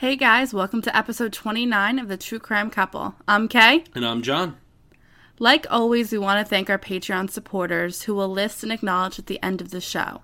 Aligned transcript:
Hey 0.00 0.14
guys, 0.14 0.54
welcome 0.54 0.80
to 0.82 0.96
episode 0.96 1.32
29 1.32 1.98
of 1.98 2.06
the 2.06 2.16
True 2.16 2.38
Crime 2.38 2.70
Couple. 2.70 3.16
I'm 3.26 3.48
Kay. 3.48 3.82
And 3.96 4.06
I'm 4.06 4.22
John. 4.22 4.56
Like 5.40 5.66
always, 5.68 6.12
we 6.12 6.18
want 6.18 6.38
to 6.38 6.48
thank 6.48 6.70
our 6.70 6.78
Patreon 6.78 7.30
supporters 7.30 8.02
who 8.02 8.14
will 8.14 8.28
list 8.28 8.62
and 8.62 8.70
acknowledge 8.70 9.18
at 9.18 9.26
the 9.26 9.42
end 9.42 9.60
of 9.60 9.72
the 9.72 9.80
show. 9.80 10.22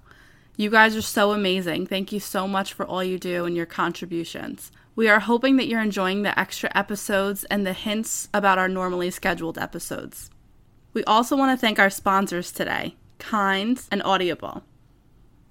You 0.56 0.70
guys 0.70 0.94
are 0.94 1.02
so 1.02 1.32
amazing. 1.32 1.88
Thank 1.88 2.12
you 2.12 2.20
so 2.20 2.46
much 2.46 2.72
for 2.72 2.86
all 2.86 3.02
you 3.02 3.18
do 3.18 3.46
and 3.46 3.56
your 3.56 3.66
contributions. 3.66 4.70
We 4.94 5.08
are 5.08 5.18
hoping 5.18 5.56
that 5.56 5.66
you're 5.66 5.82
enjoying 5.82 6.22
the 6.22 6.38
extra 6.38 6.70
episodes 6.72 7.42
and 7.42 7.66
the 7.66 7.72
hints 7.72 8.28
about 8.32 8.58
our 8.58 8.68
normally 8.68 9.10
scheduled 9.10 9.58
episodes. 9.58 10.30
We 10.92 11.02
also 11.02 11.36
want 11.36 11.50
to 11.50 11.60
thank 11.60 11.80
our 11.80 11.90
sponsors 11.90 12.52
today, 12.52 12.94
Kinds 13.18 13.88
and 13.90 14.04
Audible. 14.04 14.62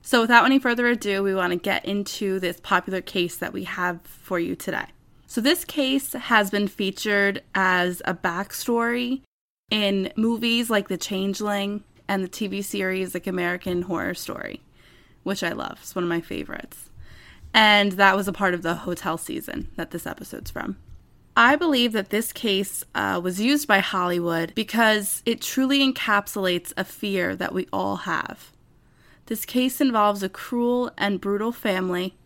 So, 0.06 0.20
without 0.20 0.44
any 0.44 0.60
further 0.60 0.88
ado, 0.88 1.24
we 1.24 1.34
want 1.34 1.54
to 1.54 1.58
get 1.58 1.86
into 1.86 2.38
this 2.38 2.60
popular 2.60 3.00
case 3.00 3.38
that 3.38 3.54
we 3.54 3.64
have 3.64 4.02
for 4.02 4.38
you 4.38 4.54
today. 4.54 4.88
So, 5.27 5.40
this 5.40 5.64
case 5.64 6.12
has 6.12 6.52
been 6.52 6.68
featured 6.68 7.41
as 7.55 8.02
a 8.04 8.13
backstory 8.13 9.22
in 9.72 10.12
movies 10.18 10.70
like 10.70 10.90
The 10.90 10.98
Changeling 10.98 11.86
and 12.10 12.22
the 12.22 12.27
TV 12.27 12.62
series 12.62 13.13
like 13.13 13.27
American 13.27 13.84
Horror 13.84 14.13
Story, 14.13 14.60
which 15.24 15.41
I 15.41 15.54
love. 15.54 15.80
It's 15.82 15.96
one 15.96 16.04
of 16.04 16.10
my 16.10 16.20
favorites. 16.20 16.90
And 17.54 17.94
that 17.94 18.18
was 18.18 18.27
a 18.27 18.34
part 18.34 18.54
of 18.54 18.62
the 18.62 18.76
hotel 18.76 19.18
season 19.18 19.70
that 19.77 19.91
this 19.91 20.05
episode's 20.05 20.52
from. 20.52 20.76
I 21.38 21.55
believe 21.55 21.94
that 21.94 22.10
this 22.10 22.34
case 22.34 22.84
uh, 22.94 23.22
was 23.24 23.40
used 23.40 23.70
by 23.70 23.80
Hollywood 23.80 24.54
because 24.54 25.24
it 25.26 25.41
truly 25.41 25.80
encapsulates 25.80 26.74
a 26.76 26.84
fear 26.84 27.38
that 27.38 27.54
we 27.54 27.70
all 27.72 27.96
have. 27.96 28.52
This 29.27 29.45
case 29.45 29.80
involves 29.80 30.22
a 30.22 30.30
cruel 30.30 30.91
and 30.98 31.22
brutal 31.22 31.52
family, 31.52 32.18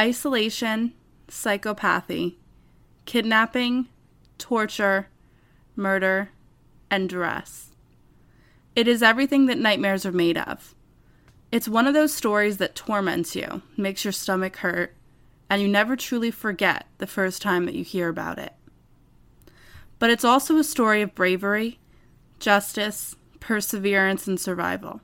isolation, 0.00 0.94
psychopathy, 1.28 2.36
kidnapping, 3.04 3.88
torture, 4.38 5.08
murder, 5.76 6.30
and 6.90 7.08
duress. 7.08 7.70
It 8.74 8.88
is 8.88 9.02
everything 9.02 9.46
that 9.46 9.58
nightmares 9.58 10.04
are 10.04 10.12
made 10.12 10.38
of. 10.38 10.74
It's 11.52 11.68
one 11.68 11.86
of 11.86 11.94
those 11.94 12.14
stories 12.14 12.58
that 12.58 12.74
torments 12.74 13.34
you, 13.34 13.62
makes 13.76 14.04
your 14.04 14.12
stomach 14.12 14.56
hurt, 14.58 14.94
and 15.48 15.60
you 15.60 15.68
never 15.68 15.96
truly 15.96 16.30
forget 16.30 16.86
the 16.98 17.06
first 17.06 17.42
time 17.42 17.66
that 17.66 17.74
you 17.74 17.84
hear 17.84 18.08
about 18.08 18.38
it. 18.38 18.54
But 19.98 20.10
it's 20.10 20.24
also 20.24 20.56
a 20.56 20.64
story 20.64 21.02
of 21.02 21.14
bravery, 21.14 21.78
justice, 22.38 23.16
perseverance, 23.40 24.26
and 24.26 24.40
survival. 24.40 25.00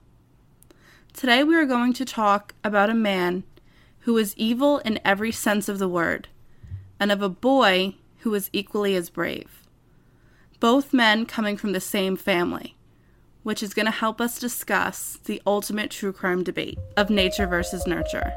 Today 1.17 1.43
we 1.43 1.57
are 1.57 1.65
going 1.65 1.95
to 1.95 2.05
talk 2.05 2.53
about 2.63 2.91
a 2.91 2.95
man 2.95 3.45
who 4.01 4.13
was 4.13 4.37
evil 4.37 4.81
in 4.81 5.01
every 5.03 5.33
sense 5.33 5.67
of 5.67 5.79
the 5.79 5.89
word, 5.89 6.29
and 7.01 7.11
of 7.11 7.23
a 7.23 7.31
boy 7.31 7.95
who 8.19 8.29
was 8.29 8.51
equally 8.53 8.95
as 8.95 9.09
brave. 9.09 9.63
Both 10.61 10.93
men 10.93 11.25
coming 11.25 11.57
from 11.57 11.73
the 11.73 11.81
same 11.81 12.17
family, 12.17 12.77
which 13.45 13.63
is 13.63 13.73
going 13.73 13.87
to 13.87 13.93
help 13.93 14.21
us 14.21 14.39
discuss 14.39 15.19
the 15.25 15.41
ultimate 15.47 15.91
true 15.91 16.13
crime 16.13 16.45
debate 16.45 16.79
of 16.99 17.09
nature 17.09 17.47
versus 17.47 17.87
nurture. 17.87 18.35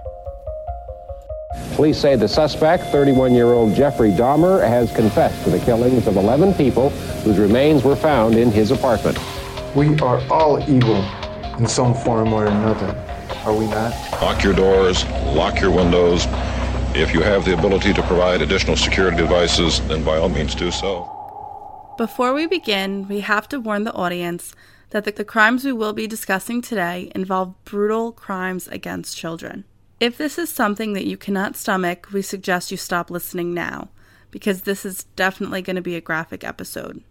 Police 1.73 1.97
say 1.97 2.15
the 2.15 2.29
suspect, 2.29 2.85
31 2.85 3.33
year 3.35 3.47
old 3.47 3.75
Jeffrey 3.75 4.11
Dahmer, 4.11 4.65
has 4.65 4.89
confessed 4.95 5.43
to 5.43 5.49
the 5.49 5.59
killings 5.59 6.07
of 6.07 6.15
11 6.15 6.53
people 6.53 6.91
whose 7.25 7.39
remains 7.39 7.83
were 7.83 7.97
found 7.97 8.37
in 8.37 8.51
his 8.51 8.71
apartment. 8.71 9.19
We 9.75 9.99
are 9.99 10.21
all 10.31 10.63
evil 10.69 11.05
in 11.59 11.67
some 11.67 11.93
form 11.93 12.31
or 12.31 12.45
another, 12.45 12.87
are 13.43 13.53
we 13.53 13.67
not? 13.67 13.91
Lock 14.21 14.43
your 14.43 14.53
doors, 14.53 15.05
lock 15.35 15.59
your 15.59 15.71
windows. 15.71 16.25
If 16.95 17.13
you 17.13 17.21
have 17.21 17.43
the 17.43 17.53
ability 17.53 17.93
to 17.93 18.01
provide 18.03 18.41
additional 18.41 18.77
security 18.77 19.17
devices, 19.17 19.81
then 19.87 20.03
by 20.03 20.17
all 20.17 20.29
means 20.29 20.55
do 20.55 20.71
so. 20.71 21.15
Before 21.97 22.33
we 22.33 22.47
begin, 22.47 23.07
we 23.09 23.19
have 23.19 23.49
to 23.49 23.59
warn 23.59 23.83
the 23.83 23.93
audience 23.93 24.55
that 24.91 25.03
the, 25.03 25.11
the 25.11 25.25
crimes 25.25 25.65
we 25.65 25.73
will 25.73 25.91
be 25.91 26.07
discussing 26.07 26.61
today 26.61 27.11
involve 27.13 27.53
brutal 27.65 28.13
crimes 28.13 28.69
against 28.69 29.17
children. 29.17 29.65
If 29.99 30.17
this 30.17 30.39
is 30.39 30.49
something 30.49 30.93
that 30.93 31.05
you 31.05 31.17
cannot 31.17 31.57
stomach, 31.57 32.07
we 32.13 32.21
suggest 32.21 32.71
you 32.71 32.77
stop 32.77 33.11
listening 33.11 33.53
now, 33.53 33.89
because 34.31 34.61
this 34.61 34.85
is 34.85 35.03
definitely 35.17 35.61
going 35.61 35.75
to 35.75 35.81
be 35.81 35.97
a 35.97 36.01
graphic 36.01 36.45
episode. 36.45 37.03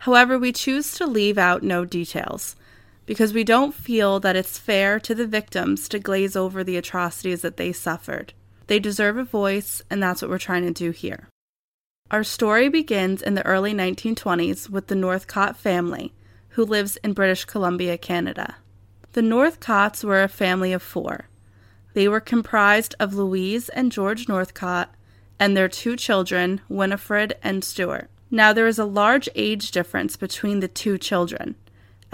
However, 0.00 0.38
we 0.38 0.52
choose 0.52 0.92
to 0.96 1.06
leave 1.06 1.38
out 1.38 1.62
no 1.62 1.84
details, 1.84 2.56
because 3.06 3.32
we 3.32 3.44
don't 3.44 3.74
feel 3.74 4.20
that 4.20 4.36
it's 4.36 4.58
fair 4.58 5.00
to 5.00 5.14
the 5.14 5.26
victims 5.26 5.88
to 5.88 5.98
glaze 5.98 6.36
over 6.36 6.62
the 6.62 6.76
atrocities 6.76 7.42
that 7.42 7.56
they 7.56 7.72
suffered. 7.72 8.34
They 8.66 8.78
deserve 8.78 9.16
a 9.16 9.24
voice, 9.24 9.80
and 9.88 10.02
that's 10.02 10.20
what 10.20 10.30
we're 10.30 10.38
trying 10.38 10.64
to 10.64 10.72
do 10.72 10.90
here. 10.90 11.28
Our 12.10 12.24
story 12.24 12.68
begins 12.68 13.22
in 13.22 13.34
the 13.34 13.46
early 13.46 13.72
1920s 13.72 14.68
with 14.68 14.88
the 14.88 14.94
Northcott 14.94 15.56
family, 15.56 16.12
who 16.50 16.64
lives 16.64 16.96
in 16.98 17.12
British 17.12 17.44
Columbia, 17.44 17.96
Canada. 17.96 18.56
The 19.12 19.22
Northcotts 19.22 20.04
were 20.04 20.22
a 20.22 20.28
family 20.28 20.72
of 20.72 20.82
four. 20.82 21.28
They 21.94 22.08
were 22.08 22.20
comprised 22.20 22.94
of 23.00 23.14
Louise 23.14 23.68
and 23.70 23.90
George 23.90 24.28
Northcott 24.28 24.94
and 25.38 25.56
their 25.56 25.68
two 25.68 25.96
children, 25.96 26.60
Winifred 26.68 27.34
and 27.42 27.64
Stewart. 27.64 28.10
Now, 28.30 28.52
there 28.52 28.66
is 28.66 28.78
a 28.78 28.84
large 28.84 29.28
age 29.34 29.70
difference 29.70 30.16
between 30.16 30.60
the 30.60 30.68
two 30.68 30.98
children, 30.98 31.54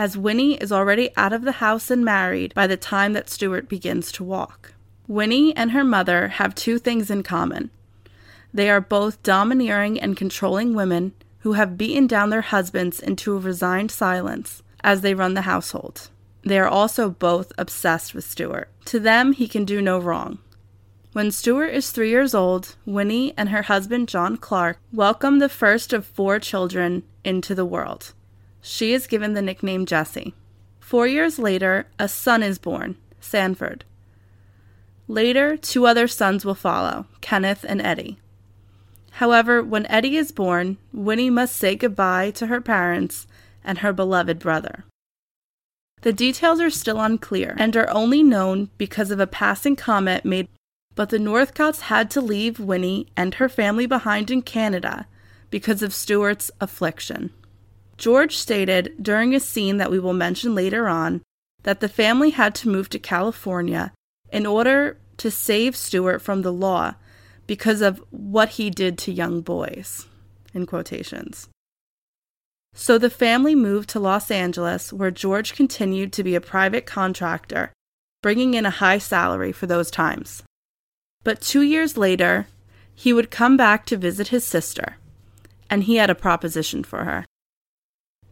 as 0.02 0.18
Winnie 0.18 0.54
is 0.54 0.72
already 0.72 1.10
out 1.16 1.32
of 1.32 1.42
the 1.42 1.60
house 1.62 1.88
and 1.88 2.04
married 2.04 2.52
by 2.54 2.66
the 2.66 2.76
time 2.76 3.12
that 3.12 3.30
Stewart 3.30 3.68
begins 3.68 4.10
to 4.10 4.24
walk. 4.24 4.74
Winnie 5.06 5.54
and 5.54 5.70
her 5.70 5.84
mother 5.84 6.26
have 6.26 6.56
two 6.56 6.80
things 6.80 7.08
in 7.08 7.22
common. 7.22 7.70
They 8.52 8.68
are 8.68 8.80
both 8.80 9.22
domineering 9.22 10.00
and 10.00 10.16
controlling 10.16 10.74
women 10.74 11.12
who 11.42 11.52
have 11.52 11.78
beaten 11.78 12.08
down 12.08 12.30
their 12.30 12.40
husbands 12.40 12.98
into 12.98 13.36
a 13.36 13.38
resigned 13.38 13.92
silence 13.92 14.64
as 14.82 15.02
they 15.02 15.14
run 15.14 15.34
the 15.34 15.42
household. 15.42 16.10
They 16.42 16.58
are 16.58 16.66
also 16.66 17.08
both 17.08 17.52
obsessed 17.56 18.12
with 18.12 18.24
Stewart. 18.24 18.70
To 18.86 18.98
them, 18.98 19.32
he 19.32 19.46
can 19.46 19.64
do 19.64 19.80
no 19.80 20.00
wrong. 20.00 20.40
When 21.12 21.30
Stewart 21.30 21.72
is 21.72 21.92
three 21.92 22.10
years 22.10 22.34
old, 22.34 22.74
Winnie 22.84 23.34
and 23.36 23.50
her 23.50 23.62
husband 23.62 24.08
John 24.08 24.36
Clark 24.36 24.78
welcome 24.92 25.38
the 25.38 25.48
first 25.48 25.92
of 25.92 26.04
four 26.04 26.40
children 26.40 27.04
into 27.22 27.54
the 27.54 27.64
world. 27.64 28.14
She 28.62 28.92
is 28.94 29.08
given 29.08 29.34
the 29.34 29.42
nickname 29.42 29.84
Jessie. 29.84 30.34
Four 30.78 31.06
years 31.08 31.38
later, 31.38 31.86
a 31.98 32.08
son 32.08 32.42
is 32.42 32.58
born, 32.58 32.96
Sanford. 33.20 33.84
Later, 35.08 35.56
two 35.56 35.84
other 35.84 36.06
sons 36.06 36.44
will 36.44 36.54
follow, 36.54 37.06
Kenneth 37.20 37.64
and 37.68 37.82
Eddie. 37.82 38.18
However, 39.12 39.62
when 39.62 39.84
Eddie 39.86 40.16
is 40.16 40.32
born, 40.32 40.78
Winnie 40.92 41.28
must 41.28 41.56
say 41.56 41.74
goodbye 41.74 42.30
to 42.30 42.46
her 42.46 42.60
parents 42.60 43.26
and 43.64 43.78
her 43.78 43.92
beloved 43.92 44.38
brother. 44.38 44.84
The 46.02 46.12
details 46.12 46.60
are 46.60 46.70
still 46.70 47.00
unclear 47.00 47.56
and 47.58 47.76
are 47.76 47.90
only 47.90 48.22
known 48.22 48.70
because 48.78 49.10
of 49.10 49.20
a 49.20 49.26
passing 49.26 49.76
comment 49.76 50.24
made, 50.24 50.48
but 50.94 51.10
the 51.10 51.18
Northcotts 51.18 51.82
had 51.82 52.10
to 52.12 52.20
leave 52.20 52.58
Winnie 52.58 53.08
and 53.16 53.34
her 53.34 53.48
family 53.48 53.86
behind 53.86 54.30
in 54.30 54.42
Canada 54.42 55.06
because 55.50 55.82
of 55.82 55.92
Stewart's 55.92 56.50
affliction. 56.60 57.30
George 58.02 58.36
stated 58.36 58.96
during 59.00 59.32
a 59.32 59.38
scene 59.38 59.76
that 59.76 59.88
we 59.88 60.00
will 60.00 60.12
mention 60.12 60.56
later 60.56 60.88
on 60.88 61.22
that 61.62 61.78
the 61.78 61.88
family 61.88 62.30
had 62.30 62.52
to 62.56 62.68
move 62.68 62.88
to 62.88 62.98
California 62.98 63.92
in 64.32 64.44
order 64.44 64.98
to 65.18 65.30
save 65.30 65.76
Stewart 65.76 66.20
from 66.20 66.42
the 66.42 66.52
law 66.52 66.96
because 67.46 67.80
of 67.80 68.02
what 68.10 68.48
he 68.48 68.70
did 68.70 68.98
to 68.98 69.12
young 69.12 69.40
boys. 69.40 70.06
In 70.52 70.66
quotations. 70.66 71.48
So 72.74 72.98
the 72.98 73.08
family 73.08 73.54
moved 73.54 73.88
to 73.90 74.00
Los 74.00 74.32
Angeles, 74.32 74.92
where 74.92 75.12
George 75.12 75.54
continued 75.54 76.12
to 76.14 76.24
be 76.24 76.34
a 76.34 76.40
private 76.40 76.86
contractor, 76.86 77.70
bringing 78.20 78.54
in 78.54 78.66
a 78.66 78.70
high 78.70 78.98
salary 78.98 79.52
for 79.52 79.68
those 79.68 79.92
times. 79.92 80.42
But 81.22 81.40
two 81.40 81.62
years 81.62 81.96
later, 81.96 82.48
he 82.92 83.12
would 83.12 83.30
come 83.30 83.56
back 83.56 83.86
to 83.86 83.96
visit 83.96 84.28
his 84.28 84.44
sister, 84.44 84.96
and 85.70 85.84
he 85.84 85.96
had 85.96 86.10
a 86.10 86.16
proposition 86.16 86.82
for 86.82 87.04
her. 87.04 87.24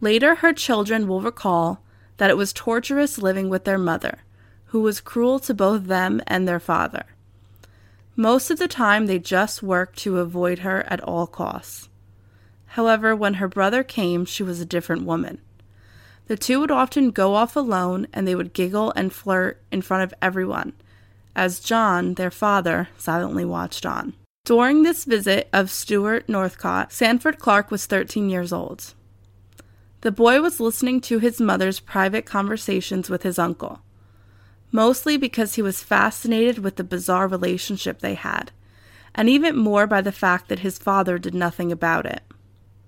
Later, 0.00 0.37
her 0.37 0.52
children 0.52 1.06
will 1.06 1.20
recall 1.20 1.82
that 2.17 2.31
it 2.31 2.37
was 2.37 2.52
torturous 2.52 3.19
living 3.19 3.49
with 3.49 3.64
their 3.64 3.79
mother, 3.79 4.19
who 4.67 4.81
was 4.81 5.00
cruel 5.00 5.38
to 5.41 5.55
both 5.55 5.85
them 5.85 6.20
and 6.26 6.47
their 6.47 6.61
father. 6.61 7.05
Most 8.17 8.50
of 8.50 8.58
the 8.58 8.69
time, 8.69 9.06
they 9.06 9.19
just 9.19 9.62
worked 9.62 9.99
to 10.00 10.19
avoid 10.19 10.61
her 10.61 10.85
at 10.88 11.00
all 11.00 11.26
costs. 11.26 11.88
However, 12.67 13.17
when 13.17 13.35
her 13.35 13.49
brother 13.49 13.82
came, 13.82 14.25
she 14.25 14.43
was 14.43 14.61
a 14.61 14.67
different 14.67 15.05
woman. 15.05 15.41
The 16.29 16.37
two 16.37 16.61
would 16.61 16.70
often 16.70 17.11
go 17.11 17.35
off 17.35 17.56
alone 17.56 18.06
and 18.12 18.26
they 18.29 18.37
would 18.37 18.52
giggle 18.52 18.93
and 18.94 19.12
flirt 19.12 19.61
in 19.73 19.82
front 19.82 20.05
of 20.05 20.14
everyone, 20.23 20.75
as 21.35 21.58
John, 21.58 22.14
their 22.14 22.31
father, 22.31 22.88
silently 22.97 23.44
watched 23.44 23.85
on. 23.85 24.14
During 24.44 24.82
this 24.82 25.05
visit 25.05 25.49
of 25.52 25.70
Stewart 25.70 26.29
Northcott, 26.29 26.93
Sanford 26.93 27.38
Clark 27.38 27.70
was 27.70 27.87
13 27.87 28.31
years 28.31 28.52
old. 28.52 28.94
The 30.02 30.11
boy 30.11 30.41
was 30.41 30.61
listening 30.61 31.02
to 31.02 31.19
his 31.19 31.41
mother's 31.41 31.79
private 31.79 32.25
conversations 32.25 33.11
with 33.11 33.23
his 33.23 33.38
uncle, 33.38 33.81
mostly 34.73 35.19
because 35.19 35.55
he 35.55 35.62
was 35.62 35.82
fascinated 35.82 36.58
with 36.58 36.76
the 36.76 36.85
bizarre 36.85 37.29
relationship 37.29 37.99
they 37.99 38.14
had, 38.14 38.50
and 39.14 39.29
even 39.29 39.56
more 39.56 39.87
by 39.87 40.00
the 40.00 40.12
fact 40.12 40.49
that 40.49 40.61
his 40.61 40.79
father 40.79 41.19
did 41.19 41.35
nothing 41.35 41.70
about 41.70 42.06
it. 42.06 42.23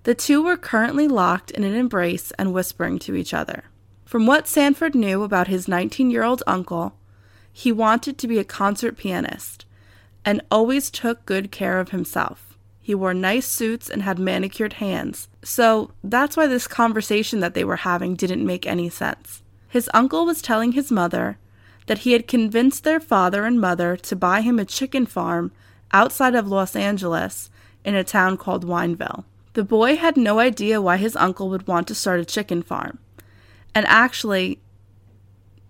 The 0.03 0.15
two 0.15 0.41
were 0.43 0.57
currently 0.57 1.07
locked 1.07 1.51
in 1.51 1.63
an 1.63 1.75
embrace 1.75 2.31
and 2.31 2.51
whispering 2.51 2.97
to 2.99 3.15
each 3.15 3.33
other. 3.33 3.65
From 4.05 4.25
what 4.25 4.47
Sanford 4.47 4.95
knew 4.95 5.23
about 5.23 5.47
his 5.47 5.67
19 5.67 6.09
year 6.09 6.23
old 6.23 6.41
uncle, 6.47 6.97
he 7.51 7.71
wanted 7.71 8.17
to 8.17 8.27
be 8.27 8.39
a 8.39 8.43
concert 8.43 8.97
pianist 8.97 9.65
and 10.25 10.41
always 10.49 10.89
took 10.89 11.25
good 11.25 11.51
care 11.51 11.79
of 11.79 11.89
himself. 11.89 12.52
He 12.85 12.93
wore 12.93 13.13
nice 13.13 13.47
suits 13.47 13.89
and 13.89 14.03
had 14.03 14.19
manicured 14.19 14.73
hands, 14.73 15.29
so 15.41 15.91
that's 16.03 16.35
why 16.35 16.47
this 16.47 16.67
conversation 16.67 17.39
that 17.39 17.53
they 17.53 17.63
were 17.63 17.77
having 17.77 18.13
didn't 18.13 18.45
make 18.45 18.67
any 18.67 18.89
sense. 18.89 19.41
His 19.69 19.89
uncle 19.93 20.25
was 20.25 20.41
telling 20.41 20.73
his 20.73 20.91
mother 20.91 21.37
that 21.85 21.99
he 21.99 22.11
had 22.11 22.27
convinced 22.27 22.83
their 22.83 22.99
father 22.99 23.45
and 23.45 23.61
mother 23.61 23.95
to 23.95 24.17
buy 24.17 24.41
him 24.41 24.59
a 24.59 24.65
chicken 24.65 25.05
farm 25.05 25.53
outside 25.93 26.35
of 26.35 26.49
Los 26.49 26.75
Angeles 26.75 27.49
in 27.85 27.95
a 27.95 28.03
town 28.03 28.35
called 28.35 28.65
Wineville. 28.65 29.23
The 29.53 29.63
boy 29.63 29.95
had 29.95 30.17
no 30.17 30.39
idea 30.39 30.81
why 30.81 30.97
his 30.97 31.15
uncle 31.15 31.49
would 31.49 31.67
want 31.67 31.87
to 31.87 31.95
start 31.95 32.19
a 32.19 32.25
chicken 32.25 32.61
farm. 32.61 32.99
And 33.73 33.85
actually, 33.87 34.59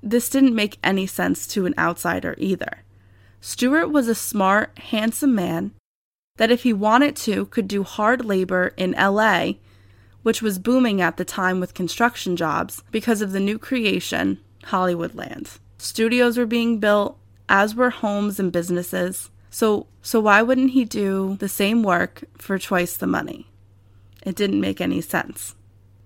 this 0.01 0.29
didn't 0.29 0.55
make 0.55 0.79
any 0.83 1.05
sense 1.05 1.45
to 1.49 1.67
an 1.67 1.75
outsider 1.77 2.33
either. 2.39 2.83
Stewart 3.39 3.91
was 3.91 4.07
a 4.07 4.15
smart, 4.15 4.79
handsome 4.79 5.35
man 5.35 5.73
that, 6.37 6.51
if 6.51 6.63
he 6.63 6.73
wanted 6.73 7.15
to, 7.15 7.45
could 7.47 7.67
do 7.67 7.83
hard 7.83 8.25
labor 8.25 8.73
in 8.75 8.91
LA, 8.91 9.53
which 10.23 10.41
was 10.41 10.57
booming 10.59 11.01
at 11.01 11.17
the 11.17 11.25
time 11.25 11.59
with 11.59 11.73
construction 11.73 12.35
jobs 12.35 12.83
because 12.91 13.21
of 13.21 13.31
the 13.31 13.39
new 13.39 13.59
creation, 13.59 14.39
Hollywoodland. 14.65 15.59
Studios 15.77 16.37
were 16.37 16.45
being 16.45 16.79
built, 16.79 17.17
as 17.49 17.75
were 17.75 17.89
homes 17.89 18.39
and 18.39 18.51
businesses. 18.51 19.29
So, 19.49 19.87
so 20.01 20.19
why 20.19 20.41
wouldn't 20.41 20.71
he 20.71 20.85
do 20.85 21.35
the 21.39 21.49
same 21.49 21.83
work 21.83 22.23
for 22.37 22.57
twice 22.57 22.97
the 22.97 23.05
money? 23.05 23.47
It 24.25 24.35
didn't 24.35 24.61
make 24.61 24.81
any 24.81 25.01
sense. 25.01 25.55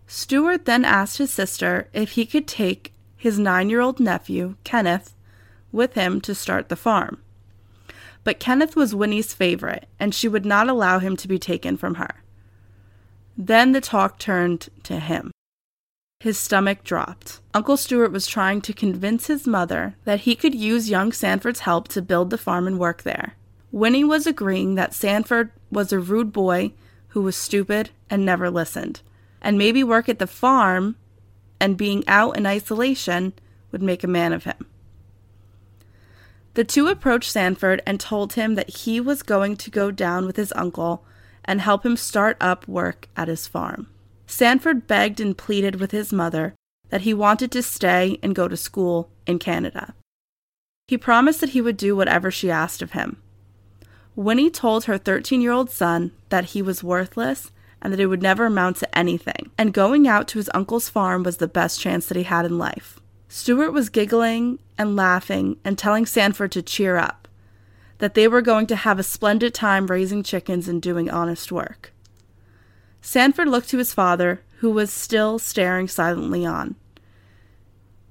Stewart 0.07 0.65
then 0.65 0.83
asked 0.83 1.19
his 1.19 1.31
sister 1.31 1.89
if 1.93 2.11
he 2.11 2.25
could 2.25 2.47
take 2.47 2.93
his 3.15 3.39
nine 3.39 3.69
year 3.69 3.81
old 3.81 3.99
nephew, 3.99 4.55
Kenneth, 4.63 5.13
with 5.71 5.93
him 5.93 6.19
to 6.21 6.35
start 6.35 6.69
the 6.69 6.75
farm. 6.75 7.21
But 8.27 8.41
Kenneth 8.41 8.75
was 8.75 8.93
Winnie's 8.93 9.33
favorite, 9.33 9.87
and 10.01 10.13
she 10.13 10.27
would 10.27 10.45
not 10.45 10.67
allow 10.67 10.99
him 10.99 11.15
to 11.15 11.29
be 11.29 11.39
taken 11.39 11.77
from 11.77 11.95
her. 11.95 12.25
Then 13.37 13.71
the 13.71 13.79
talk 13.79 14.19
turned 14.19 14.67
to 14.83 14.99
him. 14.99 15.31
His 16.19 16.37
stomach 16.37 16.83
dropped. 16.83 17.39
Uncle 17.53 17.77
Stewart 17.77 18.11
was 18.11 18.27
trying 18.27 18.59
to 18.63 18.73
convince 18.73 19.27
his 19.27 19.47
mother 19.47 19.95
that 20.03 20.19
he 20.27 20.35
could 20.35 20.53
use 20.53 20.89
young 20.89 21.13
Sanford's 21.13 21.61
help 21.61 21.87
to 21.87 22.01
build 22.01 22.29
the 22.29 22.37
farm 22.37 22.67
and 22.67 22.77
work 22.77 23.03
there. 23.03 23.35
Winnie 23.71 24.03
was 24.03 24.27
agreeing 24.27 24.75
that 24.75 24.93
Sanford 24.93 25.51
was 25.71 25.93
a 25.93 25.99
rude 25.99 26.33
boy 26.33 26.73
who 27.09 27.21
was 27.21 27.37
stupid 27.37 27.91
and 28.09 28.25
never 28.25 28.49
listened, 28.49 28.99
and 29.41 29.57
maybe 29.57 29.85
work 29.85 30.09
at 30.09 30.19
the 30.19 30.27
farm 30.27 30.97
and 31.61 31.77
being 31.77 32.03
out 32.09 32.35
in 32.35 32.45
isolation 32.45 33.31
would 33.71 33.81
make 33.81 34.03
a 34.03 34.05
man 34.05 34.33
of 34.33 34.43
him. 34.43 34.65
The 36.57 36.63
two 36.63 36.87
approached 36.87 37.29
Sanford 37.29 37.83
and 37.85 37.99
told 37.99 38.33
him 38.33 38.55
that 38.55 38.77
he 38.77 38.99
was 38.99 39.21
going 39.21 39.57
to 39.57 39.69
go 39.69 39.91
down 39.91 40.25
with 40.25 40.37
his 40.37 40.51
uncle 40.55 41.05
and 41.45 41.61
help 41.61 41.85
him 41.85 41.95
start 41.95 42.35
up 42.41 42.67
work 42.67 43.07
at 43.15 43.27
his 43.27 43.45
farm. 43.45 43.91
Sanford 44.25 44.87
begged 44.87 45.19
and 45.19 45.37
pleaded 45.37 45.75
with 45.75 45.91
his 45.91 46.11
mother 46.11 46.55
that 46.89 47.01
he 47.01 47.13
wanted 47.13 47.51
to 47.51 47.61
stay 47.61 48.17
and 48.23 48.33
go 48.33 48.47
to 48.47 48.57
school 48.57 49.11
in 49.27 49.37
Canada. 49.37 49.93
He 50.87 50.97
promised 50.97 51.41
that 51.41 51.51
he 51.51 51.61
would 51.61 51.77
do 51.77 51.95
whatever 51.95 52.31
she 52.31 52.49
asked 52.49 52.81
of 52.81 52.93
him. 52.93 53.21
Winnie 54.15 54.49
told 54.49 54.85
her 54.85 54.97
13 54.97 55.41
year 55.41 55.51
old 55.51 55.69
son 55.69 56.11
that 56.29 56.45
he 56.45 56.63
was 56.63 56.83
worthless 56.83 57.51
and 57.83 57.93
that 57.93 57.99
it 57.99 58.07
would 58.07 58.23
never 58.23 58.47
amount 58.47 58.77
to 58.77 58.97
anything, 58.97 59.51
and 59.59 59.75
going 59.75 60.07
out 60.07 60.27
to 60.29 60.39
his 60.39 60.49
uncle's 60.55 60.89
farm 60.89 61.21
was 61.21 61.37
the 61.37 61.47
best 61.47 61.79
chance 61.79 62.07
that 62.07 62.17
he 62.17 62.23
had 62.23 62.45
in 62.45 62.57
life. 62.57 62.96
Stewart 63.29 63.73
was 63.73 63.89
giggling 63.89 64.59
and 64.77 64.95
laughing 64.95 65.57
and 65.63 65.77
telling 65.77 66.05
Sanford 66.05 66.51
to 66.53 66.61
cheer 66.61 66.97
up, 66.97 67.27
that 67.97 68.13
they 68.13 68.27
were 68.27 68.41
going 68.41 68.67
to 68.67 68.75
have 68.75 68.99
a 68.99 69.03
splendid 69.03 69.53
time 69.53 69.87
raising 69.87 70.23
chickens 70.23 70.67
and 70.67 70.81
doing 70.81 71.09
honest 71.09 71.51
work. 71.51 71.93
Sanford 73.01 73.47
looked 73.47 73.69
to 73.69 73.77
his 73.77 73.93
father, 73.93 74.41
who 74.59 74.71
was 74.71 74.91
still 74.91 75.39
staring 75.39 75.87
silently 75.87 76.45
on. 76.45 76.75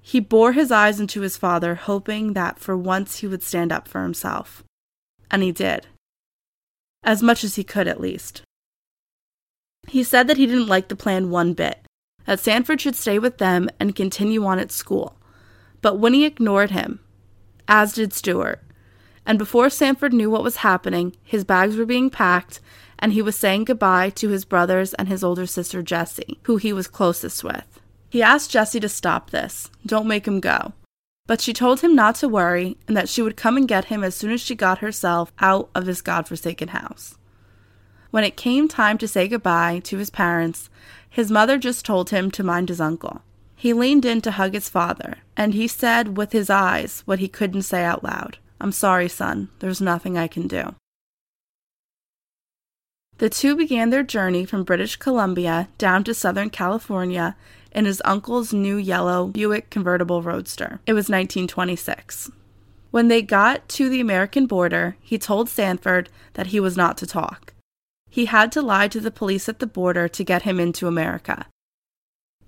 He 0.00 0.20
bore 0.20 0.52
his 0.52 0.70
eyes 0.70 1.00
into 1.00 1.22
his 1.22 1.36
father, 1.36 1.74
hoping 1.74 2.34
that 2.34 2.60
for 2.60 2.76
once 2.76 3.18
he 3.18 3.26
would 3.26 3.42
stand 3.42 3.72
up 3.72 3.88
for 3.88 4.02
himself. 4.02 4.62
And 5.30 5.42
he 5.42 5.50
did. 5.50 5.88
As 7.02 7.22
much 7.22 7.42
as 7.42 7.56
he 7.56 7.64
could, 7.64 7.88
at 7.88 8.00
least. 8.00 8.42
He 9.88 10.02
said 10.02 10.28
that 10.28 10.36
he 10.36 10.46
didn't 10.46 10.68
like 10.68 10.88
the 10.88 10.96
plan 10.96 11.30
one 11.30 11.54
bit, 11.54 11.86
that 12.26 12.40
Sanford 12.40 12.81
should 12.81 12.96
stay 12.96 13.19
with 13.19 13.38
them 13.38 13.69
and 13.81 13.94
continue 13.94 14.44
on 14.44 14.58
at 14.58 14.73
school. 14.73 15.17
But 15.81 15.99
Winnie 15.99 16.25
ignored 16.25 16.70
him, 16.70 17.00
as 17.69 17.93
did 17.93 18.12
Stewart. 18.12 18.62
And 19.25 19.38
before 19.38 19.70
Sanford 19.70 20.12
knew 20.12 20.31
what 20.31 20.44
was 20.44 20.56
happening, 20.56 21.17
his 21.23 21.44
bags 21.44 21.76
were 21.76 21.87
being 21.87 22.11
packed, 22.11 22.61
and 22.99 23.12
he 23.12 23.23
was 23.23 23.37
saying 23.37 23.64
goodbye 23.64 24.11
to 24.11 24.28
his 24.28 24.44
brothers 24.44 24.94
and 24.94 25.08
his 25.08 25.25
older 25.25 25.46
sister 25.46 25.82
Jessie, 25.82 26.38
who 26.44 26.56
he 26.56 26.73
was 26.73 26.87
closest 26.87 27.43
with. 27.43 27.81
He 28.08 28.23
asked 28.23 28.50
Jessie 28.50 28.81
to 28.81 28.88
stop 28.88 29.31
this, 29.31 29.70
don't 29.84 30.06
make 30.06 30.26
him 30.26 30.40
go. 30.40 30.73
But 31.26 31.40
she 31.40 31.52
told 31.52 31.81
him 31.81 31.96
not 31.96 32.14
to 32.17 32.28
worry 32.28 32.76
and 32.87 32.96
that 32.96 33.08
she 33.08 33.20
would 33.20 33.37
come 33.37 33.56
and 33.56 33.67
get 33.67 33.87
him 33.87 34.05
as 34.05 34.14
soon 34.14 34.31
as 34.31 34.40
she 34.40 34.55
got 34.55 34.78
herself 34.78 35.32
out 35.40 35.69
of 35.75 35.84
this 35.84 36.00
godforsaken 36.00 36.69
house. 36.69 37.19
When 38.12 38.23
it 38.23 38.37
came 38.37 38.69
time 38.69 38.96
to 38.99 39.08
say 39.08 39.26
goodbye 39.26 39.81
to 39.81 39.99
his 39.99 40.08
parents, 40.08 40.70
his 41.16 41.30
mother 41.30 41.56
just 41.56 41.82
told 41.82 42.10
him 42.10 42.30
to 42.30 42.44
mind 42.44 42.68
his 42.68 42.78
uncle. 42.78 43.22
He 43.54 43.72
leaned 43.72 44.04
in 44.04 44.20
to 44.20 44.32
hug 44.32 44.52
his 44.52 44.68
father, 44.68 45.16
and 45.34 45.54
he 45.54 45.66
said 45.66 46.18
with 46.18 46.32
his 46.32 46.50
eyes 46.50 47.00
what 47.06 47.20
he 47.20 47.26
couldn't 47.26 47.62
say 47.62 47.82
out 47.82 48.04
loud 48.04 48.36
I'm 48.60 48.70
sorry, 48.70 49.08
son. 49.08 49.48
There's 49.60 49.80
nothing 49.80 50.18
I 50.18 50.26
can 50.26 50.46
do. 50.46 50.74
The 53.16 53.30
two 53.30 53.56
began 53.56 53.88
their 53.88 54.02
journey 54.02 54.44
from 54.44 54.62
British 54.62 54.96
Columbia 54.96 55.68
down 55.78 56.04
to 56.04 56.12
Southern 56.12 56.50
California 56.50 57.34
in 57.72 57.86
his 57.86 58.02
uncle's 58.04 58.52
new 58.52 58.76
yellow 58.76 59.26
Buick 59.26 59.70
convertible 59.70 60.20
roadster. 60.20 60.80
It 60.84 60.92
was 60.92 61.08
1926. 61.08 62.30
When 62.90 63.08
they 63.08 63.22
got 63.22 63.66
to 63.70 63.88
the 63.88 64.00
American 64.00 64.46
border, 64.46 64.98
he 65.00 65.16
told 65.16 65.48
Sanford 65.48 66.10
that 66.34 66.48
he 66.48 66.60
was 66.60 66.76
not 66.76 66.98
to 66.98 67.06
talk. 67.06 67.54
He 68.16 68.25
had 68.25 68.50
to 68.52 68.62
lie 68.62 68.88
to 68.88 68.99
the 68.99 69.11
police 69.11 69.46
at 69.46 69.58
the 69.58 69.66
border 69.66 70.08
to 70.08 70.25
get 70.25 70.40
him 70.40 70.58
into 70.58 70.88
America. 70.88 71.49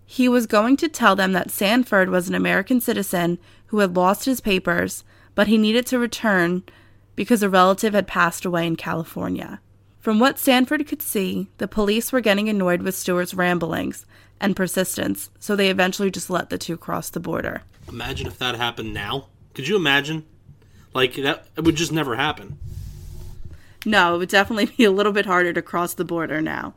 He 0.07 0.27
was 0.27 0.47
going 0.47 0.79
to 0.79 0.89
tell 0.89 1.15
them 1.15 1.33
that 1.35 1.51
Sanford 1.51 2.09
was 2.09 2.27
an 2.27 2.35
American 2.35 2.81
citizen 2.81 3.39
who 3.67 3.81
had 3.81 3.95
lost 3.95 4.25
his 4.25 4.41
papers, 4.41 5.05
but 5.35 5.47
he 5.47 5.59
needed 5.59 5.85
to 5.89 5.99
return 5.99 6.63
because 7.17 7.43
a 7.43 7.51
relative 7.51 7.93
had 7.93 8.07
passed 8.07 8.47
away 8.47 8.67
in 8.67 8.77
California. 8.77 9.61
From 10.01 10.19
what 10.19 10.39
Sanford 10.39 10.87
could 10.87 11.03
see, 11.03 11.49
the 11.59 11.69
police 11.69 12.13
were 12.13 12.23
getting 12.23 12.49
annoyed 12.49 12.81
with 12.81 12.95
Stewart's 12.95 13.35
ramblings 13.35 14.07
and 14.41 14.57
persistence, 14.57 15.29
so 15.39 15.55
they 15.55 15.69
eventually 15.69 16.11
just 16.11 16.31
let 16.31 16.49
the 16.49 16.57
two 16.57 16.79
cross 16.79 17.11
the 17.11 17.21
border. 17.21 17.61
Imagine 17.91 18.27
if 18.27 18.39
that 18.39 18.55
happened 18.55 18.95
now. 18.95 19.27
Could 19.53 19.69
you 19.69 19.77
imagine? 19.77 20.25
Like 20.95 21.17
that 21.17 21.47
it 21.59 21.65
would 21.65 21.77
just 21.77 21.93
never 21.93 22.17
happen. 22.17 22.57
No, 23.87 24.15
it 24.15 24.19
would 24.19 24.29
definitely 24.29 24.67
be 24.77 24.85
a 24.85 24.91
little 24.91 25.13
bit 25.13 25.27
harder 25.27 25.53
to 25.53 25.63
cross 25.63 25.95
the 25.95 26.05
border 26.05 26.41
now. 26.41 26.75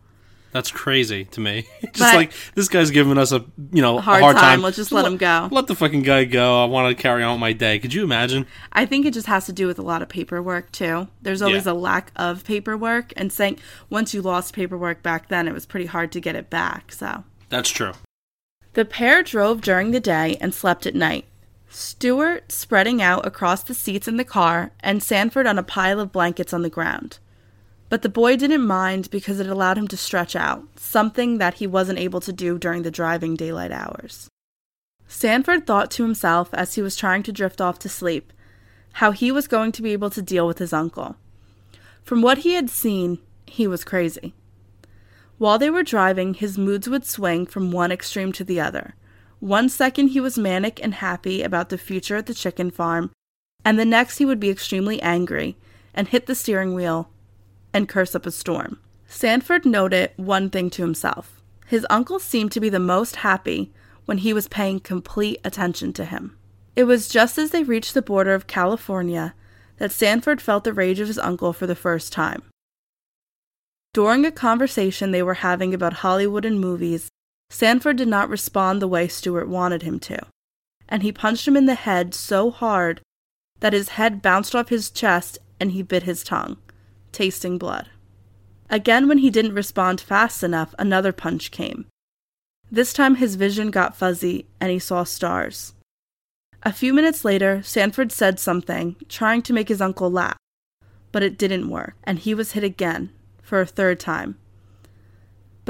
That's 0.54 0.70
crazy 0.70 1.24
to 1.26 1.40
me. 1.40 1.66
just 1.82 2.00
But- 2.00 2.14
like 2.16 2.34
this 2.56 2.68
guy's 2.68 2.92
giving 2.92 3.18
us 3.18 3.32
a 3.32 3.46
you 3.72 3.82
know 3.82 4.00
A 4.00 4.02
hard 4.02 4.22
hard 4.22 4.36
time, 4.36 4.44
time. 4.58 4.62
let's 4.62 4.76
just 4.76 4.92
let 4.92 5.06
him 5.06 5.16
go. 5.16 5.48
Let 5.50 5.68
the 5.68 5.76
fucking 5.76 6.02
guy 6.02 6.26
go. 6.26 6.62
I 6.62 6.66
want 6.66 6.96
to 6.96 7.02
carry 7.02 7.24
on 7.24 7.40
my 7.40 7.54
day. 7.54 7.80
Could 7.80 7.94
you 7.94 8.04
imagine? 8.04 8.46
I 8.74 8.86
think 8.86 9.06
it 9.06 9.14
just 9.14 9.28
has 9.28 9.46
to 9.46 9.54
do 9.54 9.66
with 9.66 9.80
a 9.80 9.82
lot 9.82 10.02
of 10.02 10.10
paperwork 10.10 10.70
too. 10.74 11.08
There's 11.22 11.42
always 11.42 11.66
Yeah. 11.66 11.72
a 11.72 11.74
lack 11.74 12.12
of 12.18 12.44
paperwork, 12.44 13.14
and 13.16 13.32
saying 13.32 13.60
once 13.90 14.14
you 14.14 14.22
lost 14.22 14.54
paperwork 14.54 15.02
back 15.02 15.30
then, 15.30 15.48
it 15.48 15.54
was 15.54 15.66
pretty 15.66 15.86
hard 15.86 16.12
to 16.12 16.20
get 16.20 16.36
it 16.36 16.50
back. 16.50 16.92
So 16.92 17.24
That's 17.48 17.70
true. 17.70 17.94
the 18.74 18.84
pair 18.84 19.24
drove 19.24 19.62
during 19.62 19.92
the 19.92 20.02
day 20.02 20.38
and 20.42 20.54
slept 20.54 20.86
at 20.86 20.96
night. 20.96 21.24
Stewart 21.74 22.52
spreading 22.52 23.02
out 23.02 23.26
across 23.26 23.64
the 23.64 23.74
seats 23.74 24.06
in 24.06 24.18
the 24.18 24.26
car, 24.26 24.72
and 24.82 25.02
Sanford 25.02 25.48
on 25.48 25.58
a 25.58 25.64
pile 25.64 26.02
of 26.02 26.12
blankets 26.12 26.54
on 26.54 26.64
the 26.64 26.70
ground. 26.70 27.20
But 27.88 28.02
the 28.02 28.10
boy 28.10 28.36
didn't 28.36 28.68
mind 28.68 29.10
because 29.10 29.40
it 29.40 29.48
allowed 29.48 29.78
him 29.78 29.88
to 29.88 29.96
stretch 29.96 30.36
out, 30.36 30.66
something 30.76 31.38
that 31.38 31.56
he 31.56 31.68
wasn't 31.68 32.00
able 32.00 32.20
to 32.22 32.34
do 32.34 32.60
during 32.60 32.84
the 32.84 32.92
driving 32.92 33.38
daylight 33.38 33.72
hours. 33.72 34.28
Sanford 35.08 35.66
thought 35.66 35.90
to 35.92 36.04
himself 36.04 36.54
as 36.54 36.76
he 36.76 36.82
was 36.82 36.98
trying 36.98 37.24
to 37.24 37.32
drift 37.32 37.62
off 37.62 37.80
to 37.80 37.90
sleep 37.90 38.34
how 38.96 39.12
he 39.12 39.32
was 39.32 39.48
going 39.48 39.72
to 39.72 39.82
be 39.82 39.94
able 39.94 40.10
to 40.10 40.22
deal 40.22 40.46
with 40.46 40.58
his 40.58 40.74
uncle. 40.74 41.16
From 42.04 42.22
what 42.22 42.40
he 42.40 42.54
had 42.54 42.70
seen, 42.70 43.20
he 43.46 43.66
was 43.66 43.86
crazy. 43.86 44.34
While 45.38 45.58
they 45.58 45.70
were 45.70 45.84
driving, 45.84 46.34
his 46.34 46.58
moods 46.58 46.90
would 46.90 47.06
swing 47.06 47.46
from 47.46 47.72
one 47.72 47.92
extreme 47.94 48.34
to 48.34 48.44
the 48.44 48.60
other. 48.60 48.96
One 49.42 49.70
second 49.70 50.10
he 50.10 50.20
was 50.20 50.38
manic 50.38 50.80
and 50.84 50.94
happy 50.94 51.42
about 51.42 51.70
the 51.70 51.78
future 51.80 52.16
at 52.16 52.28
the 52.28 52.34
chicken 52.36 52.70
farm, 52.70 53.12
and 53.66 53.78
the 53.80 53.86
next 53.86 54.20
he 54.20 54.26
would 54.26 54.40
be 54.40 54.52
extremely 54.52 55.02
angry 55.02 55.58
and 55.96 56.08
hit 56.08 56.28
the 56.28 56.36
steering 56.36 56.76
wheel 56.76 57.10
and 57.74 57.90
curse 57.90 58.14
up 58.14 58.28
a 58.28 58.32
storm. 58.32 58.80
Sanford 59.08 59.66
noted 59.66 60.12
one 60.16 60.52
thing 60.52 60.70
to 60.70 60.84
himself. 60.84 61.42
His 61.66 61.88
uncle 61.90 62.20
seemed 62.20 62.52
to 62.52 62.60
be 62.60 62.70
the 62.70 62.80
most 62.80 63.18
happy 63.18 63.74
when 64.06 64.20
he 64.20 64.32
was 64.32 64.48
paying 64.48 64.80
complete 64.80 65.42
attention 65.44 65.92
to 65.94 66.06
him. 66.06 66.38
It 66.76 66.84
was 66.84 67.08
just 67.08 67.40
as 67.40 67.50
they 67.50 67.64
reached 67.64 67.96
the 67.96 68.04
border 68.04 68.36
of 68.36 68.46
California 68.46 69.34
that 69.78 69.92
Sanford 69.92 70.40
felt 70.40 70.66
the 70.66 70.74
rage 70.74 71.00
of 71.00 71.08
his 71.08 71.18
uncle 71.18 71.52
for 71.52 71.66
the 71.66 71.76
first 71.76 72.14
time. 72.14 72.44
During 73.92 74.24
a 74.24 74.32
conversation 74.32 75.10
they 75.10 75.24
were 75.24 75.34
having 75.34 75.74
about 75.74 75.94
Hollywood 75.94 76.46
and 76.46 76.60
movies, 76.60 77.10
Sanford 77.52 77.98
did 77.98 78.08
not 78.08 78.30
respond 78.30 78.82
the 78.82 78.88
way 78.88 79.10
Stewart 79.10 79.50
wanted 79.50 79.84
him 79.84 80.00
to, 80.00 80.18
and 80.88 81.04
he 81.04 81.12
punched 81.12 81.46
him 81.46 81.58
in 81.58 81.66
the 81.66 81.76
head 81.76 82.16
so 82.16 82.50
hard 82.50 83.02
that 83.60 83.74
his 83.74 83.90
head 83.90 84.22
bounced 84.22 84.56
off 84.56 84.70
his 84.70 84.90
chest 84.90 85.38
and 85.60 85.74
he 85.74 85.84
bit 85.84 86.04
his 86.04 86.24
tongue, 86.24 86.58
tasting 87.12 87.58
blood. 87.58 87.90
Again, 88.70 89.10
when 89.10 89.18
he 89.18 89.30
didn't 89.30 89.54
respond 89.54 90.00
fast 90.00 90.44
enough, 90.44 90.74
another 90.80 91.12
punch 91.12 91.52
came. 91.52 91.88
This 92.72 92.94
time 92.94 93.16
his 93.16 93.36
vision 93.36 93.70
got 93.70 93.98
fuzzy 93.98 94.48
and 94.62 94.72
he 94.72 94.80
saw 94.80 95.04
stars. 95.04 95.74
A 96.64 96.72
few 96.72 96.94
minutes 96.94 97.26
later, 97.26 97.62
Sanford 97.64 98.14
said 98.14 98.40
something, 98.40 98.96
trying 99.10 99.42
to 99.42 99.54
make 99.54 99.68
his 99.68 99.82
uncle 99.82 100.10
laugh, 100.10 100.38
but 101.12 101.22
it 101.22 101.38
didn't 101.38 101.70
work, 101.70 101.96
and 102.06 102.18
he 102.18 102.34
was 102.34 102.54
hit 102.54 102.64
again, 102.64 103.12
for 103.42 103.60
a 103.60 103.66
third 103.66 104.00
time. 104.00 104.38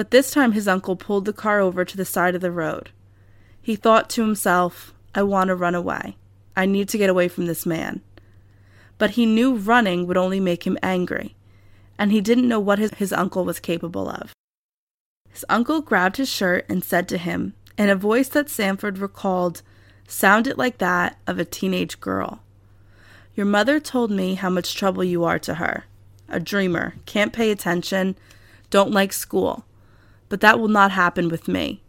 But 0.01 0.09
this 0.09 0.31
time 0.31 0.53
his 0.53 0.67
uncle 0.67 0.95
pulled 0.95 1.25
the 1.25 1.31
car 1.31 1.59
over 1.59 1.85
to 1.85 1.95
the 1.95 2.05
side 2.05 2.33
of 2.33 2.41
the 2.41 2.49
road. 2.49 2.89
He 3.61 3.75
thought 3.75 4.09
to 4.09 4.23
himself, 4.23 4.95
I 5.13 5.21
want 5.21 5.49
to 5.49 5.55
run 5.55 5.75
away. 5.75 6.17
I 6.57 6.65
need 6.65 6.89
to 6.89 6.97
get 6.97 7.11
away 7.11 7.27
from 7.27 7.45
this 7.45 7.67
man. 7.67 8.01
But 8.97 9.11
he 9.11 9.27
knew 9.27 9.53
running 9.53 10.07
would 10.07 10.17
only 10.17 10.39
make 10.39 10.65
him 10.65 10.79
angry, 10.81 11.35
and 11.99 12.11
he 12.11 12.19
didn't 12.19 12.47
know 12.47 12.59
what 12.59 12.79
his, 12.79 12.89
his 12.95 13.13
uncle 13.13 13.45
was 13.45 13.59
capable 13.59 14.09
of. 14.09 14.33
His 15.29 15.45
uncle 15.47 15.81
grabbed 15.81 16.17
his 16.17 16.29
shirt 16.29 16.65
and 16.67 16.83
said 16.83 17.07
to 17.09 17.19
him, 17.19 17.53
in 17.77 17.87
a 17.87 17.95
voice 17.95 18.29
that 18.29 18.49
Sanford 18.49 18.97
recalled 18.97 19.61
sounded 20.07 20.57
like 20.57 20.79
that 20.79 21.19
of 21.27 21.37
a 21.37 21.45
teenage 21.45 21.99
girl, 21.99 22.41
Your 23.35 23.45
mother 23.45 23.79
told 23.79 24.09
me 24.09 24.33
how 24.33 24.49
much 24.49 24.73
trouble 24.73 25.03
you 25.03 25.23
are 25.25 25.37
to 25.37 25.53
her. 25.53 25.83
A 26.27 26.39
dreamer, 26.39 26.95
can't 27.05 27.31
pay 27.31 27.51
attention, 27.51 28.15
don't 28.71 28.89
like 28.89 29.13
school. 29.13 29.63
But 30.31 30.39
that 30.39 30.61
will 30.61 30.69
not 30.69 30.91
happen 30.91 31.27
with 31.27 31.49
me. 31.49 31.81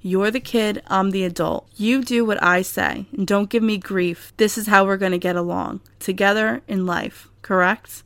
You're 0.00 0.30
the 0.30 0.40
kid, 0.40 0.82
I'm 0.86 1.10
the 1.10 1.22
adult. 1.22 1.68
You 1.76 2.02
do 2.02 2.24
what 2.24 2.42
I 2.42 2.62
say, 2.62 3.04
and 3.12 3.26
don't 3.26 3.50
give 3.50 3.62
me 3.62 3.76
grief. 3.76 4.32
This 4.38 4.56
is 4.56 4.68
how 4.68 4.86
we're 4.86 4.96
going 4.96 5.12
to 5.12 5.18
get 5.18 5.36
along. 5.36 5.82
Together 5.98 6.62
in 6.66 6.86
life, 6.86 7.28
correct? 7.42 8.02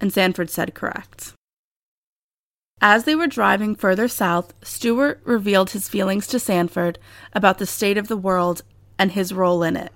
And 0.00 0.12
Sanford 0.12 0.48
said 0.48 0.74
correct. 0.74 1.32
As 2.80 3.02
they 3.02 3.16
were 3.16 3.26
driving 3.26 3.74
further 3.74 4.06
south, 4.06 4.54
Stewart 4.62 5.20
revealed 5.24 5.70
his 5.70 5.88
feelings 5.88 6.28
to 6.28 6.38
Sanford 6.38 7.00
about 7.32 7.58
the 7.58 7.66
state 7.66 7.98
of 7.98 8.06
the 8.06 8.16
world 8.16 8.62
and 8.96 9.10
his 9.10 9.34
role 9.34 9.64
in 9.64 9.76
it. 9.76 9.90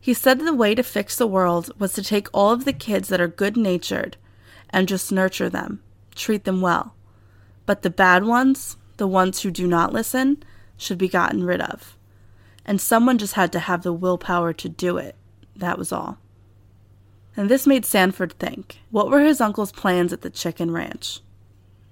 He 0.00 0.12
said 0.12 0.40
the 0.40 0.52
way 0.52 0.74
to 0.74 0.82
fix 0.82 1.14
the 1.14 1.28
world 1.28 1.70
was 1.78 1.92
to 1.92 2.02
take 2.02 2.26
all 2.34 2.50
of 2.50 2.64
the 2.64 2.72
kids 2.72 3.06
that 3.10 3.20
are 3.20 3.28
good 3.28 3.56
natured 3.56 4.16
and 4.70 4.88
just 4.88 5.12
nurture 5.12 5.48
them, 5.48 5.84
treat 6.16 6.42
them 6.42 6.60
well. 6.60 6.96
But 7.68 7.82
the 7.82 7.90
bad 7.90 8.24
ones, 8.24 8.78
the 8.96 9.06
ones 9.06 9.42
who 9.42 9.50
do 9.50 9.66
not 9.66 9.92
listen, 9.92 10.42
should 10.78 10.96
be 10.96 11.06
gotten 11.06 11.44
rid 11.44 11.60
of. 11.60 11.98
And 12.64 12.80
someone 12.80 13.18
just 13.18 13.34
had 13.34 13.52
to 13.52 13.58
have 13.58 13.82
the 13.82 13.92
willpower 13.92 14.54
to 14.54 14.70
do 14.70 14.96
it. 14.96 15.16
That 15.54 15.76
was 15.76 15.92
all. 15.92 16.16
And 17.36 17.50
this 17.50 17.66
made 17.66 17.84
Sanford 17.84 18.32
think 18.38 18.78
what 18.90 19.10
were 19.10 19.20
his 19.20 19.38
uncle's 19.42 19.70
plans 19.70 20.14
at 20.14 20.22
the 20.22 20.30
chicken 20.30 20.70
ranch? 20.70 21.20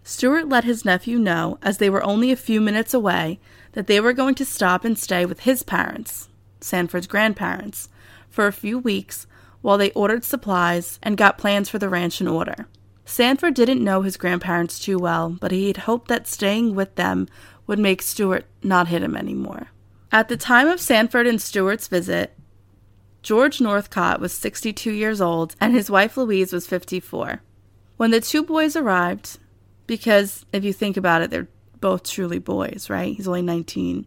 Stewart 0.02 0.48
let 0.48 0.64
his 0.64 0.86
nephew 0.86 1.18
know, 1.18 1.58
as 1.60 1.76
they 1.76 1.90
were 1.90 2.02
only 2.02 2.32
a 2.32 2.36
few 2.36 2.62
minutes 2.62 2.94
away, 2.94 3.38
that 3.72 3.86
they 3.86 4.00
were 4.00 4.14
going 4.14 4.34
to 4.36 4.46
stop 4.46 4.82
and 4.82 4.98
stay 4.98 5.26
with 5.26 5.40
his 5.40 5.62
parents, 5.62 6.30
Sanford's 6.58 7.06
grandparents, 7.06 7.90
for 8.30 8.46
a 8.46 8.50
few 8.50 8.78
weeks 8.78 9.26
while 9.60 9.76
they 9.76 9.90
ordered 9.90 10.24
supplies 10.24 10.98
and 11.02 11.18
got 11.18 11.36
plans 11.36 11.68
for 11.68 11.78
the 11.78 11.90
ranch 11.90 12.22
in 12.22 12.28
order. 12.28 12.66
Sanford 13.06 13.54
didn't 13.54 13.82
know 13.82 14.02
his 14.02 14.16
grandparents 14.16 14.78
too 14.80 14.98
well, 14.98 15.30
but 15.40 15.52
he 15.52 15.68
had 15.68 15.78
hoped 15.78 16.08
that 16.08 16.26
staying 16.26 16.74
with 16.74 16.96
them 16.96 17.28
would 17.66 17.78
make 17.78 18.02
Stewart 18.02 18.44
not 18.62 18.88
hit 18.88 19.02
him 19.02 19.16
anymore. 19.16 19.68
At 20.12 20.28
the 20.28 20.36
time 20.36 20.66
of 20.68 20.80
Sanford 20.80 21.26
and 21.26 21.40
Stewart's 21.40 21.86
visit, 21.86 22.36
George 23.22 23.60
Northcott 23.60 24.20
was 24.20 24.32
62 24.32 24.90
years 24.90 25.20
old 25.20 25.54
and 25.60 25.72
his 25.72 25.90
wife 25.90 26.16
Louise 26.16 26.52
was 26.52 26.66
54. 26.66 27.42
When 27.96 28.10
the 28.10 28.20
two 28.20 28.42
boys 28.42 28.76
arrived, 28.76 29.38
because 29.86 30.44
if 30.52 30.64
you 30.64 30.72
think 30.72 30.96
about 30.96 31.22
it, 31.22 31.30
they're 31.30 31.48
both 31.80 32.02
truly 32.02 32.38
boys, 32.38 32.90
right? 32.90 33.14
He's 33.16 33.28
only 33.28 33.42
19. 33.42 34.06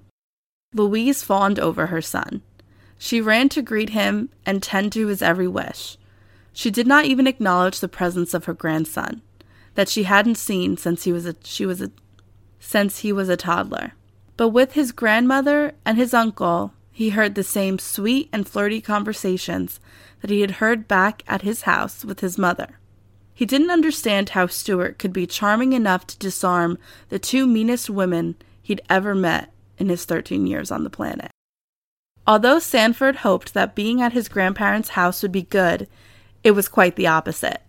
Louise 0.74 1.24
fawned 1.24 1.60
over 1.60 1.88
her 1.88 2.02
son. 2.02 2.42
She 2.98 3.22
ran 3.22 3.48
to 3.50 3.62
greet 3.62 3.92
him 3.92 4.30
and 4.46 4.62
tend 4.62 4.92
to 4.94 5.08
his 5.08 5.22
every 5.22 5.48
wish. 5.48 5.98
She 6.54 6.72
did 6.72 6.88
not 6.88 7.06
even 7.06 7.28
acknowledge 7.28 7.80
the 7.80 7.88
presence 7.88 8.34
of 8.34 8.46
her 8.46 8.54
grandson, 8.54 9.22
that 9.76 9.90
she 9.90 10.04
hadn't 10.04 10.36
seen 10.36 10.78
since 10.78 11.04
he 11.04 11.12
was 11.12 11.26
a 11.26 11.36
she 11.44 11.66
was 11.66 11.82
a 11.82 11.92
since 12.60 13.00
he 13.00 13.12
was 13.14 13.30
a 13.30 13.38
toddler. 13.38 13.94
But 14.38 14.50
with 14.50 14.74
his 14.74 14.92
grandmother 14.92 15.74
and 15.86 15.98
his 15.98 16.14
uncle, 16.14 16.74
he 16.92 17.10
heard 17.10 17.36
the 17.36 17.44
same 17.44 17.80
sweet 17.80 18.30
and 18.34 18.48
flirty 18.48 18.82
conversations 18.82 19.80
that 20.22 20.30
he 20.30 20.42
had 20.42 20.52
heard 20.52 20.88
back 20.88 21.24
at 21.28 21.44
his 21.44 21.62
house 21.62 22.04
with 22.04 22.20
his 22.20 22.38
mother. 22.38 22.80
He 23.34 23.46
didn't 23.46 23.72
understand 23.72 24.30
how 24.30 24.48
Stewart 24.48 25.00
could 25.00 25.14
be 25.14 25.26
charming 25.26 25.72
enough 25.72 26.06
to 26.08 26.18
disarm 26.18 26.78
the 27.08 27.20
two 27.20 27.48
meanest 27.48 27.90
women 27.90 28.36
he'd 28.62 28.82
ever 28.90 29.16
met 29.16 29.54
in 29.78 29.88
his 29.88 30.04
13 30.04 30.46
years 30.46 30.72
on 30.72 30.84
the 30.84 30.90
planet. 30.90 31.32
Although 32.28 32.60
Sanford 32.60 33.18
hoped 33.18 33.54
that 33.54 33.76
being 33.76 34.02
at 34.02 34.12
his 34.12 34.28
grandparents' 34.28 34.90
house 34.90 35.24
would 35.24 35.32
be 35.32 35.44
good, 35.44 35.88
it 36.44 36.52
was 36.52 36.68
quite 36.68 36.96
the 36.96 37.08
opposite. 37.08 37.62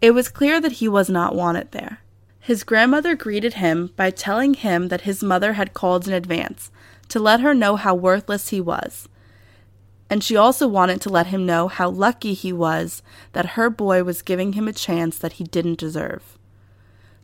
It 0.00 0.12
was 0.12 0.28
clear 0.28 0.60
that 0.60 0.72
he 0.72 0.88
was 0.88 1.08
not 1.08 1.34
wanted 1.34 1.72
there. 1.72 2.00
His 2.40 2.64
grandmother 2.64 3.14
greeted 3.14 3.54
him 3.54 3.92
by 3.96 4.10
telling 4.10 4.54
him 4.54 4.88
that 4.88 5.02
his 5.02 5.22
mother 5.22 5.54
had 5.54 5.74
called 5.74 6.06
in 6.06 6.14
advance 6.14 6.70
to 7.08 7.18
let 7.18 7.40
her 7.40 7.54
know 7.54 7.76
how 7.76 7.94
worthless 7.94 8.48
he 8.48 8.60
was 8.60 9.08
and 10.08 10.22
she 10.22 10.36
also 10.36 10.68
wanted 10.68 11.00
to 11.00 11.10
let 11.10 11.28
him 11.28 11.46
know 11.46 11.68
how 11.68 11.88
lucky 11.88 12.32
he 12.32 12.52
was 12.52 13.02
that 13.32 13.50
her 13.50 13.68
boy 13.68 14.04
was 14.04 14.22
giving 14.22 14.52
him 14.52 14.68
a 14.68 14.72
chance 14.72 15.18
that 15.18 15.34
he 15.34 15.44
didn't 15.44 15.78
deserve. 15.78 16.38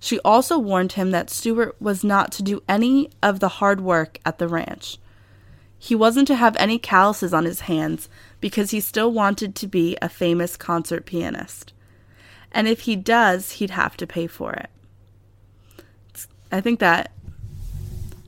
She 0.01 0.19
also 0.21 0.59
warned 0.59 0.93
him 0.93 1.13
that 1.13 1.31
Stewart 1.31 1.77
was 1.81 2.03
not 2.03 2.33
to 2.33 2.43
do 2.43 2.63
any 2.69 3.11
of 3.23 3.39
the 3.39 3.49
hard 3.49 3.81
work 3.81 4.19
at 4.27 4.39
the 4.39 4.49
ranch. 4.49 4.99
He 5.79 5.95
wasn't 5.95 6.27
to 6.29 6.37
have 6.37 6.57
any 6.57 6.79
calluses 6.79 7.33
on 7.33 7.45
his 7.45 7.63
hands 7.63 8.09
because 8.43 8.73
he 8.73 8.81
still 8.81 9.11
wanted 9.11 9.55
to 9.55 9.67
be 9.67 9.97
a 10.03 10.09
famous 10.11 10.59
concert 10.59 11.07
pianist. 11.07 11.73
And 12.51 12.69
if 12.69 12.81
he 12.81 12.97
does, 12.97 13.53
he'd 13.53 13.71
have 13.71 13.97
to 13.97 14.07
pay 14.07 14.27
for 14.27 14.53
it. 14.53 14.69
I 16.51 16.61
think 16.61 16.81
that 16.81 17.13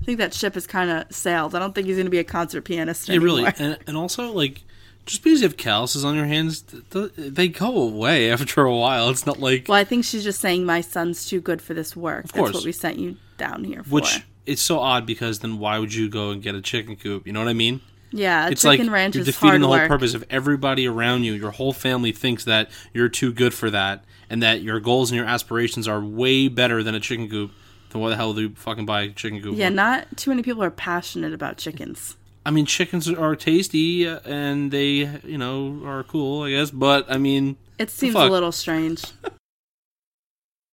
I 0.00 0.04
think 0.06 0.18
that 0.18 0.32
ship 0.34 0.54
has 0.54 0.66
kind 0.66 0.90
of 0.90 1.14
sailed. 1.14 1.54
I 1.54 1.58
don't 1.58 1.74
think 1.74 1.86
he's 1.86 1.96
going 1.96 2.06
to 2.06 2.10
be 2.10 2.18
a 2.18 2.24
concert 2.24 2.62
pianist 2.62 3.08
Yeah, 3.08 3.16
anymore. 3.16 3.36
really. 3.38 3.52
And, 3.58 3.78
and 3.86 3.96
also, 3.96 4.32
like, 4.32 4.62
just 5.06 5.22
because 5.22 5.40
you 5.40 5.48
have 5.48 5.56
calluses 5.56 6.04
on 6.04 6.14
your 6.14 6.26
hands, 6.26 6.60
th- 6.62 6.84
th- 6.90 7.10
they 7.16 7.48
go 7.48 7.76
away 7.78 8.30
after 8.32 8.62
a 8.64 8.74
while. 8.74 9.08
It's 9.10 9.26
not 9.26 9.40
like 9.40 9.66
Well, 9.68 9.76
I 9.78 9.84
think 9.84 10.04
she's 10.04 10.24
just 10.24 10.40
saying 10.40 10.64
my 10.64 10.80
son's 10.82 11.26
too 11.26 11.40
good 11.40 11.60
for 11.62 11.74
this 11.74 11.94
work. 11.96 12.32
course. 12.32 12.48
That's 12.52 12.54
what 12.54 12.64
we 12.64 12.72
sent 12.72 12.98
you 12.98 13.16
down 13.38 13.64
here 13.64 13.82
for. 13.82 13.90
which 13.90 14.20
it's 14.46 14.62
so 14.62 14.78
odd 14.78 15.06
because 15.06 15.38
then 15.40 15.58
why 15.58 15.78
would 15.78 15.92
you 15.94 16.08
go 16.10 16.30
and 16.30 16.42
get 16.42 16.54
a 16.54 16.60
chicken 16.62 16.96
coop? 16.96 17.26
You 17.26 17.32
know 17.32 17.40
what 17.40 17.48
I 17.48 17.54
mean? 17.54 17.80
Yeah, 18.14 18.48
It's 18.48 18.62
chicken 18.62 18.86
like 18.86 18.92
ranch 18.92 19.14
you're 19.16 19.22
is 19.22 19.26
defeating 19.26 19.60
the 19.60 19.66
whole 19.66 19.76
work. 19.76 19.88
purpose 19.88 20.14
of 20.14 20.24
everybody 20.30 20.86
around 20.86 21.24
you. 21.24 21.32
Your 21.32 21.50
whole 21.50 21.72
family 21.72 22.12
thinks 22.12 22.44
that 22.44 22.70
you're 22.92 23.08
too 23.08 23.32
good 23.32 23.52
for 23.52 23.70
that, 23.70 24.04
and 24.30 24.42
that 24.42 24.62
your 24.62 24.78
goals 24.80 25.10
and 25.10 25.16
your 25.16 25.26
aspirations 25.26 25.88
are 25.88 26.00
way 26.00 26.46
better 26.48 26.82
than 26.82 26.94
a 26.94 27.00
chicken 27.00 27.28
coop. 27.28 27.50
Then 27.90 28.00
what 28.00 28.10
the 28.10 28.16
hell 28.16 28.32
do 28.32 28.42
you 28.42 28.48
fucking 28.54 28.86
buy 28.86 29.02
a 29.02 29.08
chicken 29.10 29.42
coop? 29.42 29.56
Yeah, 29.56 29.68
for? 29.68 29.74
not 29.74 30.16
too 30.16 30.30
many 30.30 30.42
people 30.42 30.62
are 30.62 30.70
passionate 30.70 31.32
about 31.32 31.58
chickens. 31.58 32.16
I 32.46 32.50
mean, 32.50 32.66
chickens 32.66 33.08
are 33.08 33.34
tasty 33.34 34.06
and 34.06 34.70
they, 34.70 35.08
you 35.24 35.38
know, 35.38 35.80
are 35.84 36.02
cool, 36.04 36.42
I 36.42 36.50
guess. 36.50 36.70
But 36.70 37.06
I 37.10 37.16
mean, 37.18 37.56
It 37.78 37.90
seems 37.90 38.14
a 38.14 38.26
little 38.26 38.52
strange. 38.52 39.02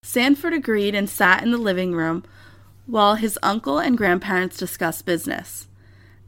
Sanford 0.04 0.54
agreed 0.54 0.96
and 0.96 1.10
sat 1.10 1.44
in 1.44 1.52
the 1.52 1.58
living 1.58 1.94
room 1.94 2.24
while 2.88 3.16
his 3.16 3.40
uncle 3.42 3.80
and 3.80 3.98
grandparents 3.98 4.58
discussed 4.58 5.06
business. 5.06 5.68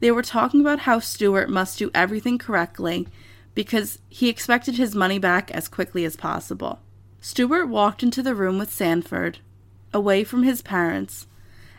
They 0.00 0.10
were 0.10 0.22
talking 0.22 0.60
about 0.60 0.80
how 0.80 0.98
Stewart 0.98 1.48
must 1.48 1.78
do 1.78 1.90
everything 1.94 2.38
correctly 2.38 3.08
because 3.54 3.98
he 4.08 4.28
expected 4.28 4.76
his 4.76 4.94
money 4.94 5.18
back 5.18 5.50
as 5.52 5.68
quickly 5.68 6.04
as 6.04 6.16
possible. 6.16 6.80
Stewart 7.20 7.68
walked 7.68 8.02
into 8.02 8.22
the 8.22 8.34
room 8.34 8.58
with 8.58 8.72
Sanford, 8.72 9.38
away 9.92 10.24
from 10.24 10.42
his 10.42 10.60
parents, 10.60 11.26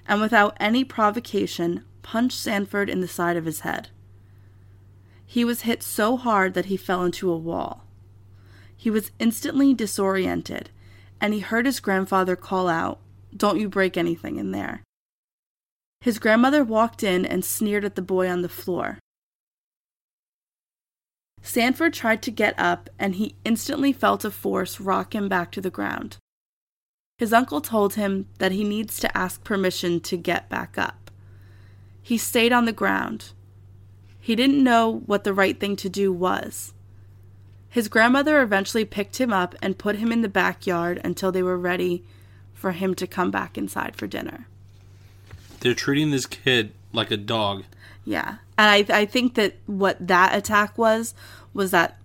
and 0.07 0.21
without 0.21 0.55
any 0.59 0.83
provocation 0.83 1.83
punched 2.01 2.37
Sanford 2.37 2.89
in 2.89 3.01
the 3.01 3.07
side 3.07 3.37
of 3.37 3.45
his 3.45 3.61
head. 3.61 3.89
He 5.25 5.43
was 5.43 5.61
hit 5.61 5.83
so 5.83 6.17
hard 6.17 6.53
that 6.53 6.65
he 6.65 6.77
fell 6.77 7.03
into 7.03 7.31
a 7.31 7.37
wall. 7.37 7.83
He 8.77 8.89
was 8.89 9.11
instantly 9.19 9.73
disoriented, 9.73 10.69
and 11.19 11.33
he 11.33 11.39
heard 11.39 11.65
his 11.65 11.79
grandfather 11.79 12.35
call 12.35 12.69
out, 12.69 12.99
Don't 13.35 13.59
you 13.59 13.67
break 13.67 13.97
anything 13.97 14.37
in 14.37 14.51
there. 14.51 14.83
His 16.01 16.19
grandmother 16.19 16.63
walked 16.63 17.03
in 17.03 17.25
and 17.25 17.43
sneered 17.43 17.85
at 17.85 17.95
the 17.95 18.01
boy 18.01 18.29
on 18.29 18.41
the 18.41 18.49
floor. 18.49 18.99
Sanford 21.41 21.93
tried 21.93 22.21
to 22.23 22.31
get 22.31 22.57
up, 22.57 22.89
and 22.97 23.15
he 23.15 23.35
instantly 23.45 23.93
felt 23.93 24.25
a 24.25 24.31
force 24.31 24.79
rock 24.79 25.13
him 25.13 25.29
back 25.29 25.51
to 25.51 25.61
the 25.61 25.69
ground. 25.69 26.17
His 27.17 27.31
uncle 27.31 27.61
told 27.61 27.93
him 27.93 28.27
that 28.39 28.51
he 28.51 28.63
needs 28.63 28.99
to 28.99 29.17
ask 29.17 29.43
permission 29.43 29.99
to 30.01 30.17
get 30.17 30.49
back 30.49 30.77
up. 30.77 31.11
He 32.01 32.17
stayed 32.17 32.51
on 32.51 32.65
the 32.65 32.73
ground. 32.73 33.31
He 34.19 34.35
didn't 34.35 34.63
know 34.63 35.03
what 35.05 35.23
the 35.23 35.33
right 35.33 35.59
thing 35.59 35.75
to 35.77 35.89
do 35.89 36.11
was. 36.11 36.73
His 37.69 37.87
grandmother 37.87 38.41
eventually 38.41 38.85
picked 38.85 39.19
him 39.19 39.31
up 39.31 39.53
and 39.61 39.77
put 39.77 39.97
him 39.97 40.11
in 40.11 40.21
the 40.21 40.29
backyard 40.29 40.99
until 41.03 41.31
they 41.31 41.43
were 41.43 41.57
ready 41.57 42.03
for 42.53 42.71
him 42.71 42.95
to 42.95 43.05
come 43.05 43.31
back 43.31 43.57
inside 43.57 43.95
for 43.95 44.07
dinner. 44.07 44.47
They're 45.59 45.73
treating 45.73 46.11
this 46.11 46.25
kid 46.25 46.73
like 46.93 47.11
a 47.11 47.17
dog. 47.17 47.63
Yeah. 48.03 48.37
And 48.57 48.89
I, 48.91 49.01
I 49.01 49.05
think 49.05 49.35
that 49.35 49.55
what 49.65 50.07
that 50.07 50.35
attack 50.35 50.77
was, 50.77 51.13
was 51.53 51.71
that 51.71 51.97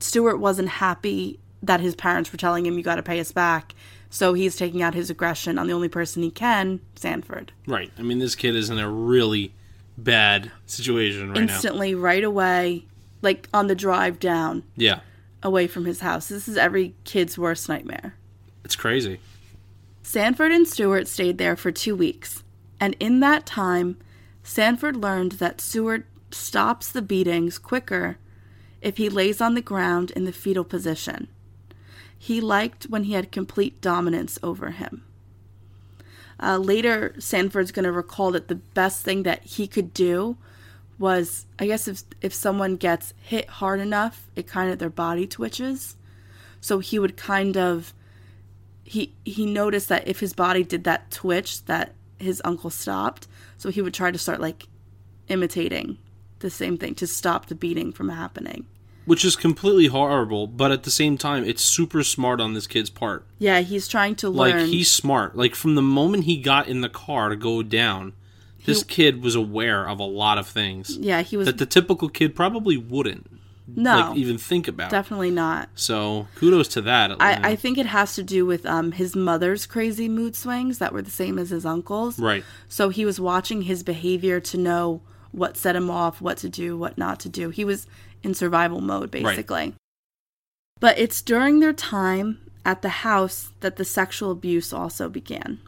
Stewart 0.00 0.38
wasn't 0.38 0.68
happy 0.68 1.38
that 1.62 1.80
his 1.80 1.94
parents 1.94 2.32
were 2.32 2.38
telling 2.38 2.66
him, 2.66 2.76
you 2.76 2.82
got 2.82 2.96
to 2.96 3.02
pay 3.02 3.20
us 3.20 3.32
back. 3.32 3.74
So 4.10 4.34
he's 4.34 4.56
taking 4.56 4.82
out 4.82 4.94
his 4.94 5.10
aggression 5.10 5.58
on 5.58 5.66
the 5.66 5.72
only 5.72 5.88
person 5.88 6.22
he 6.22 6.30
can, 6.30 6.80
Sanford. 6.94 7.52
Right. 7.66 7.90
I 7.98 8.02
mean, 8.02 8.18
this 8.18 8.34
kid 8.34 8.54
is 8.54 8.70
in 8.70 8.78
a 8.78 8.88
really 8.88 9.52
bad 9.98 10.50
situation 10.66 11.30
right 11.30 11.38
Instantly, 11.38 11.94
right 11.94 12.22
away, 12.24 12.84
like 13.22 13.48
on 13.54 13.66
the 13.66 13.74
drive 13.74 14.18
down. 14.20 14.62
Yeah. 14.76 15.00
away 15.42 15.66
from 15.66 15.84
his 15.84 16.00
house. 16.00 16.28
This 16.28 16.48
is 16.48 16.56
every 16.56 16.94
kid's 17.04 17.38
worst 17.38 17.68
nightmare. 17.68 18.14
It's 18.64 18.76
crazy. 18.76 19.20
Sanford 20.02 20.52
and 20.52 20.66
Stewart 20.66 21.08
stayed 21.08 21.38
there 21.38 21.56
for 21.56 21.70
two 21.72 21.96
weeks, 21.96 22.42
and 22.80 22.96
in 23.00 23.20
that 23.20 23.46
time, 23.46 23.98
Sanford 24.42 24.96
learned 24.96 25.32
that 25.32 25.60
Stewart 25.60 26.06
stops 26.30 26.90
the 26.90 27.02
beatings 27.02 27.58
quicker 27.58 28.18
if 28.80 28.96
he 28.96 29.08
lays 29.08 29.40
on 29.40 29.54
the 29.54 29.62
ground 29.62 30.10
in 30.12 30.24
the 30.24 30.32
fetal 30.32 30.64
position. 30.64 31.28
He 32.18 32.40
liked 32.40 32.84
when 32.84 33.04
he 33.04 33.12
had 33.12 33.32
complete 33.32 33.80
dominance 33.80 34.38
over 34.42 34.70
him. 34.70 35.02
Uh, 36.38 36.58
later, 36.58 37.14
Sanford's 37.18 37.72
going 37.72 37.84
to 37.84 37.92
recall 37.92 38.30
that 38.32 38.48
the 38.48 38.54
best 38.54 39.02
thing 39.02 39.22
that 39.22 39.42
he 39.44 39.66
could 39.66 39.94
do 39.94 40.36
was, 40.98 41.46
I 41.58 41.66
guess, 41.66 41.88
if 41.88 42.02
if 42.20 42.32
someone 42.32 42.76
gets 42.76 43.14
hit 43.22 43.48
hard 43.48 43.80
enough, 43.80 44.28
it 44.34 44.46
kind 44.46 44.70
of 44.70 44.78
their 44.78 44.90
body 44.90 45.26
twitches. 45.26 45.96
So 46.60 46.78
he 46.78 46.98
would 46.98 47.16
kind 47.16 47.56
of 47.56 47.94
he 48.84 49.14
he 49.24 49.46
noticed 49.46 49.88
that 49.88 50.08
if 50.08 50.20
his 50.20 50.32
body 50.32 50.62
did 50.62 50.84
that 50.84 51.10
twitch, 51.10 51.64
that 51.66 51.94
his 52.18 52.40
uncle 52.44 52.70
stopped. 52.70 53.28
So 53.56 53.70
he 53.70 53.82
would 53.82 53.94
try 53.94 54.10
to 54.10 54.18
start 54.18 54.40
like 54.40 54.66
imitating 55.28 55.98
the 56.40 56.50
same 56.50 56.76
thing 56.76 56.94
to 56.96 57.06
stop 57.06 57.46
the 57.46 57.54
beating 57.54 57.92
from 57.92 58.08
happening. 58.08 58.66
Which 59.04 59.24
is 59.24 59.36
completely 59.36 59.86
horrible, 59.86 60.48
but 60.48 60.72
at 60.72 60.82
the 60.82 60.90
same 60.90 61.16
time, 61.16 61.44
it's 61.44 61.62
super 61.62 62.02
smart 62.02 62.40
on 62.40 62.54
this 62.54 62.66
kid's 62.66 62.90
part. 62.90 63.24
Yeah, 63.38 63.60
he's 63.60 63.86
trying 63.86 64.16
to 64.16 64.28
learn. 64.28 64.58
Like, 64.58 64.66
he's 64.66 64.90
smart. 64.90 65.36
Like, 65.36 65.54
from 65.54 65.76
the 65.76 65.82
moment 65.82 66.24
he 66.24 66.38
got 66.38 66.66
in 66.66 66.80
the 66.80 66.88
car 66.88 67.28
to 67.28 67.36
go 67.36 67.62
down, 67.62 68.14
this 68.66 68.82
kid 68.82 69.22
was 69.22 69.34
aware 69.34 69.88
of 69.88 70.00
a 70.00 70.04
lot 70.04 70.38
of 70.38 70.46
things 70.46 70.96
yeah, 70.98 71.22
he 71.22 71.36
was 71.36 71.46
that 71.46 71.58
the 71.58 71.66
typical 71.66 72.08
kid 72.08 72.34
probably 72.34 72.76
wouldn't 72.76 73.35
no, 73.66 74.10
like 74.10 74.16
even 74.16 74.38
think 74.38 74.68
about. 74.68 74.90
definitely 74.90 75.30
not. 75.30 75.68
So 75.74 76.28
kudos 76.36 76.68
to 76.68 76.82
that. 76.82 77.12
I, 77.20 77.50
I 77.50 77.56
think 77.56 77.78
it 77.78 77.86
has 77.86 78.14
to 78.14 78.22
do 78.22 78.46
with 78.46 78.64
um, 78.66 78.92
his 78.92 79.16
mother's 79.16 79.66
crazy 79.66 80.08
mood 80.08 80.36
swings 80.36 80.78
that 80.78 80.92
were 80.92 81.02
the 81.02 81.10
same 81.10 81.38
as 81.38 81.50
his 81.50 81.66
uncle's. 81.66 82.18
right. 82.18 82.44
So 82.68 82.88
he 82.90 83.04
was 83.04 83.18
watching 83.18 83.62
his 83.62 83.82
behavior 83.82 84.40
to 84.40 84.56
know 84.56 85.02
what 85.32 85.56
set 85.56 85.76
him 85.76 85.90
off, 85.90 86.20
what 86.20 86.38
to 86.38 86.48
do, 86.48 86.78
what 86.78 86.96
not 86.96 87.20
to 87.20 87.28
do. 87.28 87.50
He 87.50 87.64
was 87.64 87.86
in 88.22 88.34
survival 88.34 88.80
mode, 88.80 89.10
basically. 89.10 89.74
But 90.80 90.98
it's 90.98 91.22
during 91.22 91.60
their 91.60 91.72
time 91.72 92.40
at 92.64 92.82
the 92.82 92.88
house 92.88 93.50
that 93.60 93.76
the 93.76 93.84
sexual 93.84 94.30
abuse 94.30 94.72
also 94.72 95.08
began. 95.08 95.60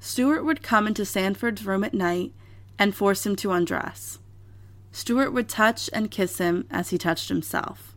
Stewart 0.00 0.44
would 0.44 0.62
come 0.62 0.86
into 0.86 1.04
Sanford's 1.04 1.64
room 1.64 1.82
at 1.82 1.94
night 1.94 2.32
and 2.78 2.94
force 2.94 3.24
him 3.24 3.36
to 3.36 3.52
undress. 3.52 4.18
Stewart 4.94 5.32
would 5.32 5.48
touch 5.48 5.90
and 5.92 6.08
kiss 6.08 6.38
him 6.38 6.68
as 6.70 6.90
he 6.90 6.98
touched 6.98 7.28
himself. 7.28 7.96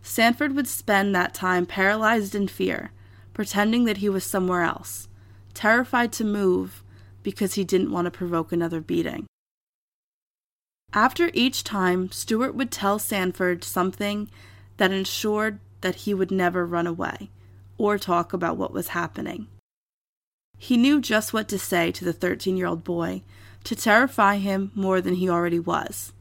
Sanford 0.00 0.54
would 0.54 0.68
spend 0.68 1.12
that 1.12 1.34
time 1.34 1.66
paralyzed 1.66 2.36
in 2.36 2.46
fear, 2.46 2.92
pretending 3.34 3.84
that 3.84 3.96
he 3.96 4.08
was 4.08 4.22
somewhere 4.22 4.62
else, 4.62 5.08
terrified 5.54 6.12
to 6.12 6.24
move 6.24 6.84
because 7.24 7.54
he 7.54 7.64
didn't 7.64 7.90
want 7.90 8.04
to 8.04 8.12
provoke 8.12 8.52
another 8.52 8.80
beating. 8.80 9.26
After 10.92 11.32
each 11.34 11.64
time, 11.64 12.12
Stewart 12.12 12.54
would 12.54 12.70
tell 12.70 13.00
Sanford 13.00 13.64
something 13.64 14.30
that 14.76 14.92
ensured 14.92 15.58
that 15.80 15.96
he 15.96 16.14
would 16.14 16.30
never 16.30 16.64
run 16.64 16.86
away 16.86 17.28
or 17.76 17.98
talk 17.98 18.32
about 18.32 18.56
what 18.56 18.72
was 18.72 18.88
happening. 18.88 19.48
He 20.58 20.76
knew 20.76 21.00
just 21.00 21.32
what 21.32 21.48
to 21.48 21.58
say 21.58 21.90
to 21.90 22.04
the 22.04 22.12
13 22.12 22.56
year 22.56 22.68
old 22.68 22.84
boy 22.84 23.22
to 23.64 23.76
terrify 23.76 24.36
him 24.36 24.70
more 24.74 25.00
than 25.00 25.14
he 25.14 25.28
already 25.28 25.58
was. 25.58 26.12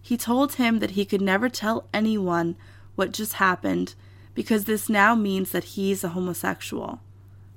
He 0.00 0.16
told 0.16 0.54
him 0.54 0.78
that 0.78 0.92
he 0.92 1.04
could 1.04 1.20
never 1.20 1.48
tell 1.48 1.88
anyone 1.92 2.56
what 2.94 3.12
just 3.12 3.34
happened 3.34 3.94
because 4.34 4.64
this 4.64 4.88
now 4.88 5.14
means 5.14 5.50
that 5.50 5.64
he's 5.64 6.04
a 6.04 6.10
homosexual, 6.10 7.00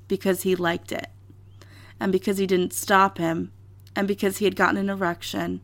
because 0.08 0.44
he 0.44 0.56
liked 0.56 0.92
it, 0.92 1.08
and 2.00 2.12
because 2.12 2.38
he 2.38 2.48
didn't 2.48 2.74
stop 2.74 3.18
him, 3.18 3.52
and 3.96 4.08
because 4.08 4.38
he 4.38 4.46
had 4.46 4.56
gotten 4.56 4.78
an 4.78 4.90
erection, 4.90 5.62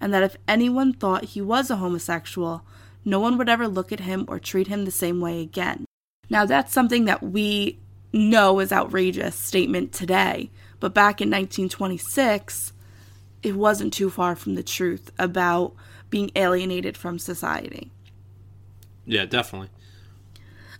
and 0.00 0.12
that 0.12 0.22
if 0.22 0.36
anyone 0.48 0.92
thought 0.92 1.24
he 1.26 1.40
was 1.40 1.70
a 1.70 1.76
homosexual, 1.76 2.62
no 3.04 3.20
one 3.20 3.38
would 3.38 3.48
ever 3.48 3.68
look 3.68 3.92
at 3.92 4.00
him 4.00 4.24
or 4.28 4.38
treat 4.38 4.66
him 4.66 4.84
the 4.84 4.90
same 4.90 5.20
way 5.20 5.40
again. 5.40 5.84
Now, 6.28 6.44
that's 6.44 6.72
something 6.72 7.06
that 7.06 7.22
we 7.22 7.78
know 8.12 8.60
is 8.60 8.72
outrageous 8.72 9.36
statement 9.36 9.92
today, 9.92 10.50
but 10.80 10.94
back 10.94 11.20
in 11.20 11.28
1926, 11.28 12.72
it 13.42 13.54
wasn't 13.54 13.92
too 13.92 14.10
far 14.10 14.34
from 14.34 14.54
the 14.54 14.62
truth 14.62 15.12
about 15.18 15.74
being 16.08 16.30
alienated 16.34 16.96
from 16.96 17.18
society. 17.18 17.90
Yeah, 19.06 19.26
definitely. 19.26 19.68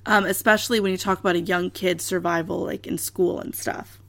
Um, 0.07 0.25
especially 0.25 0.81
when 0.81 0.93
you 0.93 0.99
talk 0.99 1.21
about 1.21 1.37
a 1.37 1.41
young 1.41 1.71
kid's 1.71 2.05
survival, 2.05 2.61
like 2.65 2.87
in 2.87 2.99
school 2.99 3.39
and 3.39 3.55
stuff. 3.55 4.01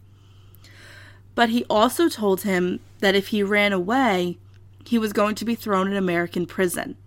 But 1.36 1.50
he 1.50 1.66
also 1.70 2.10
told 2.10 2.42
him 2.42 2.80
that 3.00 3.16
if 3.16 3.28
he 3.28 3.44
ran 3.44 3.74
away, 3.74 4.38
he 4.86 4.98
was 4.98 5.14
going 5.14 5.36
to 5.36 5.46
be 5.46 5.56
thrown 5.56 5.90
in 5.90 5.98
American 5.98 6.46
prison 6.46 6.98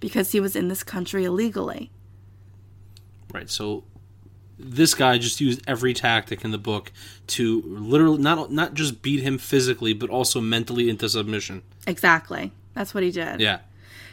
because 0.00 0.32
he 0.32 0.40
was 0.40 0.54
in 0.54 0.68
this 0.68 0.82
country 0.82 1.24
illegally. 1.24 1.90
Right. 3.32 3.50
So 3.50 3.84
this 4.58 4.94
guy 4.94 5.18
just 5.18 5.40
used 5.40 5.62
every 5.66 5.92
tactic 5.92 6.44
in 6.44 6.50
the 6.50 6.58
book 6.58 6.92
to 7.28 7.62
literally 7.66 8.18
not 8.18 8.50
not 8.50 8.74
just 8.74 9.02
beat 9.02 9.22
him 9.22 9.38
physically, 9.38 9.92
but 9.92 10.10
also 10.10 10.40
mentally 10.40 10.88
into 10.88 11.08
submission. 11.08 11.62
Exactly. 11.86 12.52
That's 12.74 12.94
what 12.94 13.02
he 13.02 13.10
did. 13.10 13.40
Yeah. 13.40 13.60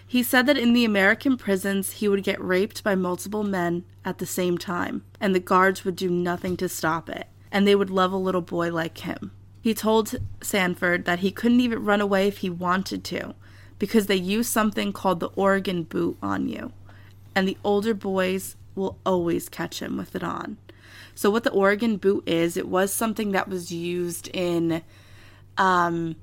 He 0.05 0.21
said 0.21 0.45
that 0.45 0.57
in 0.57 0.73
the 0.73 0.85
American 0.85 1.37
prisons, 1.37 1.93
he 1.93 2.07
would 2.07 2.23
get 2.23 2.43
raped 2.43 2.83
by 2.83 2.93
multiple 2.93 3.43
men 3.43 3.83
at 4.05 4.19
the 4.19 4.25
same 4.25 4.57
time, 4.57 5.03
and 5.19 5.33
the 5.33 5.39
guards 5.39 5.83
would 5.83 5.95
do 5.95 6.09
nothing 6.09 6.55
to 6.57 6.69
stop 6.69 7.09
it, 7.09 7.27
and 7.51 7.67
they 7.67 7.75
would 7.75 7.89
love 7.89 8.11
a 8.11 8.17
little 8.17 8.41
boy 8.41 8.71
like 8.71 8.99
him. 8.99 9.31
He 9.61 9.73
told 9.73 10.15
Sanford 10.41 11.05
that 11.05 11.19
he 11.19 11.31
couldn't 11.31 11.61
even 11.61 11.83
run 11.83 12.01
away 12.01 12.27
if 12.27 12.39
he 12.39 12.49
wanted 12.49 13.03
to, 13.05 13.33
because 13.79 14.05
they 14.05 14.15
use 14.15 14.47
something 14.47 14.93
called 14.93 15.19
the 15.19 15.31
Oregon 15.35 15.83
boot 15.83 16.17
on 16.21 16.47
you, 16.47 16.73
and 17.33 17.47
the 17.47 17.57
older 17.63 17.93
boys 17.93 18.55
will 18.75 18.99
always 19.05 19.49
catch 19.49 19.81
him 19.81 19.97
with 19.97 20.15
it 20.15 20.23
on. 20.23 20.57
So, 21.15 21.29
what 21.29 21.43
the 21.43 21.51
Oregon 21.51 21.97
boot 21.97 22.27
is, 22.27 22.57
it 22.57 22.67
was 22.67 22.91
something 22.91 23.31
that 23.31 23.47
was 23.47 23.71
used 23.71 24.29
in 24.33 24.81
um, 25.57 26.15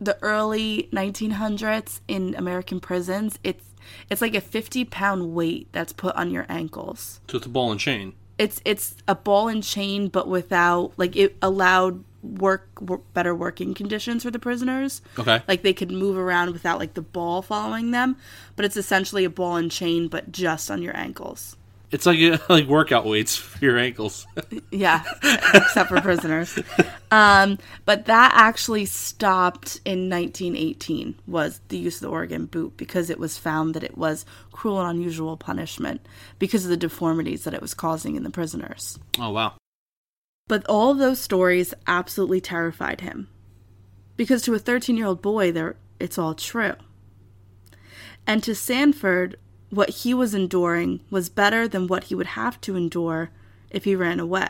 the 0.00 0.16
early 0.22 0.88
1900s 0.92 2.00
in 2.06 2.34
American 2.36 2.80
prisons. 2.80 3.38
It's 3.42 3.64
it's 4.08 4.22
like 4.22 4.34
a 4.34 4.40
50 4.40 4.84
pound 4.86 5.34
weight 5.34 5.68
that's 5.72 5.92
put 5.92 6.14
on 6.16 6.30
your 6.30 6.46
ankles. 6.48 7.20
So 7.28 7.36
it's 7.38 7.46
a 7.46 7.50
ball 7.50 7.70
and 7.70 7.80
chain. 7.80 8.14
It's 8.38 8.60
it's 8.64 8.96
a 9.06 9.14
ball 9.14 9.48
and 9.48 9.62
chain, 9.62 10.08
but 10.08 10.28
without 10.28 10.92
like 10.96 11.16
it 11.16 11.36
allowed 11.42 12.04
work, 12.22 12.80
work 12.80 13.02
better 13.12 13.34
working 13.34 13.74
conditions 13.74 14.22
for 14.22 14.30
the 14.30 14.38
prisoners. 14.38 15.02
Okay. 15.18 15.42
Like 15.46 15.62
they 15.62 15.74
could 15.74 15.90
move 15.90 16.16
around 16.16 16.52
without 16.52 16.78
like 16.78 16.94
the 16.94 17.02
ball 17.02 17.42
following 17.42 17.90
them, 17.90 18.16
but 18.56 18.64
it's 18.64 18.76
essentially 18.76 19.24
a 19.24 19.30
ball 19.30 19.56
and 19.56 19.70
chain, 19.70 20.08
but 20.08 20.32
just 20.32 20.70
on 20.70 20.82
your 20.82 20.96
ankles. 20.96 21.56
It's 21.94 22.06
like 22.06 22.48
like 22.48 22.66
workout 22.66 23.06
weights 23.06 23.36
for 23.36 23.64
your 23.64 23.78
ankles. 23.78 24.26
Yeah, 24.70 25.04
except 25.22 25.88
for 25.88 26.00
prisoners. 26.00 26.58
Um, 27.12 27.58
but 27.84 28.06
that 28.06 28.32
actually 28.34 28.86
stopped 28.86 29.80
in 29.84 30.10
1918 30.10 31.14
was 31.28 31.60
the 31.68 31.78
use 31.78 31.96
of 31.96 32.00
the 32.02 32.08
Oregon 32.08 32.46
boot 32.46 32.76
because 32.76 33.08
it 33.08 33.20
was 33.20 33.38
found 33.38 33.74
that 33.74 33.84
it 33.84 33.96
was 33.96 34.26
cruel 34.50 34.80
and 34.80 34.90
unusual 34.90 35.36
punishment 35.36 36.04
because 36.40 36.64
of 36.64 36.70
the 36.70 36.76
deformities 36.76 37.44
that 37.44 37.54
it 37.54 37.62
was 37.62 37.72
causing 37.72 38.16
in 38.16 38.24
the 38.24 38.30
prisoners. 38.30 38.98
oh 39.20 39.30
wow. 39.30 39.54
But 40.48 40.66
all 40.66 40.90
of 40.90 40.98
those 40.98 41.20
stories 41.20 41.72
absolutely 41.86 42.40
terrified 42.40 43.00
him. 43.00 43.28
Because 44.16 44.42
to 44.42 44.54
a 44.54 44.58
13 44.58 44.96
year 44.96 45.06
old 45.06 45.22
boy, 45.22 45.52
there 45.52 45.76
it's 46.00 46.18
all 46.18 46.34
true. 46.34 46.74
And 48.26 48.42
to 48.42 48.54
Sanford, 48.56 49.36
what 49.74 49.90
he 49.90 50.14
was 50.14 50.34
enduring 50.34 51.00
was 51.10 51.28
better 51.28 51.66
than 51.68 51.86
what 51.86 52.04
he 52.04 52.14
would 52.14 52.28
have 52.28 52.60
to 52.62 52.76
endure 52.76 53.30
if 53.70 53.84
he 53.84 53.96
ran 53.96 54.20
away. 54.20 54.48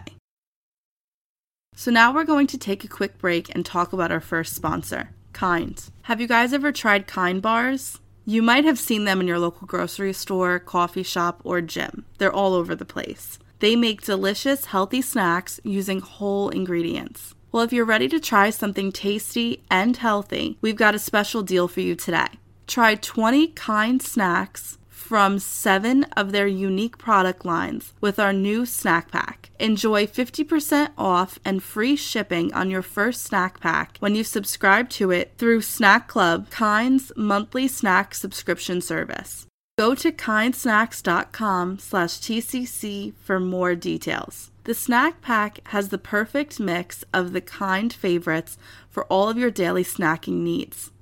So 1.76 1.90
now 1.90 2.12
we're 2.14 2.24
going 2.24 2.46
to 2.48 2.58
take 2.58 2.84
a 2.84 2.88
quick 2.88 3.18
break 3.18 3.52
and 3.54 3.66
talk 3.66 3.92
about 3.92 4.12
our 4.12 4.20
first 4.20 4.54
sponsor, 4.54 5.10
Kind. 5.32 5.90
Have 6.02 6.20
you 6.20 6.28
guys 6.28 6.52
ever 6.52 6.70
tried 6.70 7.06
Kind 7.06 7.42
bars? 7.42 7.98
You 8.24 8.42
might 8.42 8.64
have 8.64 8.78
seen 8.78 9.04
them 9.04 9.20
in 9.20 9.26
your 9.26 9.38
local 9.38 9.66
grocery 9.66 10.12
store, 10.12 10.58
coffee 10.58 11.02
shop, 11.02 11.40
or 11.44 11.60
gym. 11.60 12.06
They're 12.18 12.32
all 12.32 12.54
over 12.54 12.74
the 12.74 12.84
place. 12.84 13.38
They 13.58 13.76
make 13.76 14.02
delicious, 14.02 14.66
healthy 14.66 15.02
snacks 15.02 15.58
using 15.64 16.00
whole 16.00 16.48
ingredients. 16.48 17.34
Well, 17.50 17.62
if 17.62 17.72
you're 17.72 17.84
ready 17.84 18.08
to 18.08 18.20
try 18.20 18.50
something 18.50 18.92
tasty 18.92 19.62
and 19.70 19.96
healthy, 19.96 20.58
we've 20.60 20.76
got 20.76 20.94
a 20.94 20.98
special 20.98 21.42
deal 21.42 21.68
for 21.68 21.80
you 21.80 21.94
today. 21.94 22.28
Try 22.66 22.94
20 22.94 23.48
Kind 23.48 24.00
snacks 24.00 24.78
from 25.04 25.38
seven 25.38 26.04
of 26.16 26.32
their 26.32 26.46
unique 26.46 26.96
product 26.96 27.44
lines 27.44 27.92
with 28.00 28.18
our 28.18 28.32
new 28.32 28.64
snack 28.64 29.10
pack. 29.12 29.50
Enjoy 29.60 30.06
50% 30.06 30.92
off 30.96 31.38
and 31.44 31.62
free 31.62 31.94
shipping 31.94 32.50
on 32.54 32.70
your 32.70 32.80
first 32.80 33.22
snack 33.22 33.60
pack 33.60 33.98
when 34.00 34.14
you 34.14 34.24
subscribe 34.24 34.88
to 34.88 35.10
it 35.10 35.34
through 35.36 35.60
Snack 35.60 36.08
Club, 36.08 36.48
Kind's 36.50 37.12
monthly 37.16 37.68
snack 37.68 38.14
subscription 38.14 38.80
service. 38.80 39.46
Go 39.76 39.94
to 39.94 40.10
kindsnacks.com 40.10 41.78
slash 41.80 42.12
TCC 42.12 43.12
for 43.20 43.38
more 43.38 43.74
details. 43.74 44.52
The 44.64 44.72
snack 44.72 45.20
pack 45.20 45.60
has 45.68 45.90
the 45.90 45.98
perfect 45.98 46.58
mix 46.58 47.04
of 47.12 47.34
the 47.34 47.42
kind 47.42 47.92
favorites 47.92 48.56
for 48.88 49.04
all 49.06 49.28
of 49.28 49.36
your 49.36 49.50
daily 49.50 49.84
snacking 49.84 50.40
needs. 50.40 50.92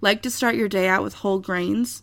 Like 0.00 0.20
to 0.22 0.30
start 0.30 0.56
your 0.56 0.68
day 0.68 0.88
out 0.88 1.04
with 1.04 1.14
whole 1.14 1.38
grains? 1.38 2.02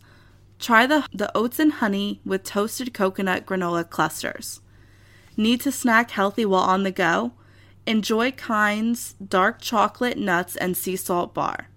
Try 0.60 0.88
the, 0.88 1.06
the 1.13 1.36
oats 1.36 1.60
and 1.60 1.74
honey 1.74 2.20
with 2.26 2.43
toasted 2.43 2.93
coconut 2.93 3.46
granola 3.46 3.88
clusters. 3.88 4.62
Need 5.36 5.62
to 5.62 5.72
snack 5.72 6.12
healthy 6.12 6.46
while 6.46 6.63
on 6.63 6.84
the 6.84 6.91
go? 6.91 7.34
Enjoy 7.86 8.32
Kind's 8.32 9.13
dark 9.13 9.62
chocolate 9.62 10.17
nuts 10.17 10.56
and 10.56 10.76
sea 10.76 10.96
salt 10.96 11.34
bar. 11.34 11.70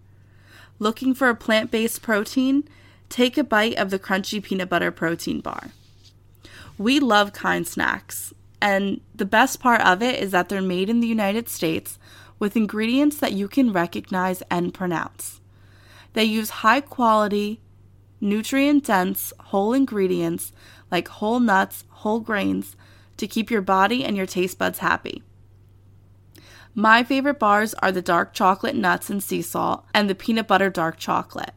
Looking 0.79 1.14
for 1.14 1.29
a 1.29 1.37
plant 1.37 1.71
based 1.71 2.01
protein? 2.01 2.64
Take 3.11 3.37
a 3.37 3.45
bite 3.45 3.77
of 3.77 3.90
the 3.90 3.99
crunchy 3.99 4.43
peanut 4.43 4.71
butter 4.71 4.90
protein 4.90 5.40
bar. 5.40 5.71
We 6.79 7.01
love 7.01 7.35
Kind 7.35 7.69
snacks, 7.69 8.33
and 8.62 9.01
the 9.14 9.27
best 9.27 9.61
part 9.61 9.83
of 9.83 10.03
it 10.03 10.19
is 10.19 10.31
that 10.31 10.49
they're 10.49 10.62
made 10.62 10.88
in 10.88 11.01
the 11.01 11.07
United 11.07 11.49
States 11.49 11.99
with 12.38 12.57
ingredients 12.57 13.19
that 13.19 13.35
you 13.35 13.47
can 13.47 13.73
recognize 13.73 14.43
and 14.51 14.73
pronounce. 14.73 15.40
They 16.14 16.25
use 16.25 16.51
high 16.51 16.81
quality, 16.81 17.61
nutrient 18.20 18.85
dense 18.85 19.33
whole 19.38 19.72
ingredients 19.72 20.52
like 20.90 21.09
whole 21.09 21.40
nuts, 21.40 21.85
whole 21.88 22.20
grains 22.20 22.76
to 23.16 23.26
keep 23.26 23.50
your 23.50 23.62
body 23.62 24.04
and 24.04 24.16
your 24.16 24.26
taste 24.26 24.59
buds 24.59 24.78
happy. 24.78 25.22
My 26.74 27.02
favorite 27.02 27.38
bars 27.38 27.74
are 27.74 27.92
the 27.92 28.02
dark 28.02 28.33
chocolate 28.33 28.76
nuts 28.76 29.11
and 29.11 29.22
sea 29.22 29.42
salt 29.42 29.85
and 29.92 30.09
the 30.09 30.14
peanut 30.14 30.46
butter 30.46 30.70
dark 30.70 30.98
chocolate. 30.98 31.52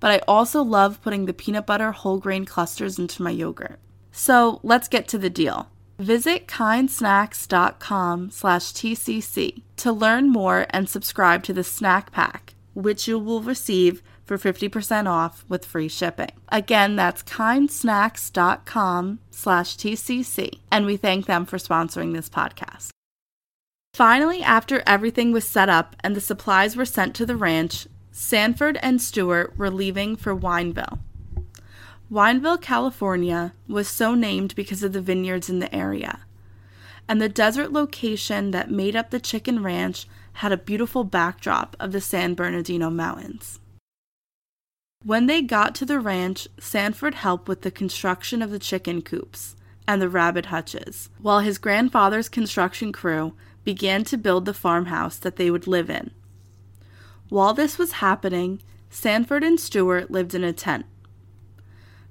But 0.00 0.10
I 0.10 0.18
also 0.26 0.62
love 0.62 1.02
putting 1.02 1.26
the 1.26 1.32
peanut 1.32 1.66
butter 1.66 1.92
whole 1.92 2.18
grain 2.18 2.44
clusters 2.44 2.98
into 2.98 3.22
my 3.22 3.30
yogurt. 3.30 3.78
So 4.10 4.60
let's 4.62 4.88
get 4.88 5.06
to 5.08 5.18
the 5.18 5.30
deal. 5.30 5.68
Visit 5.98 6.48
kindsnacks.com 6.48 8.30
slash 8.30 8.72
TCC 8.72 9.62
to 9.76 9.92
learn 9.92 10.28
more 10.28 10.66
and 10.70 10.88
subscribe 10.88 11.42
to 11.44 11.52
the 11.52 11.62
snack 11.62 12.10
pack, 12.10 12.54
which 12.74 13.06
you 13.06 13.18
will 13.18 13.42
receive 13.42 14.02
for 14.24 14.38
50% 14.38 15.06
off 15.06 15.44
with 15.48 15.64
free 15.66 15.88
shipping. 15.88 16.30
Again, 16.48 16.96
that's 16.96 17.22
kindsnacks.com 17.22 19.18
slash 19.30 19.76
TCC, 19.76 20.60
and 20.70 20.86
we 20.86 20.96
thank 20.96 21.26
them 21.26 21.44
for 21.46 21.58
sponsoring 21.58 22.14
this 22.14 22.28
podcast. 22.28 22.88
Finally, 23.92 24.42
after 24.42 24.82
everything 24.86 25.30
was 25.30 25.46
set 25.46 25.68
up 25.68 25.94
and 26.00 26.16
the 26.16 26.20
supplies 26.20 26.74
were 26.74 26.84
sent 26.84 27.14
to 27.14 27.24
the 27.24 27.36
ranch, 27.36 27.86
Sanford 28.10 28.78
and 28.82 29.00
Stewart 29.00 29.56
were 29.56 29.70
leaving 29.70 30.16
for 30.16 30.34
Wineville. 30.34 30.98
Wineville, 32.10 32.60
California 32.60 33.54
was 33.68 33.88
so 33.88 34.14
named 34.14 34.54
because 34.54 34.82
of 34.82 34.92
the 34.92 35.00
vineyards 35.00 35.48
in 35.48 35.58
the 35.58 35.74
area, 35.74 36.20
and 37.08 37.20
the 37.20 37.28
desert 37.28 37.72
location 37.72 38.50
that 38.50 38.70
made 38.70 38.96
up 38.96 39.10
the 39.10 39.20
chicken 39.20 39.62
ranch 39.62 40.06
had 40.34 40.52
a 40.52 40.56
beautiful 40.56 41.04
backdrop 41.04 41.76
of 41.78 41.92
the 41.92 42.00
San 42.00 42.34
Bernardino 42.34 42.90
Mountains. 42.90 43.60
When 45.04 45.26
they 45.26 45.42
got 45.42 45.74
to 45.76 45.84
the 45.84 46.00
ranch, 46.00 46.48
Sanford 46.58 47.14
helped 47.14 47.46
with 47.46 47.60
the 47.60 47.70
construction 47.70 48.40
of 48.40 48.50
the 48.50 48.58
chicken 48.58 49.02
coops 49.02 49.54
and 49.86 50.00
the 50.00 50.08
rabbit 50.08 50.46
hutches, 50.46 51.10
while 51.20 51.40
his 51.40 51.58
grandfather's 51.58 52.30
construction 52.30 52.90
crew 52.90 53.34
began 53.64 54.04
to 54.04 54.16
build 54.16 54.46
the 54.46 54.54
farmhouse 54.54 55.18
that 55.18 55.36
they 55.36 55.50
would 55.50 55.66
live 55.66 55.90
in. 55.90 56.10
While 57.28 57.52
this 57.52 57.76
was 57.76 57.92
happening, 57.92 58.62
Sanford 58.88 59.44
and 59.44 59.60
Stewart 59.60 60.10
lived 60.10 60.34
in 60.34 60.42
a 60.42 60.54
tent. 60.54 60.86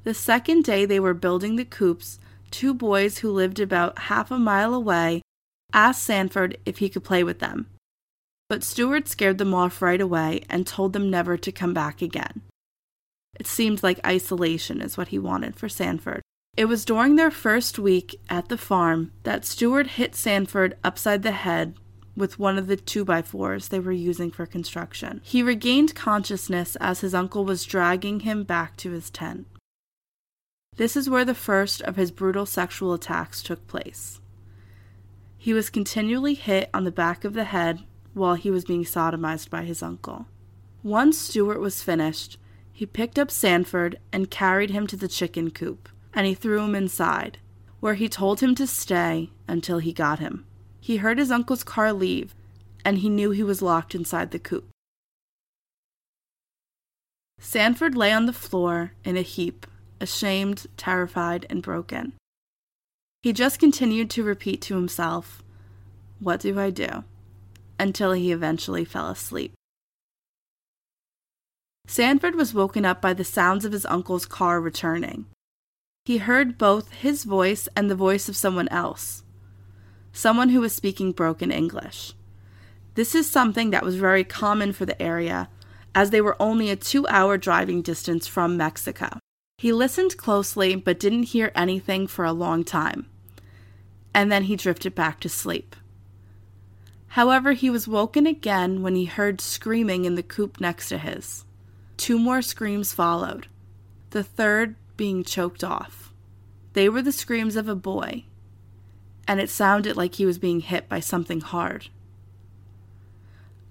The 0.04 0.14
second 0.14 0.64
day 0.64 0.86
they 0.86 1.00
were 1.00 1.16
building 1.16 1.56
the 1.56 1.66
coops, 1.66 2.20
two 2.52 2.76
boys 2.76 3.20
who 3.20 3.32
lived 3.32 3.60
about 3.60 3.98
half 3.98 4.30
a 4.30 4.38
mile 4.38 4.76
away 4.76 5.24
asked 5.74 6.04
Sanford 6.04 6.60
if 6.64 6.78
he 6.78 6.90
could 6.90 7.04
play 7.04 7.24
with 7.24 7.40
them. 7.40 7.66
But 8.50 8.64
Stewart 8.64 9.08
scared 9.08 9.40
them 9.40 9.56
off 9.56 9.82
right 9.82 10.02
away 10.02 10.44
and 10.48 10.68
told 10.68 10.94
them 10.94 11.10
never 11.10 11.38
to 11.38 11.52
come 11.52 11.74
back 11.74 12.04
again. 12.04 12.44
It 13.40 13.48
seemed 13.48 13.84
like 13.84 14.06
isolation 14.06 14.82
is 14.82 14.98
what 14.98 15.10
he 15.10 15.20
wanted 15.20 15.56
for 15.56 15.70
Sanford. 15.70 16.22
It 16.56 16.66
was 16.66 16.86
during 16.86 17.16
their 17.16 17.32
first 17.32 17.80
week 17.80 18.20
at 18.30 18.50
the 18.50 18.58
farm 18.58 19.12
that 19.24 19.46
Stewart 19.46 19.88
hit 19.88 20.16
Sanford 20.16 20.78
upside 20.84 21.24
the 21.24 21.32
head 21.32 21.76
with 22.16 22.38
one 22.38 22.60
of 22.60 22.68
the 22.68 22.78
2x4s 22.78 23.70
they 23.70 23.80
were 23.80 23.92
using 23.92 24.30
for 24.30 24.46
construction. 24.46 25.20
He 25.24 25.42
regained 25.42 25.96
consciousness 25.96 26.76
as 26.76 27.02
his 27.02 27.16
uncle 27.16 27.44
was 27.44 27.66
dragging 27.66 28.20
him 28.20 28.44
back 28.44 28.78
to 28.78 28.92
his 28.92 29.10
tent. 29.10 29.48
This 30.76 30.96
is 30.96 31.10
where 31.10 31.26
the 31.26 31.36
first 31.36 31.82
of 31.82 31.96
his 31.96 32.12
brutal 32.12 32.46
sexual 32.46 32.94
attacks 32.94 33.42
took 33.42 33.68
place. 33.68 34.20
He 35.38 35.54
was 35.54 35.70
continually 35.70 36.36
hit 36.36 36.70
on 36.74 36.84
the 36.84 36.92
back 36.92 37.26
of 37.26 37.34
the 37.34 37.46
head 37.46 37.84
while 38.14 38.36
he 38.36 38.52
was 38.52 38.66
being 38.66 38.84
sodomized 38.84 39.50
by 39.50 39.64
his 39.64 39.84
uncle. 39.84 40.28
Once 40.84 41.18
Stewart 41.18 41.60
was 41.60 41.84
finished, 41.84 42.38
he 42.84 42.88
picked 42.88 43.18
up 43.18 43.32
Sanford 43.32 43.98
and 44.12 44.30
carried 44.30 44.70
him 44.70 44.88
to 44.88 44.98
the 44.98 45.08
chicken 45.08 45.52
coop, 45.52 45.88
and 46.14 46.28
he 46.28 46.34
threw 46.34 46.66
him 46.66 46.76
inside, 46.76 47.38
where 47.80 47.94
he 47.94 48.10
told 48.10 48.42
him 48.42 48.54
to 48.56 48.68
stay 48.68 49.30
until 49.48 49.80
he 49.80 49.94
got 49.94 50.20
him. 50.20 50.46
He 50.82 50.98
heard 50.98 51.18
his 51.18 51.32
uncle's 51.32 51.64
car 51.64 51.94
leave, 51.94 52.36
and 52.84 52.98
he 52.98 53.08
knew 53.08 53.32
he 53.32 53.42
was 53.42 53.62
locked 53.62 53.96
inside 53.96 54.32
the 54.32 54.38
coop. 54.38 54.68
Sanford 57.40 57.96
lay 57.96 58.12
on 58.12 58.26
the 58.26 58.34
floor 58.34 58.92
in 59.06 59.16
a 59.16 59.22
heap, 59.22 59.66
ashamed, 60.02 60.68
terrified, 60.76 61.46
and 61.50 61.64
broken. 61.64 62.12
He 63.22 63.32
just 63.32 63.62
continued 63.62 64.10
to 64.10 64.26
repeat 64.26 64.62
to 64.64 64.76
himself, 64.76 65.42
What 66.20 66.42
do 66.42 66.60
I 66.60 66.70
do? 66.70 67.06
until 67.80 68.12
he 68.12 68.34
eventually 68.34 68.84
fell 68.84 69.08
asleep. 69.08 69.54
Sanford 71.88 72.36
was 72.36 72.54
woken 72.54 72.86
up 72.86 73.02
by 73.02 73.14
the 73.14 73.24
sounds 73.24 73.66
of 73.66 73.72
his 73.72 73.86
uncle's 73.86 74.26
car 74.26 74.60
returning. 74.62 75.26
He 76.06 76.18
heard 76.18 76.58
both 76.58 76.92
his 76.92 77.24
voice 77.24 77.68
and 77.76 77.90
the 77.90 77.96
voice 77.96 78.28
of 78.28 78.36
someone 78.36 78.68
else, 78.70 79.24
someone 80.12 80.50
who 80.50 80.62
was 80.62 80.74
speaking 80.74 81.12
broken 81.12 81.52
English. 81.52 82.14
This 82.96 83.16
is 83.16 83.30
something 83.30 83.72
that 83.72 83.84
was 83.84 83.96
very 83.96 84.24
common 84.24 84.74
for 84.74 84.86
the 84.86 85.02
area, 85.02 85.50
as 85.96 86.10
they 86.10 86.22
were 86.22 86.42
only 86.42 86.70
a 86.70 86.76
two 86.76 87.08
hour 87.08 87.38
driving 87.38 87.82
distance 87.82 88.28
from 88.28 88.58
Mexico. 88.58 89.20
He 89.58 89.72
listened 89.72 90.18
closely 90.18 90.76
but 90.76 91.00
didn't 91.00 91.24
hear 91.24 91.52
anything 91.56 92.08
for 92.08 92.26
a 92.26 92.34
long 92.34 92.64
time, 92.64 93.08
and 94.14 94.32
then 94.32 94.44
he 94.44 94.56
drifted 94.56 94.96
back 94.96 95.20
to 95.22 95.30
sleep. 95.30 95.76
However, 97.08 97.54
he 97.54 97.70
was 97.70 97.88
woken 97.88 98.26
again 98.26 98.82
when 98.82 98.96
he 98.96 99.06
heard 99.06 99.40
screaming 99.40 100.06
in 100.06 100.16
the 100.16 100.24
coop 100.24 100.60
next 100.60 100.90
to 100.90 100.98
his. 100.98 101.46
Two 102.04 102.20
more 102.20 102.42
screams 102.42 102.92
followed, 102.92 103.48
the 104.10 104.26
third 104.26 104.76
being 104.98 105.24
choked 105.24 105.64
off. 105.64 106.12
They 106.74 106.90
were 106.90 107.02
the 107.02 107.14
screams 107.14 107.56
of 107.56 107.70
a 107.70 107.76
boy, 107.76 108.26
and 109.26 109.40
it 109.40 109.50
sounded 109.50 109.96
like 109.96 110.16
he 110.16 110.26
was 110.26 110.38
being 110.38 110.60
hit 110.60 110.90
by 110.90 111.00
something 111.00 111.40
hard. 111.40 111.88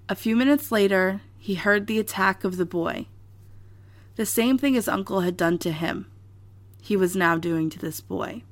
A 0.08 0.14
few 0.14 0.34
minutes 0.34 0.72
later, 0.72 1.20
he 1.38 1.56
heard 1.56 1.86
the 1.86 1.98
attack 1.98 2.42
of 2.42 2.56
the 2.56 2.64
boy. 2.64 3.06
The 4.16 4.24
same 4.24 4.56
thing 4.56 4.72
his 4.72 4.88
uncle 4.88 5.20
had 5.20 5.36
done 5.36 5.58
to 5.58 5.70
him, 5.70 6.10
he 6.80 6.96
was 6.96 7.14
now 7.14 7.36
doing 7.36 7.68
to 7.68 7.78
this 7.78 8.00
boy. 8.00 8.44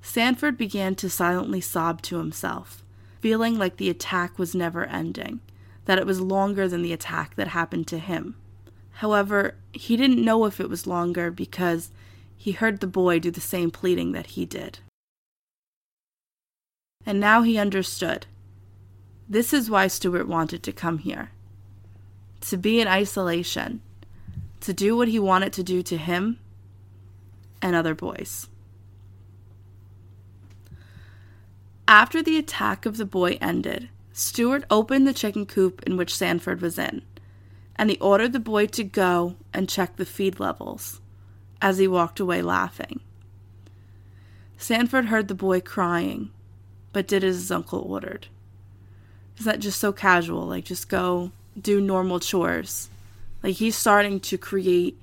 Sanford 0.00 0.56
began 0.56 0.94
to 0.94 1.10
silently 1.10 1.60
sob 1.60 2.02
to 2.02 2.18
himself, 2.18 2.84
feeling 3.18 3.58
like 3.58 3.78
the 3.78 3.90
attack 3.90 4.38
was 4.38 4.54
never 4.54 4.84
ending, 4.84 5.40
that 5.86 5.98
it 5.98 6.06
was 6.06 6.20
longer 6.20 6.68
than 6.68 6.82
the 6.82 6.92
attack 6.92 7.34
that 7.34 7.48
happened 7.48 7.88
to 7.88 7.98
him. 7.98 8.36
However, 8.98 9.56
he 9.72 9.96
didn't 9.96 10.24
know 10.24 10.44
if 10.44 10.60
it 10.60 10.70
was 10.70 10.86
longer 10.86 11.30
because 11.30 11.90
he 12.36 12.52
heard 12.52 12.80
the 12.80 12.86
boy 12.86 13.18
do 13.18 13.30
the 13.30 13.40
same 13.40 13.70
pleading 13.70 14.12
that 14.12 14.28
he 14.28 14.44
did. 14.44 14.78
And 17.04 17.18
now 17.18 17.42
he 17.42 17.58
understood. 17.58 18.26
This 19.28 19.52
is 19.52 19.70
why 19.70 19.88
Stewart 19.88 20.28
wanted 20.28 20.62
to 20.62 20.72
come 20.72 20.98
here 20.98 21.30
to 22.42 22.56
be 22.58 22.78
in 22.80 22.86
isolation, 22.86 23.80
to 24.60 24.72
do 24.74 24.96
what 24.96 25.08
he 25.08 25.18
wanted 25.18 25.52
to 25.54 25.62
do 25.62 25.82
to 25.82 25.96
him 25.96 26.38
and 27.62 27.74
other 27.74 27.94
boys. 27.94 28.48
After 31.88 32.22
the 32.22 32.36
attack 32.36 32.84
of 32.84 32.98
the 32.98 33.06
boy 33.06 33.38
ended, 33.40 33.88
Stewart 34.12 34.64
opened 34.70 35.06
the 35.06 35.14
chicken 35.14 35.46
coop 35.46 35.82
in 35.84 35.96
which 35.96 36.14
Sanford 36.14 36.60
was 36.60 36.78
in, 36.78 37.02
and 37.76 37.90
he 37.90 37.98
ordered 37.98 38.32
the 38.32 38.40
boy 38.40 38.66
to 38.66 38.84
go 38.84 39.36
and 39.52 39.68
check 39.68 39.96
the 39.96 40.06
feed 40.06 40.38
levels 40.40 41.00
as 41.60 41.78
he 41.78 41.88
walked 41.88 42.20
away 42.20 42.42
laughing. 42.42 43.00
Sanford 44.56 45.06
heard 45.06 45.28
the 45.28 45.34
boy 45.34 45.60
crying, 45.60 46.30
but 46.92 47.06
did 47.06 47.24
as 47.24 47.36
his 47.36 47.50
uncle 47.50 47.80
ordered. 47.80 48.28
Is 49.38 49.44
that 49.44 49.58
just 49.60 49.80
so 49.80 49.92
casual? 49.92 50.46
Like, 50.46 50.64
just 50.64 50.88
go 50.88 51.32
do 51.60 51.80
normal 51.80 52.20
chores. 52.20 52.88
Like, 53.42 53.56
he's 53.56 53.76
starting 53.76 54.20
to 54.20 54.38
create 54.38 54.98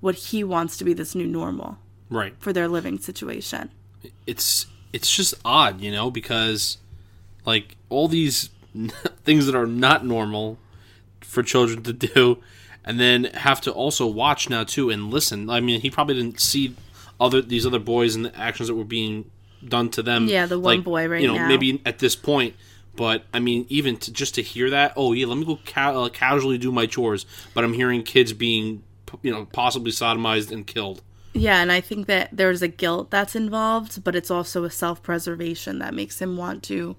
what 0.00 0.16
he 0.16 0.42
wants 0.44 0.76
to 0.78 0.84
be 0.84 0.92
this 0.92 1.14
new 1.14 1.26
normal 1.26 1.78
Right. 2.10 2.34
for 2.38 2.52
their 2.52 2.68
living 2.68 2.98
situation. 2.98 3.70
It's 4.26 4.66
it's 4.92 5.14
just 5.14 5.34
odd, 5.44 5.80
you 5.80 5.90
know, 5.90 6.10
because 6.10 6.78
like 7.44 7.76
all 7.88 8.06
these 8.08 8.50
things 9.24 9.46
that 9.46 9.54
are 9.54 9.66
not 9.66 10.04
normal 10.04 10.58
for 11.20 11.42
children 11.42 11.82
to 11.82 11.92
do 11.92 12.42
and 12.84 13.00
then 13.00 13.24
have 13.24 13.60
to 13.62 13.72
also 13.72 14.06
watch 14.06 14.48
now 14.48 14.64
too 14.64 14.90
and 14.90 15.10
listen. 15.10 15.50
I 15.50 15.60
mean, 15.60 15.80
he 15.80 15.90
probably 15.90 16.14
didn't 16.14 16.40
see 16.40 16.74
other 17.20 17.42
these 17.42 17.66
other 17.66 17.78
boys 17.80 18.14
and 18.14 18.24
the 18.24 18.38
actions 18.38 18.68
that 18.68 18.74
were 18.74 18.84
being 18.84 19.30
done 19.66 19.90
to 19.90 20.02
them. 20.02 20.26
Yeah, 20.26 20.46
the 20.46 20.58
one 20.58 20.76
like, 20.76 20.84
boy 20.84 21.08
right 21.08 21.20
You 21.20 21.28
know, 21.28 21.34
now. 21.34 21.48
maybe 21.48 21.82
at 21.84 21.98
this 21.98 22.14
point. 22.14 22.54
But 22.94 23.24
I 23.34 23.40
mean, 23.40 23.66
even 23.68 23.98
to, 23.98 24.12
just 24.12 24.36
to 24.36 24.42
hear 24.42 24.70
that, 24.70 24.94
oh 24.96 25.12
yeah, 25.12 25.26
let 25.26 25.36
me 25.36 25.44
go 25.44 25.58
ca- 25.66 26.04
uh, 26.04 26.08
casually 26.08 26.56
do 26.56 26.72
my 26.72 26.86
chores. 26.86 27.26
But 27.52 27.64
I'm 27.64 27.74
hearing 27.74 28.02
kids 28.02 28.32
being, 28.32 28.84
you 29.22 29.30
know, 29.32 29.46
possibly 29.46 29.90
sodomized 29.90 30.50
and 30.50 30.66
killed. 30.66 31.02
Yeah, 31.34 31.60
and 31.60 31.70
I 31.70 31.82
think 31.82 32.06
that 32.06 32.30
there's 32.32 32.62
a 32.62 32.68
guilt 32.68 33.10
that's 33.10 33.36
involved, 33.36 34.02
but 34.02 34.16
it's 34.16 34.30
also 34.30 34.64
a 34.64 34.70
self 34.70 35.02
preservation 35.02 35.80
that 35.80 35.92
makes 35.92 36.22
him 36.22 36.38
want 36.38 36.62
to 36.64 36.96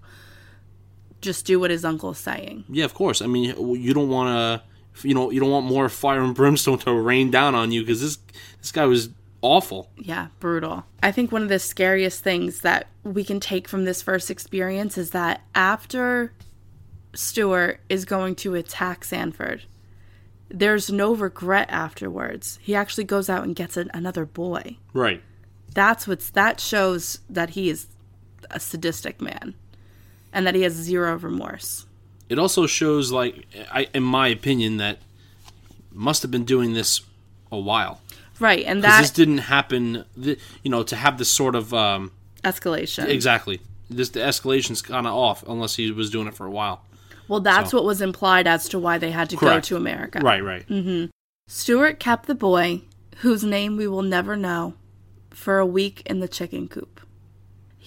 just 1.21 1.45
do 1.45 1.60
what 1.60 1.71
his 1.71 1.84
uncle's 1.84 2.19
saying. 2.19 2.65
Yeah, 2.69 2.86
of 2.86 2.93
course. 2.93 3.21
I 3.21 3.27
mean, 3.27 3.56
you 3.82 3.93
don't 3.93 4.10
want 4.10 4.63
to, 5.01 5.08
you 5.08 5.13
know, 5.13 5.32
you 5.32 5.39
don't 5.39 5.51
want 5.51 5.65
more 5.65 5.89
fire 5.89 6.21
and 6.21 6.36
brimstone 6.36 6.80
to 6.80 6.93
rain 6.93 7.32
down 7.32 7.56
on 7.56 7.71
you 7.71 7.82
because 7.82 8.01
this 8.01 8.17
this 8.62 8.71
guy 8.71 8.86
was 8.86 9.10
awful. 9.41 9.89
Yeah, 9.97 10.27
brutal. 10.39 10.86
I 11.01 11.12
think 11.12 11.32
one 11.32 11.43
of 11.43 11.49
the 11.49 11.60
scariest 11.60 12.23
things 12.23 12.62
that 12.62 12.88
we 13.03 13.23
can 13.23 13.39
take 13.39 13.67
from 13.67 13.86
this 13.86 14.01
first 14.01 14.30
experience 14.30 14.97
is 14.97 15.12
that 15.12 15.41
after 15.56 16.34
Stewart 17.13 17.80
is 17.89 18.06
going 18.06 18.36
to 18.36 18.56
attack 18.56 19.03
Sanford, 19.03 19.63
there's 20.49 20.91
no 20.91 21.13
regret 21.13 21.67
afterwards. 21.69 22.60
He 22.62 22.75
actually 22.75 23.03
goes 23.03 23.30
out 23.30 23.43
and 23.43 23.56
gets 23.56 23.77
an, 23.77 23.89
another 23.93 24.25
boy. 24.25 24.77
Right. 24.93 25.21
That's 25.73 26.08
what's 26.08 26.30
that 26.32 26.60
shows 26.60 27.19
that 27.30 27.51
he 27.51 27.69
is 27.69 27.88
a 28.49 28.60
sadistic 28.60 29.21
man 29.21 29.56
and 30.34 30.46
that 30.48 30.56
he 30.56 30.62
has 30.63 30.74
zero 30.74 31.18
remorse. 31.18 31.86
It 32.30 32.38
also 32.40 32.68
shows, 32.68 33.12
like, 33.12 33.46
I, 33.72 33.88
in 33.94 34.04
my 34.04 34.28
opinion, 34.28 34.78
that 34.78 35.00
must 35.92 36.22
have 36.22 36.32
been 36.32 36.44
doing 36.46 36.74
this 36.74 37.02
a 37.52 37.58
while 37.58 38.02
Right, 38.40 38.66
and 38.66 38.84
that 38.84 39.02
this 39.02 39.10
didn't 39.12 39.40
happen. 39.40 40.06
You 40.16 40.36
know, 40.66 40.84
to 40.84 40.96
have 40.96 41.18
this 41.18 41.30
sort 41.30 41.56
of 41.56 41.74
um, 41.74 42.12
escalation. 42.44 43.08
exactly 43.08 43.62
this 43.90 44.10
the 44.10 44.20
escalation's 44.20 44.82
kind 44.82 45.08
of 45.08 45.13
off 45.13 45.44
unless 45.48 45.76
he 45.76 45.90
was 45.92 46.10
doing 46.12 46.28
it 46.28 46.34
for 46.36 46.46
a 46.46 46.52
while. 46.52 46.84
Well, 47.28 47.40
that's 47.40 47.72
So- 47.72 47.78
what 47.78 47.86
was 47.86 48.02
implied 48.02 48.46
as 48.48 48.70
to 48.70 48.80
why 48.80 48.98
they 48.98 49.12
had 49.12 49.30
to 49.32 49.38
go 49.38 49.60
to 49.60 49.76
America. 49.76 50.20
Right. 50.20 50.44
Right. 50.44 51.10
Stewart 51.48 52.00
kept 52.00 52.28
the 52.28 52.36
boy, 52.36 52.82
whose 53.18 53.44
name 53.44 53.78
we 53.78 53.88
will 53.88 54.02
never 54.04 54.36
know, 54.36 54.74
for 55.32 55.58
a 55.60 55.66
week 55.66 56.04
in 56.06 56.20
the 56.20 56.28
chicken 56.28 56.68
coop. 56.68 56.97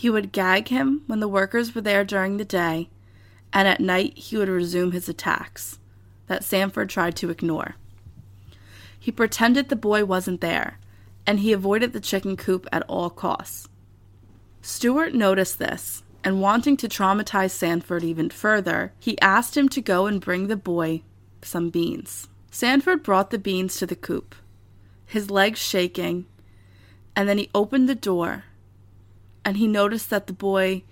He 0.00 0.08
would 0.08 0.32
gag 0.32 0.68
him 0.68 1.02
when 1.08 1.20
the 1.20 1.28
workers 1.28 1.74
were 1.74 1.82
there 1.82 2.04
during 2.04 2.38
the 2.38 2.44
day, 2.46 2.88
and 3.52 3.68
at 3.68 3.80
night 3.80 4.16
he 4.16 4.38
would 4.38 4.48
resume 4.48 4.92
his 4.92 5.10
attacks 5.10 5.78
that 6.26 6.42
Sanford 6.42 6.88
tried 6.88 7.14
to 7.16 7.28
ignore. 7.28 7.74
He 8.98 9.12
pretended 9.12 9.68
the 9.68 9.76
boy 9.76 10.06
wasn't 10.06 10.40
there, 10.40 10.78
and 11.26 11.40
he 11.40 11.52
avoided 11.52 11.92
the 11.92 12.00
chicken 12.00 12.38
coop 12.38 12.66
at 12.72 12.80
all 12.88 13.10
costs. 13.10 13.68
Stewart 14.62 15.12
noticed 15.12 15.58
this, 15.58 16.02
and 16.24 16.40
wanting 16.40 16.78
to 16.78 16.88
traumatize 16.88 17.50
Sanford 17.50 18.02
even 18.02 18.30
further, 18.30 18.94
he 18.98 19.20
asked 19.20 19.54
him 19.54 19.68
to 19.68 19.82
go 19.82 20.06
and 20.06 20.18
bring 20.18 20.46
the 20.46 20.56
boy 20.56 21.02
some 21.42 21.68
beans. 21.68 22.26
Sanford 22.50 23.02
brought 23.02 23.30
the 23.30 23.38
beans 23.38 23.76
to 23.76 23.84
the 23.84 23.96
coop, 23.96 24.34
his 25.04 25.30
legs 25.30 25.58
shaking, 25.58 26.24
and 27.14 27.28
then 27.28 27.36
he 27.36 27.50
opened 27.54 27.86
the 27.86 27.94
door, 27.94 28.44
and 29.44 29.56
he 29.56 29.66
noticed 29.66 30.10
that 30.10 30.26
the 30.26 30.32
boy 30.32 30.82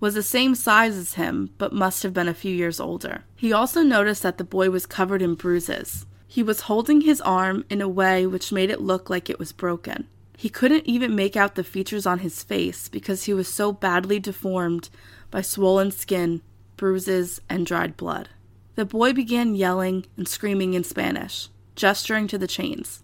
was 0.00 0.14
the 0.14 0.22
same 0.22 0.54
size 0.54 0.96
as 0.96 1.14
him, 1.14 1.50
but 1.58 1.72
must 1.72 2.02
have 2.02 2.14
been 2.14 2.28
a 2.28 2.34
few 2.34 2.54
years 2.54 2.78
older. 2.78 3.24
He 3.34 3.52
also 3.52 3.82
noticed 3.82 4.22
that 4.22 4.38
the 4.38 4.44
boy 4.44 4.70
was 4.70 4.86
covered 4.86 5.22
in 5.22 5.34
bruises. 5.34 6.06
He 6.26 6.42
was 6.42 6.62
holding 6.62 7.00
his 7.00 7.20
arm 7.20 7.64
in 7.68 7.80
a 7.80 7.88
way 7.88 8.26
which 8.26 8.52
made 8.52 8.70
it 8.70 8.80
look 8.80 9.10
like 9.10 9.28
it 9.28 9.38
was 9.38 9.52
broken. 9.52 10.06
He 10.36 10.48
couldn't 10.48 10.86
even 10.86 11.16
make 11.16 11.36
out 11.36 11.56
the 11.56 11.64
features 11.64 12.06
on 12.06 12.20
his 12.20 12.44
face 12.44 12.88
because 12.88 13.24
he 13.24 13.34
was 13.34 13.48
so 13.48 13.72
badly 13.72 14.20
deformed 14.20 14.88
by 15.32 15.42
swollen 15.42 15.90
skin, 15.90 16.42
bruises, 16.76 17.40
and 17.48 17.66
dried 17.66 17.96
blood. 17.96 18.28
The 18.76 18.84
boy 18.84 19.12
began 19.12 19.56
yelling 19.56 20.06
and 20.16 20.28
screaming 20.28 20.74
in 20.74 20.84
Spanish, 20.84 21.48
gesturing 21.74 22.28
to 22.28 22.38
the 22.38 22.46
chains. 22.46 23.02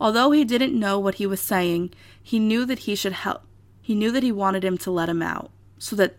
Although 0.00 0.32
he 0.32 0.44
didn't 0.44 0.76
know 0.76 0.98
what 0.98 1.14
he 1.16 1.26
was 1.26 1.40
saying, 1.40 1.92
he 2.20 2.40
knew 2.40 2.64
that 2.66 2.80
he 2.80 2.96
should 2.96 3.12
help. 3.12 3.42
He 3.82 3.94
knew 3.94 4.10
that 4.12 4.22
he 4.22 4.32
wanted 4.32 4.64
him 4.64 4.78
to 4.78 4.90
let 4.90 5.08
him 5.08 5.20
out 5.22 5.50
so 5.78 5.96
that 5.96 6.16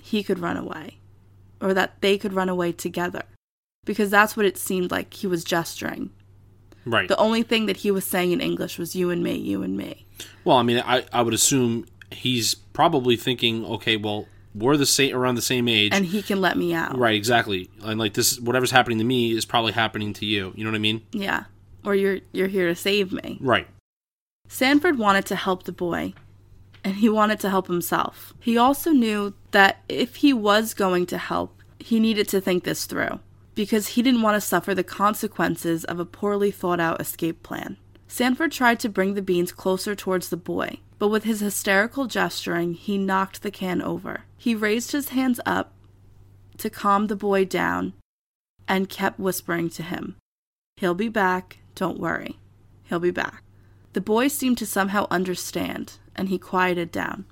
he 0.00 0.22
could 0.22 0.38
run 0.38 0.56
away, 0.56 0.98
or 1.60 1.74
that 1.74 2.00
they 2.02 2.16
could 2.18 2.32
run 2.34 2.48
away 2.48 2.70
together, 2.72 3.22
because 3.84 4.10
that's 4.10 4.36
what 4.36 4.46
it 4.46 4.56
seemed 4.58 4.90
like 4.90 5.12
he 5.14 5.26
was 5.26 5.42
gesturing. 5.42 6.10
Right. 6.84 7.08
The 7.08 7.16
only 7.16 7.42
thing 7.42 7.66
that 7.66 7.78
he 7.78 7.90
was 7.90 8.04
saying 8.04 8.32
in 8.32 8.40
English 8.40 8.78
was 8.78 8.94
you 8.94 9.10
and 9.10 9.22
me, 9.22 9.34
you 9.36 9.62
and 9.62 9.76
me. 9.76 10.06
Well, 10.44 10.56
I 10.56 10.62
mean, 10.62 10.82
I, 10.84 11.04
I 11.12 11.22
would 11.22 11.34
assume 11.34 11.86
he's 12.10 12.54
probably 12.54 13.16
thinking, 13.16 13.64
okay, 13.64 13.96
well, 13.96 14.26
we're 14.54 14.76
the 14.76 14.86
same 14.86 15.14
around 15.14 15.34
the 15.34 15.42
same 15.42 15.68
age, 15.68 15.92
And 15.94 16.06
he 16.06 16.22
can 16.22 16.40
let 16.40 16.56
me 16.56 16.74
out. 16.74 16.96
right? 16.96 17.14
Exactly, 17.14 17.70
and 17.82 17.98
like 17.98 18.14
this, 18.14 18.38
whatever's 18.40 18.70
happening 18.70 18.98
to 18.98 19.04
me 19.04 19.32
is 19.36 19.44
probably 19.44 19.72
happening 19.72 20.12
to 20.14 20.26
you. 20.26 20.52
You 20.54 20.64
know 20.64 20.70
what 20.70 20.76
I 20.76 20.80
mean? 20.80 21.02
Yeah. 21.12 21.44
Or 21.84 21.94
you're 21.94 22.20
you're 22.32 22.48
here 22.48 22.68
to 22.68 22.74
save 22.74 23.12
me. 23.12 23.38
Right. 23.40 23.66
Sanford 24.48 24.98
wanted 24.98 25.26
to 25.26 25.36
help 25.36 25.64
the 25.64 25.72
boy, 25.72 26.14
and 26.84 26.96
he 26.96 27.08
wanted 27.08 27.40
to 27.40 27.50
help 27.50 27.66
himself. 27.66 28.34
He 28.40 28.56
also 28.56 28.90
knew 28.90 29.34
that 29.50 29.82
if 29.88 30.16
he 30.16 30.32
was 30.32 30.74
going 30.74 31.06
to 31.06 31.18
help, 31.18 31.62
he 31.78 32.00
needed 32.00 32.28
to 32.28 32.40
think 32.40 32.64
this 32.64 32.86
through, 32.86 33.20
because 33.54 33.88
he 33.88 34.02
didn't 34.02 34.22
want 34.22 34.34
to 34.34 34.40
suffer 34.40 34.74
the 34.74 34.84
consequences 34.84 35.84
of 35.84 35.98
a 35.98 36.04
poorly 36.04 36.50
thought 36.50 36.80
out 36.80 37.00
escape 37.00 37.42
plan. 37.42 37.76
Sanford 38.06 38.52
tried 38.52 38.80
to 38.80 38.88
bring 38.88 39.14
the 39.14 39.22
beans 39.22 39.52
closer 39.52 39.94
towards 39.94 40.28
the 40.28 40.36
boy, 40.36 40.78
but 40.98 41.08
with 41.08 41.24
his 41.24 41.40
hysterical 41.40 42.06
gesturing, 42.06 42.74
he 42.74 42.98
knocked 42.98 43.42
the 43.42 43.50
can 43.50 43.82
over. 43.82 44.24
He 44.36 44.54
raised 44.54 44.92
his 44.92 45.10
hands 45.10 45.40
up 45.44 45.72
to 46.56 46.70
calm 46.70 47.06
the 47.06 47.16
boy 47.16 47.44
down 47.44 47.92
and 48.66 48.88
kept 48.88 49.18
whispering 49.18 49.70
to 49.70 49.82
him, 49.82 50.16
He'll 50.78 50.94
be 50.94 51.08
back, 51.08 51.58
don't 51.74 51.98
worry. 51.98 52.38
He'll 52.84 53.00
be 53.00 53.10
back. 53.10 53.42
The 53.92 54.00
boy 54.00 54.28
seemed 54.28 54.58
to 54.58 54.66
somehow 54.66 55.06
understand, 55.10 55.94
and 56.14 56.28
he 56.28 56.38
quieted 56.38 56.92
down. 56.92 57.24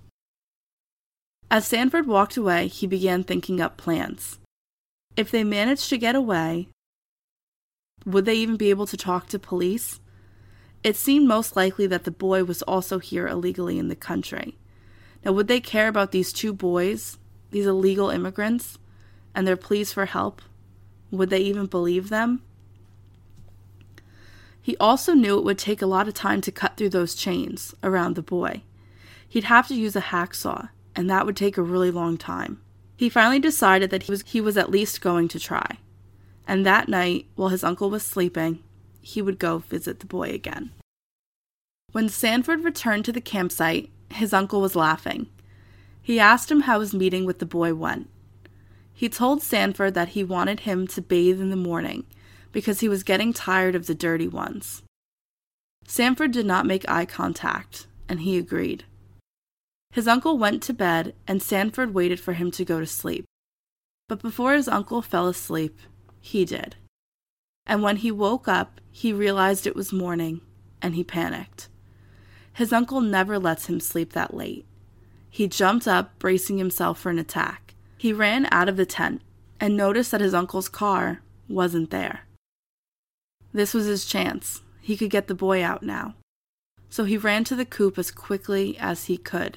As 1.50 1.66
Sanford 1.66 2.06
walked 2.06 2.36
away, 2.36 2.66
he 2.66 2.86
began 2.86 3.22
thinking 3.22 3.60
up 3.60 3.76
plans. 3.76 4.38
If 5.16 5.30
they 5.30 5.44
managed 5.44 5.88
to 5.90 5.98
get 5.98 6.16
away, 6.16 6.68
would 8.04 8.24
they 8.24 8.34
even 8.34 8.56
be 8.56 8.70
able 8.70 8.86
to 8.86 8.96
talk 8.96 9.28
to 9.28 9.38
police? 9.38 10.00
It 10.82 10.96
seemed 10.96 11.26
most 11.26 11.56
likely 11.56 11.86
that 11.88 12.04
the 12.04 12.10
boy 12.10 12.44
was 12.44 12.62
also 12.62 12.98
here 12.98 13.26
illegally 13.26 13.78
in 13.78 13.88
the 13.88 13.96
country, 13.96 14.56
Now, 15.24 15.32
would 15.32 15.48
they 15.48 15.60
care 15.60 15.88
about 15.88 16.12
these 16.12 16.32
two 16.32 16.52
boys, 16.52 17.18
these 17.50 17.66
illegal 17.66 18.10
immigrants, 18.10 18.78
and 19.34 19.46
their 19.46 19.56
pleas 19.56 19.92
for 19.92 20.06
help? 20.06 20.40
Would 21.10 21.30
they 21.30 21.40
even 21.40 21.66
believe 21.66 22.08
them? 22.08 22.42
He 24.66 24.76
also 24.78 25.14
knew 25.14 25.38
it 25.38 25.44
would 25.44 25.58
take 25.58 25.80
a 25.80 25.86
lot 25.86 26.08
of 26.08 26.14
time 26.14 26.40
to 26.40 26.50
cut 26.50 26.76
through 26.76 26.88
those 26.88 27.14
chains 27.14 27.72
around 27.84 28.16
the 28.16 28.20
boy. 28.20 28.62
He'd 29.28 29.44
have 29.44 29.68
to 29.68 29.76
use 29.76 29.94
a 29.94 30.00
hacksaw, 30.00 30.70
and 30.96 31.08
that 31.08 31.24
would 31.24 31.36
take 31.36 31.56
a 31.56 31.62
really 31.62 31.92
long 31.92 32.16
time. 32.16 32.60
He 32.96 33.08
finally 33.08 33.38
decided 33.38 33.90
that 33.90 34.02
he 34.02 34.10
was, 34.10 34.24
he 34.26 34.40
was 34.40 34.56
at 34.56 34.68
least 34.68 35.00
going 35.00 35.28
to 35.28 35.38
try. 35.38 35.78
And 36.48 36.66
that 36.66 36.88
night, 36.88 37.26
while 37.36 37.50
his 37.50 37.62
uncle 37.62 37.90
was 37.90 38.02
sleeping, 38.02 38.64
he 39.00 39.22
would 39.22 39.38
go 39.38 39.58
visit 39.58 40.00
the 40.00 40.06
boy 40.06 40.30
again. 40.30 40.72
When 41.92 42.08
Sanford 42.08 42.64
returned 42.64 43.04
to 43.04 43.12
the 43.12 43.20
campsite, 43.20 43.88
his 44.10 44.32
uncle 44.32 44.60
was 44.60 44.74
laughing. 44.74 45.28
He 46.02 46.18
asked 46.18 46.50
him 46.50 46.62
how 46.62 46.80
his 46.80 46.92
meeting 46.92 47.24
with 47.24 47.38
the 47.38 47.46
boy 47.46 47.72
went. 47.72 48.10
He 48.92 49.08
told 49.08 49.44
Sanford 49.44 49.94
that 49.94 50.08
he 50.08 50.24
wanted 50.24 50.60
him 50.66 50.88
to 50.88 51.00
bathe 51.00 51.40
in 51.40 51.50
the 51.50 51.54
morning 51.54 52.04
because 52.52 52.80
he 52.80 52.88
was 52.88 53.02
getting 53.02 53.32
tired 53.32 53.74
of 53.74 53.86
the 53.86 53.94
dirty 53.94 54.28
ones. 54.28 54.82
Sanford 55.86 56.32
did 56.32 56.46
not 56.46 56.66
make 56.66 56.88
eye 56.88 57.04
contact, 57.04 57.86
and 58.08 58.20
he 58.20 58.38
agreed. 58.38 58.84
His 59.92 60.08
uncle 60.08 60.36
went 60.36 60.62
to 60.64 60.74
bed, 60.74 61.14
and 61.26 61.42
Sanford 61.42 61.94
waited 61.94 62.20
for 62.20 62.34
him 62.34 62.50
to 62.52 62.64
go 62.64 62.80
to 62.80 62.86
sleep. 62.86 63.24
But 64.08 64.22
before 64.22 64.54
his 64.54 64.68
uncle 64.68 65.02
fell 65.02 65.26
asleep, 65.26 65.78
he 66.20 66.44
did. 66.44 66.76
And 67.66 67.82
when 67.82 67.96
he 67.96 68.10
woke 68.10 68.46
up, 68.46 68.80
he 68.90 69.12
realized 69.12 69.66
it 69.66 69.76
was 69.76 69.92
morning, 69.92 70.40
and 70.82 70.94
he 70.94 71.04
panicked. 71.04 71.68
His 72.52 72.72
uncle 72.72 73.00
never 73.00 73.38
lets 73.38 73.66
him 73.66 73.80
sleep 73.80 74.12
that 74.12 74.34
late. 74.34 74.66
He 75.30 75.48
jumped 75.48 75.86
up, 75.86 76.18
bracing 76.18 76.58
himself 76.58 76.98
for 76.98 77.10
an 77.10 77.18
attack. 77.18 77.74
He 77.98 78.12
ran 78.12 78.48
out 78.50 78.68
of 78.68 78.76
the 78.76 78.86
tent 78.86 79.22
and 79.60 79.76
noticed 79.76 80.10
that 80.10 80.20
his 80.20 80.34
uncle's 80.34 80.68
car 80.68 81.22
wasn't 81.48 81.90
there. 81.90 82.25
This 83.56 83.72
was 83.72 83.86
his 83.86 84.04
chance. 84.04 84.60
He 84.82 84.98
could 84.98 85.08
get 85.08 85.28
the 85.28 85.34
boy 85.34 85.64
out 85.64 85.82
now. 85.82 86.14
So 86.90 87.04
he 87.04 87.16
ran 87.16 87.42
to 87.44 87.56
the 87.56 87.64
coop 87.64 87.96
as 87.96 88.10
quickly 88.10 88.76
as 88.78 89.06
he 89.06 89.16
could. 89.16 89.56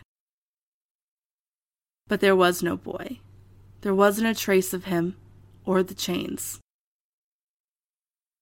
But 2.08 2.22
there 2.22 2.34
was 2.34 2.64
no 2.64 2.78
boy. 2.78 3.20
There 3.82 3.94
wasn't 3.94 4.30
a 4.30 4.34
trace 4.34 4.74
of 4.74 4.86
him 4.86 5.18
or 5.66 5.84
the 5.84 5.94
chains. 5.94 6.62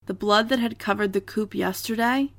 The 0.05 0.13
blood 0.13 0.49
that 0.49 0.59
had 0.59 0.77
covered 0.77 1.13
the 1.13 1.21
coop 1.21 1.55
yesterday 1.55 2.33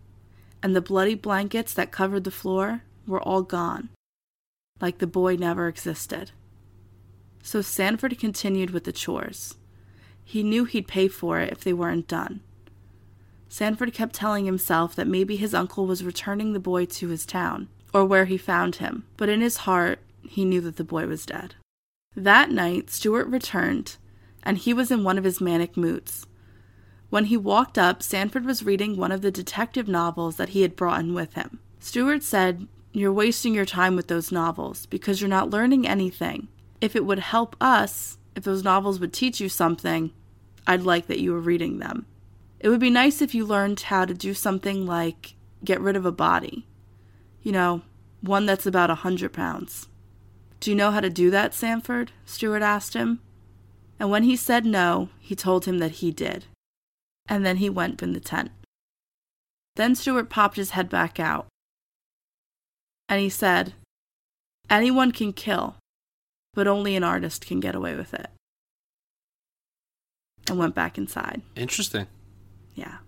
and 0.63 0.77
the 0.77 0.81
bloody 0.81 1.17
blankets 1.17 1.75
that 1.75 1.91
covered 1.91 2.23
the 2.23 2.31
floor 2.31 2.83
were 3.05 3.21
all 3.21 3.43
gone, 3.43 3.89
like 4.81 4.99
the 4.99 5.09
boy 5.09 5.35
never 5.35 5.67
existed. 5.67 6.31
So 7.43 7.63
Sanford 7.63 8.17
continued 8.21 8.71
with 8.71 8.85
the 8.85 8.93
chores. 8.93 9.57
He 10.25 10.45
knew 10.45 10.67
he'd 10.67 10.87
pay 10.87 11.09
for 11.09 11.41
it 11.41 11.51
if 11.51 11.65
they 11.65 11.73
weren't 11.73 12.07
done. 12.07 12.43
Sanford 13.49 13.95
kept 13.95 14.15
telling 14.15 14.45
himself 14.45 14.95
that 14.95 15.07
maybe 15.07 15.37
his 15.37 15.55
uncle 15.55 15.87
was 15.87 16.05
returning 16.05 16.53
the 16.53 16.61
boy 16.61 16.85
to 16.87 17.09
his 17.09 17.25
town, 17.25 17.69
or 17.95 18.05
where 18.05 18.27
he 18.27 18.37
found 18.37 18.77
him, 18.77 19.05
but 19.17 19.29
in 19.29 19.41
his 19.41 19.59
heart, 19.59 20.01
he 20.23 20.45
knew 20.45 20.61
that 20.61 20.77
the 20.77 20.85
boy 20.85 21.07
was 21.07 21.25
dead. 21.25 21.55
That 22.15 22.51
night, 22.51 22.91
Stewart 22.91 23.27
returned, 23.27 23.97
and 24.43 24.59
he 24.59 24.75
was 24.75 24.91
in 24.91 25.05
one 25.05 25.19
of 25.19 25.25
his 25.25 25.41
manic 25.41 25.77
moods. 25.77 26.27
When 27.11 27.27
he 27.27 27.37
walked 27.37 27.79
up, 27.79 28.03
Sanford 28.03 28.45
was 28.45 28.65
reading 28.65 28.97
one 28.97 29.13
of 29.13 29.23
the 29.23 29.31
detective 29.31 29.89
novels 29.89 30.37
that 30.37 30.51
he 30.51 30.63
had 30.63 30.77
brought 30.77 31.01
in 31.01 31.15
with 31.15 31.35
him. 31.35 31.61
Stewart 31.81 32.23
said, 32.23 32.67
You're 32.93 33.13
wasting 33.13 33.55
your 33.55 33.65
time 33.65 33.97
with 33.97 34.09
those 34.09 34.31
novels 34.31 34.85
because 34.87 35.21
you're 35.21 35.31
not 35.31 35.51
learning 35.51 35.89
anything. 35.89 36.49
If 36.81 36.95
it 36.95 37.07
would 37.07 37.21
help 37.21 37.57
us, 37.61 38.19
if 38.37 38.45
those 38.45 38.63
novels 38.63 39.01
would 39.01 39.13
teach 39.13 39.41
you 39.41 39.49
something, 39.49 40.13
I'd 40.67 40.83
like 40.83 41.07
that 41.07 41.21
you 41.21 41.33
were 41.33 41.41
reading 41.41 41.79
them. 41.79 42.05
It 42.61 42.69
would 42.69 42.81
be 42.81 42.91
nice 42.91 43.23
if 43.23 43.35
you 43.35 43.45
learned 43.47 43.81
how 43.81 44.05
to 44.05 44.15
do 44.15 44.35
something 44.35 44.87
like 44.87 45.35
get 45.65 45.81
rid 45.81 45.97
of 45.97 46.07
a 46.07 46.13
body. 46.13 46.67
You 47.43 47.53
know, 47.53 47.83
one 48.21 48.47
that's 48.47 48.67
about 48.67 48.91
a 48.91 48.97
hundred 48.97 49.33
pounds. 49.33 49.89
Do 50.61 50.71
you 50.71 50.77
know 50.77 50.91
how 50.91 51.01
to 51.01 51.11
do 51.11 51.31
that, 51.31 51.55
Sanford? 51.55 52.13
Stewart 52.25 52.63
asked 52.63 52.95
him. 52.95 53.21
And 54.01 54.11
when 54.11 54.25
he 54.25 54.37
said 54.37 54.65
no, 54.65 55.09
he 55.21 55.35
told 55.35 55.65
him 55.65 55.79
that 55.79 55.93
he 55.93 56.11
did 56.11 56.47
and 57.29 57.45
then 57.45 57.59
he 57.59 57.69
went 57.69 58.03
in 58.03 58.13
the 58.13 58.21
tent. 58.21 58.51
Then 59.77 59.95
Stewart 59.95 60.31
popped 60.31 60.57
his 60.57 60.71
head 60.71 60.89
back 60.89 61.21
out, 61.21 61.47
and 63.09 63.21
he 63.21 63.29
said, 63.29 63.75
Anyone 64.71 65.13
can 65.13 65.33
kill, 65.33 65.77
but 66.55 66.67
only 66.67 66.97
an 66.97 67.05
artist 67.05 67.47
can 67.47 67.61
get 67.61 67.75
away 67.75 67.95
with 67.95 68.13
it. 68.15 68.29
And 70.49 70.59
went 70.59 70.75
back 70.75 70.99
inside. 70.99 71.43
Interesting. 71.55 72.07
Yeah. 72.79 72.99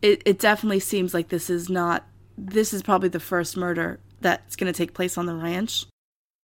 It, 0.00 0.22
it 0.24 0.38
definitely 0.38 0.78
seems 0.78 1.12
like 1.12 1.28
this 1.28 1.50
is 1.50 1.68
not, 1.68 2.06
this 2.36 2.72
is 2.72 2.82
probably 2.82 3.08
the 3.08 3.18
first 3.18 3.56
murder 3.56 3.98
that's 4.20 4.54
going 4.54 4.72
to 4.72 4.76
take 4.76 4.94
place 4.94 5.18
on 5.18 5.26
the 5.26 5.34
ranch, 5.34 5.86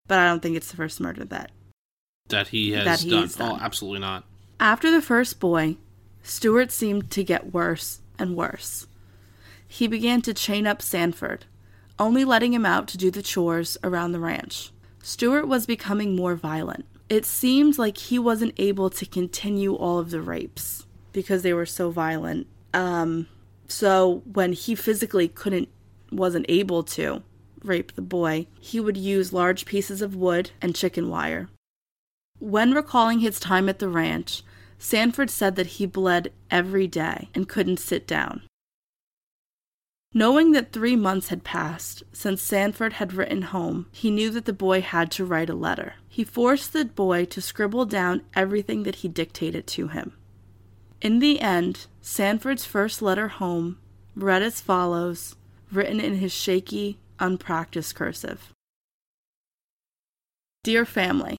but 0.09 0.19
I 0.19 0.27
don't 0.27 0.43
think 0.43 0.57
it's 0.57 0.71
the 0.71 0.77
first 0.77 1.01
murder 1.01 1.25
that. 1.27 1.53
That 2.29 2.49
he 2.49 2.73
has 2.73 2.85
That 2.85 3.09
done. 3.09 3.23
he's 3.23 3.37
oh, 3.37 3.39
done. 3.39 3.53
Oh, 3.53 3.65
absolutely 3.65 4.01
not. 4.01 4.25
After 4.59 4.91
the 4.91 5.03
first 5.03 5.39
boy, 5.39 5.77
Stewart 6.25 6.73
seemed 6.73 7.11
to 7.13 7.23
get 7.23 7.53
worse 7.53 8.01
and 8.19 8.35
worse. 8.35 8.89
He 9.69 9.87
began 9.87 10.23
to 10.23 10.35
chain 10.35 10.67
up 10.67 10.83
Sanford, 10.83 11.45
only 11.99 12.25
letting 12.25 12.53
him 12.53 12.67
out 12.67 12.89
to 12.89 12.99
do 12.99 13.11
the 13.11 13.23
chores 13.23 13.77
around 13.85 14.11
the 14.13 14.21
ranch. 14.21 14.73
Stewart 15.03 15.47
was 15.47 15.67
becoming 15.67 16.17
more 16.17 16.35
violent. 16.35 16.87
It 17.09 17.25
seemed 17.25 17.79
like 17.79 17.99
he 17.99 18.19
wasn't 18.19 18.55
able 18.57 18.91
to 18.91 19.07
continue 19.07 19.75
all 19.75 19.99
of 19.99 20.11
the 20.11 20.21
rapes 20.23 20.84
because 21.15 21.41
they 21.41 21.55
were 21.55 21.65
so 21.65 21.89
violent. 21.91 22.47
Um, 22.75 23.29
so 23.67 24.23
when 24.31 24.53
he 24.53 24.75
physically 24.75 25.29
couldn't, 25.29 25.71
wasn't 26.13 26.45
able 26.51 26.83
to 26.83 27.23
rape 27.63 27.95
the 27.95 28.03
boy, 28.03 28.47
he 28.61 28.79
would 28.79 28.99
use 28.99 29.33
large 29.33 29.65
pieces 29.65 30.03
of 30.03 30.15
wood 30.15 30.51
and 30.61 30.77
chicken 30.77 31.09
wire. 31.09 31.49
When 32.39 32.73
recalling 32.73 33.21
his 33.21 33.41
time 33.41 33.71
at 33.71 33.79
the 33.79 33.89
ranch, 33.89 34.43
Sanford 34.79 35.31
said 35.31 35.57
that 35.57 35.79
he 35.79 35.87
bled 35.87 36.31
every 36.51 36.87
day 36.87 37.31
and 37.35 37.49
couldn't 37.49 37.79
sit 37.79 38.07
down. 38.07 38.43
Knowing 40.13 40.53
that 40.53 40.73
three 40.73 40.95
months 40.95 41.29
had 41.29 41.43
passed 41.43 42.03
since 42.13 42.41
Sanford 42.43 42.95
had 42.95 43.15
written 43.15 43.43
home, 43.43 43.87
he 43.91 44.11
knew 44.11 44.31
that 44.31 44.45
the 44.45 44.53
boy 44.53 44.81
had 44.81 45.11
to 45.11 45.25
write 45.25 45.51
a 45.51 45.55
letter. 45.55 45.95
He 46.09 46.23
forced 46.23 46.73
the 46.73 46.85
boy 46.85 47.25
to 47.27 47.41
scribble 47.41 47.85
down 47.85 48.23
everything 48.35 48.83
that 48.83 48.97
he 48.97 49.09
dictated 49.09 49.67
to 49.69 49.89
him. 49.89 50.13
In 51.05 51.19
the 51.19 51.39
end, 51.41 51.87
Sanford's 52.01 52.65
first 52.65 53.03
letter 53.03 53.29
home 53.29 53.79
read 54.17 54.41
as 54.41 54.63
follows, 54.63 55.37
written 55.71 56.01
in 56.01 56.15
his 56.15 56.33
shaky, 56.33 56.99
unpracticed 57.21 57.95
cursive 57.95 58.55
Dear 60.63 60.87
family, 60.87 61.37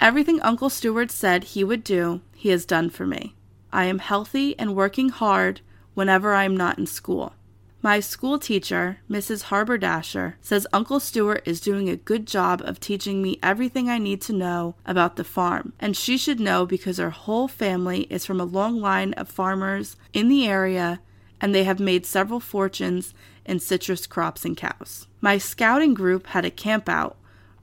Everything 0.00 0.40
Uncle 0.40 0.70
Stewart 0.70 1.10
said 1.10 1.44
he 1.44 1.62
would 1.62 1.84
do, 1.84 2.22
he 2.34 2.48
has 2.48 2.64
done 2.64 2.88
for 2.88 3.06
me. 3.06 3.34
I 3.74 3.84
am 3.84 3.98
healthy 3.98 4.58
and 4.58 4.74
working 4.74 5.10
hard 5.10 5.60
whenever 5.92 6.32
I 6.32 6.44
am 6.44 6.56
not 6.56 6.78
in 6.78 6.86
school. 6.86 7.34
My 7.84 7.98
school 7.98 8.38
teacher, 8.38 8.98
Mrs. 9.10 9.44
Harberdasher, 9.44 10.34
says 10.40 10.68
Uncle 10.72 11.00
Stewart 11.00 11.42
is 11.44 11.60
doing 11.60 11.88
a 11.88 11.96
good 11.96 12.28
job 12.28 12.62
of 12.64 12.78
teaching 12.78 13.20
me 13.20 13.40
everything 13.42 13.90
I 13.90 13.98
need 13.98 14.20
to 14.22 14.32
know 14.32 14.76
about 14.86 15.16
the 15.16 15.24
farm, 15.24 15.72
and 15.80 15.96
she 15.96 16.16
should 16.16 16.38
know 16.38 16.64
because 16.64 16.98
her 16.98 17.10
whole 17.10 17.48
family 17.48 18.02
is 18.02 18.24
from 18.24 18.40
a 18.40 18.44
long 18.44 18.80
line 18.80 19.14
of 19.14 19.28
farmers 19.28 19.96
in 20.12 20.28
the 20.28 20.46
area 20.46 21.00
and 21.40 21.52
they 21.52 21.64
have 21.64 21.80
made 21.80 22.06
several 22.06 22.38
fortunes 22.38 23.12
in 23.44 23.58
citrus 23.58 24.06
crops 24.06 24.44
and 24.44 24.56
cows. 24.56 25.08
My 25.20 25.36
scouting 25.36 25.92
group 25.92 26.28
had 26.28 26.44
a 26.44 26.52
camp 26.52 26.88
out 26.88 27.16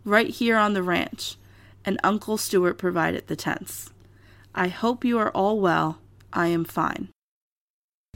right 0.03 0.27
here 0.27 0.57
on 0.57 0.73
the 0.73 0.83
ranch, 0.83 1.37
and 1.85 1.97
Uncle 2.03 2.37
Stewart 2.37 2.77
provided 2.77 3.27
the 3.27 3.37
tents. 3.37 3.91
I 4.53 4.67
hope 4.67 5.05
you 5.05 5.17
are 5.17 5.31
all 5.31 5.61
well. 5.61 5.99
I 6.33 6.47
am 6.47 6.65
fine. 6.65 7.07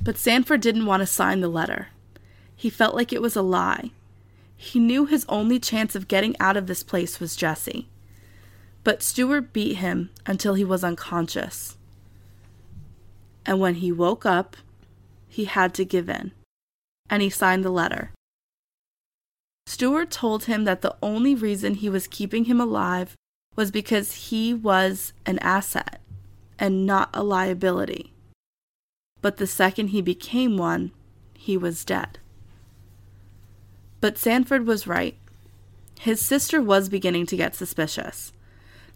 But 0.02 0.18
Sanford 0.18 0.60
didn't 0.60 0.86
want 0.86 1.00
to 1.00 1.08
sign 1.08 1.40
the 1.40 1.48
letter. 1.48 1.88
He 2.56 2.70
felt 2.70 2.96
like 2.96 3.12
it 3.12 3.22
was 3.22 3.36
a 3.36 3.42
lie. 3.42 3.92
He 4.56 4.80
knew 4.80 5.06
his 5.06 5.26
only 5.28 5.60
chance 5.60 5.96
of 5.96 6.08
getting 6.08 6.36
out 6.40 6.56
of 6.56 6.68
this 6.68 6.84
place 6.84 7.20
was 7.20 7.36
Jessie. 7.36 7.90
But 8.84 9.04
Stewart 9.04 9.54
beat 9.54 9.76
him 9.76 10.10
until 10.26 10.54
he 10.54 10.64
was 10.64 10.84
unconscious. 10.84 11.78
And 13.46 13.60
when 13.60 13.76
he 13.76 13.92
woke 13.92 14.26
up, 14.26 14.56
he 15.28 15.46
had 15.46 15.74
to 15.76 15.86
give 15.86 16.10
in. 16.10 16.32
And 17.10 17.22
he 17.22 17.30
signed 17.30 17.66
the 17.66 17.70
letter. 17.70 18.12
Stewart 19.66 20.12
told 20.12 20.46
him 20.46 20.66
that 20.66 20.82
the 20.82 20.96
only 21.02 21.36
reason 21.36 21.76
he 21.76 21.90
was 21.90 22.08
keeping 22.08 22.46
him 22.46 22.60
alive 22.60 23.16
was 23.56 23.72
because 23.72 24.30
he 24.30 24.54
was 24.54 25.14
an 25.26 25.40
asset 25.40 26.02
and 26.60 26.86
not 26.86 27.10
a 27.14 27.24
liability. 27.24 28.14
But 29.22 29.38
the 29.38 29.48
second 29.48 29.90
he 29.90 30.02
became 30.02 30.58
one, 30.58 30.92
he 31.34 31.58
was 31.58 31.86
dead. 31.86 32.20
But 34.04 34.18
Sanford 34.18 34.68
was 34.68 34.86
right. 34.86 35.16
His 35.98 36.22
sister 36.22 36.62
was 36.62 36.90
beginning 36.90 37.26
to 37.28 37.38
get 37.38 37.56
suspicious. 37.56 38.34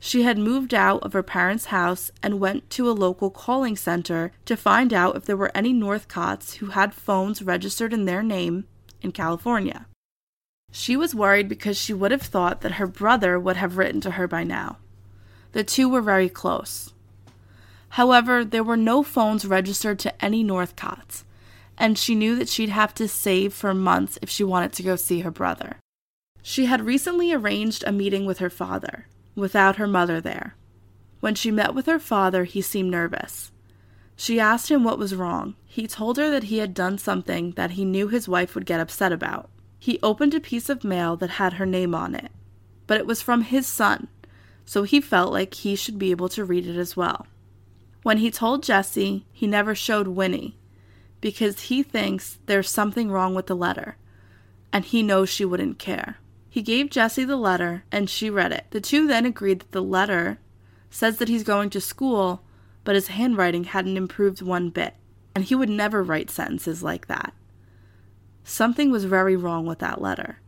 She 0.01 0.23
had 0.23 0.37
moved 0.37 0.73
out 0.73 1.01
of 1.01 1.13
her 1.13 1.23
parents' 1.23 1.67
house 1.67 2.11
and 2.21 2.41
went 2.41 2.69
to 2.71 2.89
a 2.89 2.91
local 2.91 3.29
calling 3.29 3.77
center 3.77 4.33
to 4.43 4.57
find 4.57 4.93
out 4.93 5.15
if 5.15 5.23
there 5.23 5.37
were 5.37 5.55
any 5.55 5.73
Northcotts 5.73 6.55
who 6.55 6.71
had 6.71 6.93
phones 6.93 7.41
registered 7.41 7.93
in 7.93 8.03
their 8.03 8.21
name 8.21 8.65
in 9.01 9.13
California. 9.13 9.85
She 10.73 10.97
was 10.97 11.15
worried 11.15 11.47
because 11.47 11.77
she 11.77 11.93
would 11.93 12.11
have 12.11 12.21
thought 12.21 12.59
that 12.59 12.73
her 12.73 12.85
brother 12.85 13.39
would 13.39 13.55
have 13.55 13.77
written 13.77 14.01
to 14.01 14.11
her 14.11 14.27
by 14.27 14.43
now. 14.43 14.75
The 15.53 15.63
two 15.63 15.87
were 15.87 16.01
very 16.01 16.27
close. 16.27 16.91
However, 17.91 18.43
there 18.43 18.61
were 18.61 18.75
no 18.75 19.03
phones 19.03 19.45
registered 19.45 19.99
to 19.99 20.21
any 20.21 20.43
Northcotts, 20.43 21.23
and 21.77 21.97
she 21.97 22.15
knew 22.15 22.35
that 22.35 22.49
she'd 22.49 22.69
have 22.69 22.93
to 22.95 23.07
save 23.07 23.53
for 23.53 23.73
months 23.73 24.17
if 24.21 24.29
she 24.29 24.43
wanted 24.43 24.73
to 24.73 24.83
go 24.83 24.95
see 24.95 25.21
her 25.21 25.31
brother. 25.31 25.77
She 26.41 26.65
had 26.65 26.85
recently 26.85 27.33
arranged 27.33 27.83
a 27.85 27.91
meeting 27.91 28.25
with 28.25 28.39
her 28.39 28.49
father, 28.49 29.07
without 29.35 29.75
her 29.75 29.87
mother 29.87 30.19
there. 30.19 30.55
When 31.19 31.35
she 31.35 31.51
met 31.51 31.75
with 31.75 31.85
her 31.85 31.99
father, 31.99 32.45
he 32.45 32.61
seemed 32.61 32.91
nervous. 32.91 33.51
She 34.15 34.39
asked 34.39 34.71
him 34.71 34.83
what 34.83 34.97
was 34.97 35.15
wrong. 35.15 35.55
He 35.65 35.87
told 35.87 36.17
her 36.17 36.31
that 36.31 36.45
he 36.45 36.57
had 36.57 36.73
done 36.73 36.97
something 36.97 37.51
that 37.51 37.71
he 37.71 37.85
knew 37.85 38.07
his 38.07 38.27
wife 38.27 38.55
would 38.55 38.65
get 38.65 38.79
upset 38.79 39.11
about. 39.11 39.49
He 39.77 39.99
opened 40.01 40.33
a 40.33 40.39
piece 40.39 40.69
of 40.69 40.83
mail 40.83 41.15
that 41.17 41.31
had 41.31 41.53
her 41.53 41.65
name 41.65 41.93
on 41.93 42.15
it, 42.15 42.31
but 42.87 42.97
it 42.97 43.05
was 43.05 43.21
from 43.21 43.41
his 43.41 43.67
son, 43.67 44.07
so 44.65 44.83
he 44.83 44.99
felt 44.99 45.31
like 45.31 45.53
he 45.53 45.75
should 45.75 45.99
be 45.99 46.09
able 46.09 46.29
to 46.29 46.43
read 46.43 46.65
it 46.65 46.77
as 46.77 46.97
well. 46.97 47.27
When 48.01 48.17
he 48.17 48.31
told 48.31 48.63
Jessie, 48.63 49.25
he 49.31 49.45
never 49.45 49.75
showed 49.75 50.07
Winnie 50.07 50.56
because 51.21 51.61
he 51.61 51.83
thinks 51.83 52.39
there's 52.45 52.69
something 52.69 53.09
wrong 53.11 53.33
with 53.33 53.47
the 53.47 53.55
letter, 53.55 53.97
and 54.71 54.85
he 54.85 55.01
knows 55.01 55.29
she 55.29 55.45
wouldn't 55.45 55.79
care. 55.79 56.17
He 56.49 56.61
gave 56.61 56.89
Jessie 56.89 57.25
the 57.25 57.37
letter, 57.37 57.83
and 57.91 58.09
she 58.09 58.29
read 58.29 58.51
it. 58.51 58.65
The 58.71 58.81
two 58.81 59.07
then 59.07 59.25
agreed 59.25 59.61
that 59.61 59.71
the 59.71 59.83
letter 59.83 60.39
says 60.89 61.17
that 61.17 61.29
he's 61.29 61.43
going 61.43 61.69
to 61.71 61.81
school, 61.81 62.41
but 62.83 62.95
his 62.95 63.07
handwriting 63.07 63.65
hadn't 63.65 63.97
improved 63.97 64.41
one 64.41 64.69
bit, 64.69 64.95
and 65.35 65.43
he 65.43 65.55
would 65.55 65.69
never 65.69 66.03
write 66.03 66.29
sentences 66.29 66.81
like 66.81 67.07
that. 67.07 67.33
Something 68.43 68.91
was 68.91 69.05
very 69.05 69.35
wrong 69.35 69.65
with 69.65 69.79
that 69.79 70.01
letter. 70.01 70.39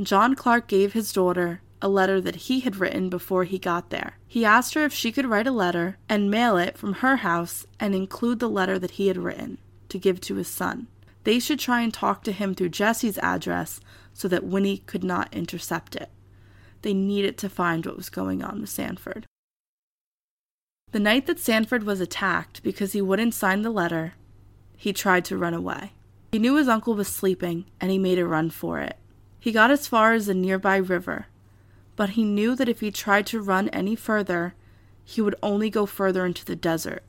John 0.00 0.34
Clark 0.34 0.68
gave 0.68 0.92
his 0.92 1.12
daughter 1.12 1.60
a 1.82 1.88
letter 1.88 2.20
that 2.20 2.36
he 2.36 2.60
had 2.60 2.76
written 2.76 3.08
before 3.08 3.44
he 3.44 3.58
got 3.58 3.90
there. 3.90 4.18
He 4.26 4.44
asked 4.44 4.74
her 4.74 4.84
if 4.84 4.92
she 4.92 5.12
could 5.12 5.26
write 5.26 5.46
a 5.46 5.52
letter 5.52 5.98
and 6.08 6.30
mail 6.30 6.56
it 6.56 6.78
from 6.78 6.94
her 6.94 7.16
house 7.16 7.66
and 7.80 7.94
include 7.94 8.38
the 8.38 8.48
letter 8.48 8.78
that 8.78 8.92
he 8.92 9.08
had 9.08 9.16
written 9.16 9.58
to 9.88 9.98
give 9.98 10.20
to 10.22 10.36
his 10.36 10.48
son. 10.48 10.86
They 11.24 11.38
should 11.38 11.58
try 11.58 11.80
and 11.80 11.92
talk 11.92 12.22
to 12.24 12.32
him 12.32 12.54
through 12.54 12.70
Jessie's 12.70 13.18
address 13.18 13.80
so 14.12 14.28
that 14.28 14.44
Winnie 14.44 14.78
could 14.86 15.04
not 15.04 15.32
intercept 15.32 15.94
it. 15.96 16.10
They 16.82 16.94
needed 16.94 17.36
to 17.38 17.48
find 17.48 17.84
what 17.84 17.96
was 17.96 18.08
going 18.08 18.42
on 18.42 18.60
with 18.60 18.70
Sanford. 18.70 19.26
The 20.90 21.00
night 21.00 21.26
that 21.26 21.38
Sanford 21.38 21.84
was 21.84 22.00
attacked 22.00 22.62
because 22.62 22.92
he 22.92 23.02
wouldn't 23.02 23.34
sign 23.34 23.62
the 23.62 23.70
letter, 23.70 24.14
he 24.76 24.92
tried 24.92 25.24
to 25.26 25.36
run 25.36 25.54
away. 25.54 25.92
He 26.32 26.38
knew 26.38 26.56
his 26.56 26.68
uncle 26.68 26.94
was 26.94 27.08
sleeping 27.08 27.66
and 27.80 27.90
he 27.90 27.98
made 27.98 28.18
a 28.18 28.26
run 28.26 28.50
for 28.50 28.80
it. 28.80 28.96
He 29.38 29.52
got 29.52 29.70
as 29.70 29.86
far 29.86 30.14
as 30.14 30.28
a 30.28 30.34
nearby 30.34 30.76
river, 30.76 31.26
but 31.96 32.10
he 32.10 32.24
knew 32.24 32.54
that 32.54 32.68
if 32.68 32.80
he 32.80 32.90
tried 32.90 33.26
to 33.26 33.40
run 33.40 33.68
any 33.70 33.96
further, 33.96 34.54
he 35.04 35.20
would 35.20 35.34
only 35.42 35.68
go 35.68 35.84
further 35.84 36.24
into 36.24 36.44
the 36.44 36.56
desert, 36.56 37.02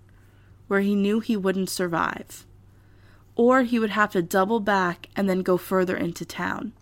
where 0.68 0.82
he 0.82 0.96
knew 0.96 1.20
he 1.20 1.38
wouldn't 1.38 1.70
survive. 1.70 2.46
Or 3.40 3.64
he 3.64 3.80
would 3.80 3.92
have 3.92 4.12
to 4.12 4.22
double 4.22 4.60
back 4.60 5.08
and 5.16 5.30
then 5.30 5.44
go 5.44 5.56
further 5.56 5.96
into 5.96 6.26
town. 6.26 6.74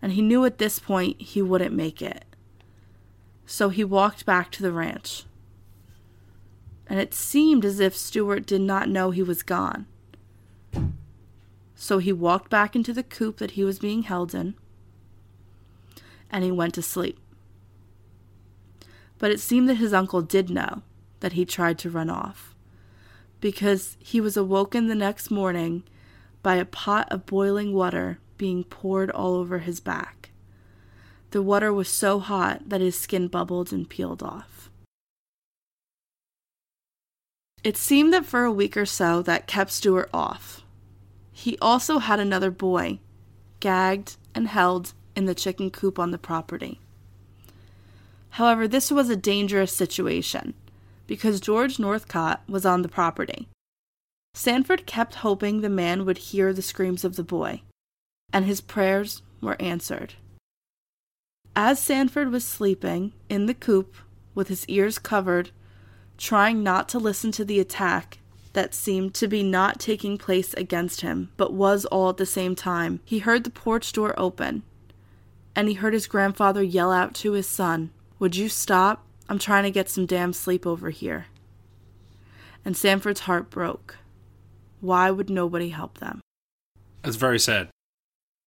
And 0.00 0.12
he 0.12 0.22
knew 0.22 0.46
at 0.46 0.56
this 0.56 0.78
point 0.78 1.20
he 1.20 1.42
wouldn't 1.42 1.74
make 1.74 2.00
it. 2.00 2.24
So 3.44 3.68
he 3.68 3.84
walked 3.84 4.24
back 4.24 4.50
to 4.52 4.62
the 4.62 4.72
ranch. 4.72 5.24
And 6.86 6.98
it 6.98 7.12
seemed 7.12 7.66
as 7.66 7.80
if 7.80 7.94
Stewart 7.94 8.46
did 8.46 8.62
not 8.62 8.88
know 8.88 9.10
he 9.10 9.22
was 9.22 9.42
gone. 9.42 9.84
So 11.74 11.98
he 11.98 12.14
walked 12.14 12.48
back 12.48 12.74
into 12.74 12.94
the 12.94 13.02
coop 13.02 13.36
that 13.36 13.50
he 13.50 13.62
was 13.62 13.78
being 13.78 14.04
held 14.04 14.34
in, 14.34 14.54
and 16.30 16.44
he 16.44 16.50
went 16.50 16.72
to 16.76 16.82
sleep. 16.82 17.20
But 19.18 19.32
it 19.32 19.40
seemed 19.40 19.68
that 19.68 19.74
his 19.74 19.92
uncle 19.92 20.22
did 20.22 20.48
know 20.48 20.80
that 21.20 21.34
he 21.34 21.44
tried 21.44 21.78
to 21.80 21.90
run 21.90 22.08
off, 22.08 22.55
because 23.40 23.96
he 24.00 24.20
was 24.20 24.36
awoken 24.36 24.86
the 24.86 24.94
next 24.94 25.30
morning 25.30 25.82
by 26.42 26.56
a 26.56 26.64
pot 26.64 27.08
of 27.10 27.26
boiling 27.26 27.72
water 27.72 28.18
being 28.38 28.64
poured 28.64 29.10
all 29.10 29.34
over 29.34 29.58
his 29.58 29.80
back. 29.80 30.30
The 31.30 31.42
water 31.42 31.72
was 31.72 31.88
so 31.88 32.18
hot 32.18 32.68
that 32.68 32.80
his 32.80 32.98
skin 32.98 33.28
bubbled 33.28 33.72
and 33.72 33.88
peeled 33.88 34.22
off. 34.22 34.70
It 37.64 37.76
seemed 37.76 38.12
that 38.12 38.24
for 38.24 38.44
a 38.44 38.52
week 38.52 38.76
or 38.76 38.86
so 38.86 39.22
that 39.22 39.48
kept 39.48 39.72
Stewart 39.72 40.08
off. 40.14 40.62
He 41.32 41.58
also 41.60 41.98
had 41.98 42.20
another 42.20 42.50
boy, 42.50 43.00
gagged 43.60 44.16
and 44.34 44.48
held 44.48 44.94
in 45.16 45.26
the 45.26 45.34
chicken 45.34 45.70
coop 45.70 45.98
on 45.98 46.12
the 46.12 46.18
property. 46.18 46.80
However, 48.30 48.68
this 48.68 48.90
was 48.90 49.10
a 49.10 49.16
dangerous 49.16 49.72
situation 49.72 50.54
because 51.06 51.40
George 51.40 51.78
Northcott 51.78 52.42
was 52.48 52.66
on 52.66 52.82
the 52.82 52.88
property. 52.88 53.48
Sanford 54.34 54.86
kept 54.86 55.16
hoping 55.16 55.60
the 55.60 55.68
man 55.68 56.04
would 56.04 56.18
hear 56.18 56.52
the 56.52 56.62
screams 56.62 57.04
of 57.04 57.16
the 57.16 57.24
boy, 57.24 57.62
and 58.32 58.44
his 58.44 58.60
prayers 58.60 59.22
were 59.40 59.60
answered. 59.60 60.14
As 61.54 61.80
Sanford 61.80 62.30
was 62.30 62.44
sleeping 62.44 63.14
in 63.30 63.46
the 63.46 63.54
coop 63.54 63.96
with 64.34 64.48
his 64.48 64.68
ears 64.68 64.98
covered, 64.98 65.52
trying 66.18 66.62
not 66.62 66.88
to 66.90 66.98
listen 66.98 67.32
to 67.32 67.46
the 67.46 67.58
attack 67.58 68.18
that 68.52 68.74
seemed 68.74 69.14
to 69.14 69.26
be 69.26 69.42
not 69.42 69.80
taking 69.80 70.18
place 70.18 70.52
against 70.54 71.00
him, 71.00 71.30
but 71.36 71.52
was 71.54 71.84
all 71.86 72.10
at 72.10 72.18
the 72.18 72.26
same 72.26 72.54
time. 72.54 73.00
He 73.04 73.20
heard 73.20 73.44
the 73.44 73.50
porch 73.50 73.92
door 73.92 74.14
open, 74.18 74.62
and 75.54 75.68
he 75.68 75.74
heard 75.74 75.94
his 75.94 76.06
grandfather 76.06 76.62
yell 76.62 76.92
out 76.92 77.14
to 77.16 77.32
his 77.32 77.46
son, 77.46 77.90
Would 78.18 78.36
you 78.36 78.50
stop? 78.50 79.05
I'm 79.28 79.38
trying 79.38 79.64
to 79.64 79.70
get 79.70 79.88
some 79.88 80.06
damn 80.06 80.32
sleep 80.32 80.66
over 80.66 80.90
here. 80.90 81.26
And 82.64 82.76
Sanford's 82.76 83.20
heart 83.20 83.50
broke. 83.50 83.96
Why 84.80 85.10
would 85.10 85.30
nobody 85.30 85.70
help 85.70 85.98
them? 85.98 86.20
That's 87.02 87.16
very 87.16 87.38
sad. 87.38 87.68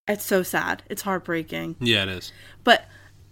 It's 0.08 0.26
so 0.26 0.44
sad. 0.44 0.84
It's 0.90 1.04
heartbreaking. 1.04 1.76
Yeah, 1.80 2.04
it 2.04 2.10
is. 2.10 2.32
But 2.64 2.86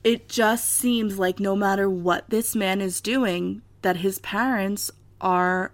it 0.04 0.30
just 0.30 0.70
seems 0.72 1.18
like 1.20 1.40
no 1.40 1.56
matter 1.56 1.90
what 1.90 2.30
this 2.30 2.56
man 2.56 2.82
is 2.82 3.02
doing, 3.02 3.62
that 3.82 3.98
his 3.98 4.20
parents 4.20 4.92
are 5.20 5.72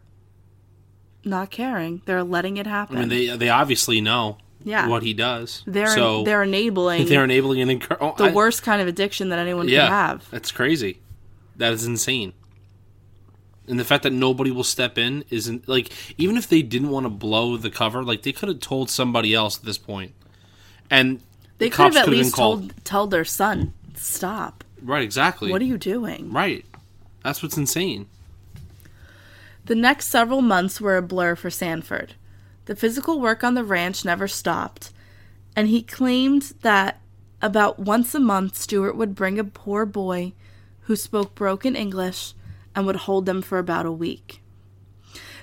not 1.26 1.52
caring. 1.52 2.02
They're 2.06 2.24
letting 2.24 2.58
it 2.58 2.68
happen. 2.68 2.98
I 2.98 3.00
mean, 3.02 3.10
they 3.10 3.28
they 3.38 3.50
obviously 3.50 4.02
know 4.02 4.38
Yeah. 4.64 4.88
what 4.88 5.04
he 5.04 5.14
does. 5.14 5.64
they're 5.68 5.88
so 5.88 6.24
they're 6.24 6.44
enabling 6.44 7.06
they're 7.08 7.24
enabling 7.24 7.62
and 7.62 7.88
oh, 8.02 8.16
the 8.18 8.26
I- 8.26 8.32
worst 8.32 8.64
kind 8.64 8.82
of 8.82 8.88
addiction 8.88 9.30
that 9.30 9.40
anyone 9.40 9.68
Yeah, 9.68 9.84
could 9.86 9.90
have. 9.92 10.30
that's 10.32 10.52
crazy. 10.52 11.00
That 11.56 11.74
is 11.74 11.86
insane. 11.86 12.34
And 13.68 13.80
the 13.80 13.86
fact 13.86 14.04
that 14.04 14.12
nobody 14.12 14.52
will 14.52 14.64
step 14.64 14.98
in 14.98 15.24
isn't 15.30 15.70
like 15.70 15.92
even 16.18 16.36
if 16.36 16.48
they 16.48 16.62
didn't 16.62 16.90
want 16.90 17.06
to 17.06 17.10
blow 17.10 17.56
the 17.56 17.70
cover, 17.70 18.04
like 18.04 18.24
they 18.24 18.34
could 18.34 18.50
have 18.50 18.60
told 18.60 18.90
somebody 18.90 19.34
else 19.34 19.58
at 19.58 19.64
this 19.64 19.78
point, 19.78 20.14
and 20.90 21.22
They 21.60 21.70
the 21.70 21.76
could 21.76 21.84
have 21.84 21.96
at 21.96 22.06
could 22.06 22.14
have 22.14 22.20
been 22.20 22.20
least 22.26 22.36
told 22.36 22.86
told 22.86 23.12
their 23.12 23.24
son, 23.24 23.74
"Stop! 23.96 24.66
Right, 24.82 25.04
exactly. 25.04 25.50
What 25.50 25.62
are 25.62 25.66
you 25.66 25.78
doing?" 25.78 26.32
Right, 26.34 26.66
that's 27.24 27.42
what's 27.42 27.56
insane. 27.56 28.08
The 29.66 29.76
next 29.76 30.08
several 30.08 30.42
months 30.42 30.82
were 30.82 30.98
a 30.98 31.02
blur 31.02 31.36
for 31.36 31.50
Sanford. 31.50 32.16
The 32.66 32.76
physical 32.76 33.22
work 33.22 33.46
on 33.46 33.54
the 33.54 33.64
ranch 33.64 34.04
never 34.04 34.28
stopped, 34.28 34.92
and 35.56 35.70
he 35.70 35.82
claimed 35.82 36.54
that 36.64 37.00
about 37.42 37.80
once 37.80 38.14
a 38.14 38.20
month 38.20 38.58
Stewart 38.58 38.98
would 38.98 39.16
bring 39.16 39.40
a 39.40 39.44
poor 39.46 39.86
boy 39.86 40.34
who 40.84 40.96
spoke 40.96 41.36
broken 41.36 41.76
English 41.76 42.34
and 42.76 42.86
would 42.86 42.96
hold 42.96 43.26
them 43.26 43.42
for 43.42 43.58
about 43.58 43.86
a 43.86 43.92
week. 43.92 44.42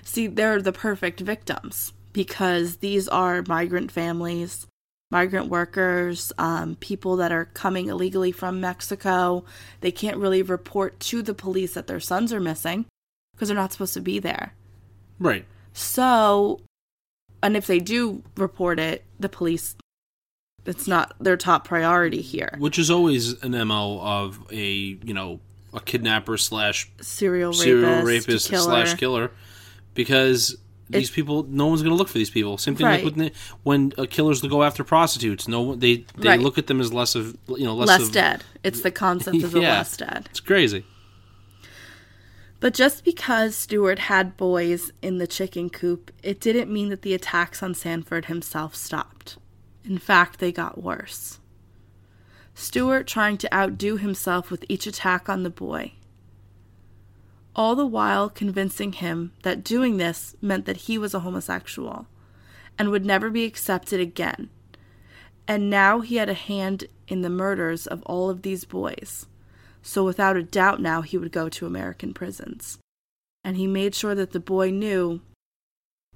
See, 0.03 0.27
they're 0.27 0.63
the 0.63 0.73
perfect 0.73 1.21
victims 1.21 1.93
because 2.13 2.77
these 2.79 3.07
are 3.09 3.45
migrant 3.47 3.93
families, 3.93 4.67
migrant 5.11 5.49
workers, 5.49 6.33
um, 6.39 6.77
people 6.77 7.17
that 7.17 7.33
are 7.33 7.47
coming 7.47 7.89
illegally 7.89 8.33
from 8.33 8.61
Mexico. 8.61 9.45
They 9.81 9.93
can't 9.93 10.17
really 10.17 10.43
report 10.43 10.99
to 11.01 11.23
the 11.23 11.35
police 11.35 11.75
that 11.75 11.87
their 11.87 12.01
sons 12.01 12.33
are 12.33 12.41
missing 12.41 12.87
because 13.33 13.49
they're 13.49 13.57
not 13.57 13.73
supposed 13.73 13.95
to 13.95 14.01
be 14.01 14.19
there. 14.19 14.55
Right. 15.19 15.45
So, 15.73 16.61
and 17.43 17.57
if 17.57 17.67
they 17.67 17.79
do 17.79 18.23
report 18.37 18.79
it, 18.79 19.05
the 19.19 19.29
police, 19.29 19.77
it's 20.67 20.87
not 20.87 21.15
their 21.21 21.37
top 21.37 21.67
priority 21.67 22.21
here. 22.21 22.55
Which 22.59 22.79
is 22.79 22.91
always 22.91 23.41
an 23.43 23.53
mo 23.67 24.01
of 24.01 24.39
a 24.51 24.65
you 24.65 25.15
know 25.15 25.41
a 25.73 25.81
kidnapper 25.81 26.37
slash 26.37 26.91
Serial 27.01 27.51
rapist, 27.53 27.63
serial 27.65 28.03
rapist 28.03 28.51
killer. 28.51 28.63
slash 28.63 28.95
killer, 28.95 29.31
because 29.95 30.57
these 30.89 31.11
people, 31.11 31.45
no 31.49 31.69
one's 31.69 31.83
going 31.83 31.93
to 31.93 31.97
look 31.97 32.09
for 32.09 32.19
these 32.19 32.31
people. 32.31 32.59
Same 32.59 32.75
thing 32.75 32.85
Right. 32.87 33.05
like 33.05 33.15
with, 33.17 33.33
when 33.63 33.93
uh, 33.97 34.07
killers 34.11 34.43
go 34.43 34.65
after 34.65 34.83
prostitutes. 34.83 35.47
No, 35.47 35.61
one 35.61 35.79
they 35.79 36.05
they 36.19 36.31
Right. 36.31 36.41
look 36.41 36.59
at 36.59 36.67
them 36.67 36.81
as 36.81 36.93
less 36.93 37.15
of 37.15 37.37
you 37.49 37.65
know 37.65 37.75
less, 37.77 37.89
less 37.89 38.03
of, 38.09 38.13
dead. 38.13 38.43
It's 38.65 38.81
the 38.81 38.91
concept 38.91 39.43
of 39.45 39.53
the 39.53 39.61
Yeah. 39.61 39.79
less 39.79 39.97
dead. 39.97 40.27
It's 40.31 40.41
crazy. 40.41 40.85
But 42.59 42.75
just 42.75 43.05
because 43.05 43.57
Stewart 43.57 44.01
had 44.01 44.37
boys 44.37 44.93
in 45.01 45.17
the 45.19 45.27
chicken 45.27 45.71
coop, 45.71 46.11
it 46.23 46.41
didn't 46.41 46.71
mean 46.71 46.91
that 46.91 47.01
the 47.03 47.15
attacks 47.15 47.63
on 47.63 47.75
Sanford 47.75 48.27
himself 48.27 48.75
stopped. 48.75 49.39
In 49.85 49.99
fact, 49.99 50.39
they 50.39 50.53
got 50.53 50.83
worse. 50.83 51.39
Stewart 52.55 53.07
trying 53.07 53.39
to 53.39 53.55
outdo 53.55 53.97
himself 53.97 54.51
with 54.51 54.65
each 54.69 54.87
attack 54.87 55.29
on 55.29 55.43
the 55.43 55.51
boy. 55.51 55.93
All 57.57 57.75
the 57.75 57.87
while 57.87 58.29
convincing 58.29 58.93
him 58.93 59.33
that 59.43 59.65
doing 59.65 59.97
this 59.97 60.37
meant 60.41 60.67
that 60.67 60.89
he 60.89 60.99
was 60.99 61.15
a 61.15 61.21
homosexual 61.21 62.07
and 62.79 62.91
would 62.91 63.05
never 63.05 63.31
be 63.31 63.45
accepted 63.45 64.01
again. 64.01 64.51
And 65.49 65.69
now 65.69 66.01
he 66.01 66.17
had 66.17 66.29
a 66.29 66.35
hand 66.35 66.85
in 67.09 67.23
the 67.23 67.31
murders 67.31 67.87
of 67.87 68.03
all 68.03 68.31
of 68.31 68.43
these 68.43 68.65
boys 68.65 69.27
so 69.83 70.05
without 70.05 70.37
a 70.37 70.43
doubt 70.43 70.81
now 70.81 71.03
he 71.03 71.19
would 71.19 71.33
go 71.33 71.49
to 71.49 71.67
American 71.67 72.13
prisons. 72.13 72.79
And 73.43 73.57
he 73.57 73.67
made 73.67 73.95
sure 73.95 74.15
that 74.15 74.33
the 74.33 74.41
boy 74.41 74.71
knew 74.71 75.23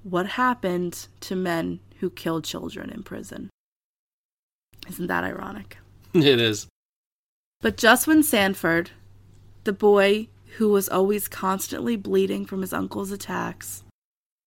what 0.03 0.27
happened 0.27 1.09
to 1.21 1.35
men 1.35 1.81
who 2.01 2.11
killed 2.11 2.45
children 2.45 2.91
in 2.91 3.03
prison. 3.03 3.49
Isn't 4.89 5.07
that 5.07 5.25
ironic? 5.25 5.79
It 6.15 6.41
is. 6.41 6.69
But 7.61 7.77
just 7.77 8.07
when 8.07 8.23
Sanford, 8.23 8.91
the 9.65 9.73
boy 9.73 10.29
who 10.59 10.69
was 10.69 10.89
always 10.89 11.27
constantly 11.27 11.97
bleeding 11.97 12.47
from 12.47 12.61
his 12.61 12.73
uncle's 12.73 13.11
attacks, 13.11 13.83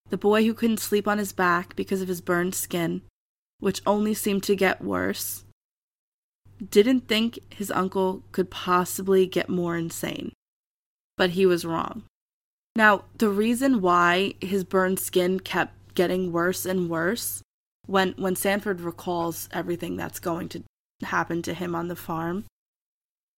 the 0.09 0.17
boy 0.17 0.45
who 0.45 0.53
couldn't 0.53 0.79
sleep 0.79 1.07
on 1.07 1.17
his 1.17 1.33
back 1.33 1.75
because 1.75 2.01
of 2.01 2.07
his 2.07 2.21
burned 2.21 2.55
skin, 2.55 3.01
which 3.59 3.81
only 3.85 4.13
seemed 4.13 4.43
to 4.43 4.55
get 4.55 4.81
worse, 4.81 5.43
didn't 6.69 7.07
think 7.07 7.39
his 7.49 7.71
uncle 7.71 8.23
could 8.31 8.49
possibly 8.49 9.25
get 9.25 9.49
more 9.49 9.75
insane. 9.75 10.31
But 11.17 11.31
he 11.31 11.45
was 11.45 11.65
wrong. 11.65 12.03
Now, 12.75 13.05
the 13.17 13.29
reason 13.29 13.81
why 13.81 14.35
his 14.39 14.63
burned 14.63 14.99
skin 14.99 15.39
kept 15.39 15.95
getting 15.95 16.31
worse 16.31 16.65
and 16.65 16.89
worse 16.89 17.41
when 17.87 18.13
when 18.17 18.35
Sanford 18.35 18.81
recalls 18.81 19.49
everything 19.51 19.95
that's 19.95 20.19
going 20.19 20.49
to 20.49 20.63
happen 21.03 21.41
to 21.43 21.53
him 21.53 21.73
on 21.73 21.87
the 21.87 21.95
farm, 21.95 22.45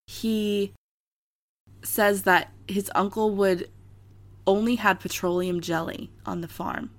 he 0.06 0.72
says 1.82 2.22
that 2.24 2.52
his 2.68 2.90
uncle 2.94 3.34
would 3.34 3.70
only 4.46 4.74
had 4.74 5.00
petroleum 5.00 5.60
jelly 5.60 6.10
on 6.26 6.40
the 6.40 6.48
farm 6.48 6.90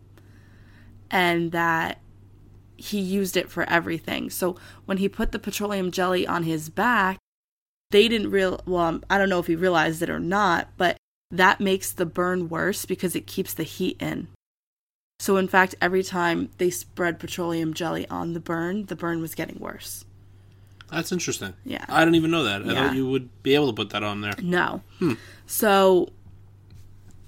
and 1.09 1.51
that 1.51 1.99
he 2.77 2.99
used 2.99 3.37
it 3.37 3.49
for 3.49 3.69
everything. 3.69 4.29
So 4.29 4.55
when 4.85 4.97
he 4.97 5.09
put 5.09 5.31
the 5.31 5.39
petroleum 5.39 5.91
jelly 5.91 6.25
on 6.25 6.43
his 6.43 6.69
back, 6.69 7.17
they 7.91 8.07
didn't 8.07 8.31
real 8.31 8.61
well, 8.65 8.85
um, 8.85 9.03
I 9.09 9.17
don't 9.17 9.29
know 9.29 9.39
if 9.39 9.47
he 9.47 9.55
realized 9.55 10.01
it 10.01 10.09
or 10.09 10.19
not, 10.19 10.69
but 10.77 10.97
that 11.29 11.59
makes 11.59 11.91
the 11.91 12.05
burn 12.05 12.49
worse 12.49 12.85
because 12.85 13.15
it 13.15 13.27
keeps 13.27 13.53
the 13.53 13.63
heat 13.63 14.01
in. 14.01 14.29
So 15.21 15.37
in 15.37 15.47
fact, 15.47 15.75
every 15.79 16.01
time 16.01 16.49
they 16.57 16.71
spread 16.71 17.19
petroleum 17.19 17.75
jelly 17.75 18.07
on 18.07 18.33
the 18.33 18.39
burn, 18.39 18.87
the 18.87 18.95
burn 18.95 19.21
was 19.21 19.35
getting 19.35 19.59
worse. 19.59 20.03
That's 20.89 21.11
interesting. 21.11 21.53
Yeah. 21.63 21.85
I 21.87 21.99
didn't 21.99 22.15
even 22.15 22.31
know 22.31 22.43
that. 22.45 22.63
I 22.63 22.65
Yeah. 22.65 22.87
thought 22.87 22.95
you 22.95 23.07
would 23.07 23.29
be 23.43 23.53
able 23.53 23.67
to 23.67 23.73
put 23.73 23.91
that 23.91 24.01
on 24.01 24.21
there. 24.21 24.33
No. 24.41 24.81
Hmm. 24.97 25.13
So 25.45 26.09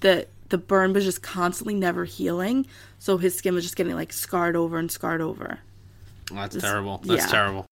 the 0.00 0.26
the 0.48 0.58
burn 0.58 0.92
was 0.92 1.04
just 1.04 1.22
constantly 1.22 1.74
never 1.74 2.04
healing, 2.04 2.66
so 2.98 3.16
his 3.16 3.36
skin 3.38 3.54
was 3.54 3.62
just 3.62 3.76
getting 3.76 3.94
like 3.94 4.12
scarred 4.12 4.56
over 4.56 4.76
and 4.76 4.90
scarred 4.90 5.20
over. 5.20 5.60
That's 6.32 6.56
terrible. 6.56 6.98
That's 7.04 7.26
yeah. 7.26 7.30
terrible. 7.30 7.66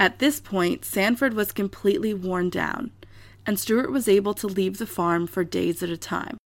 At 0.00 0.18
this 0.18 0.40
point, 0.40 0.84
Sanford 0.84 1.34
was 1.34 1.52
completely 1.52 2.12
worn 2.12 2.50
down, 2.50 2.90
and 3.46 3.56
Stewart 3.56 3.92
was 3.92 4.08
able 4.08 4.34
to 4.34 4.48
leave 4.48 4.78
the 4.78 4.86
farm 4.86 5.28
for 5.28 5.44
days 5.44 5.80
at 5.80 5.90
a 5.90 5.96
time. 5.96 6.38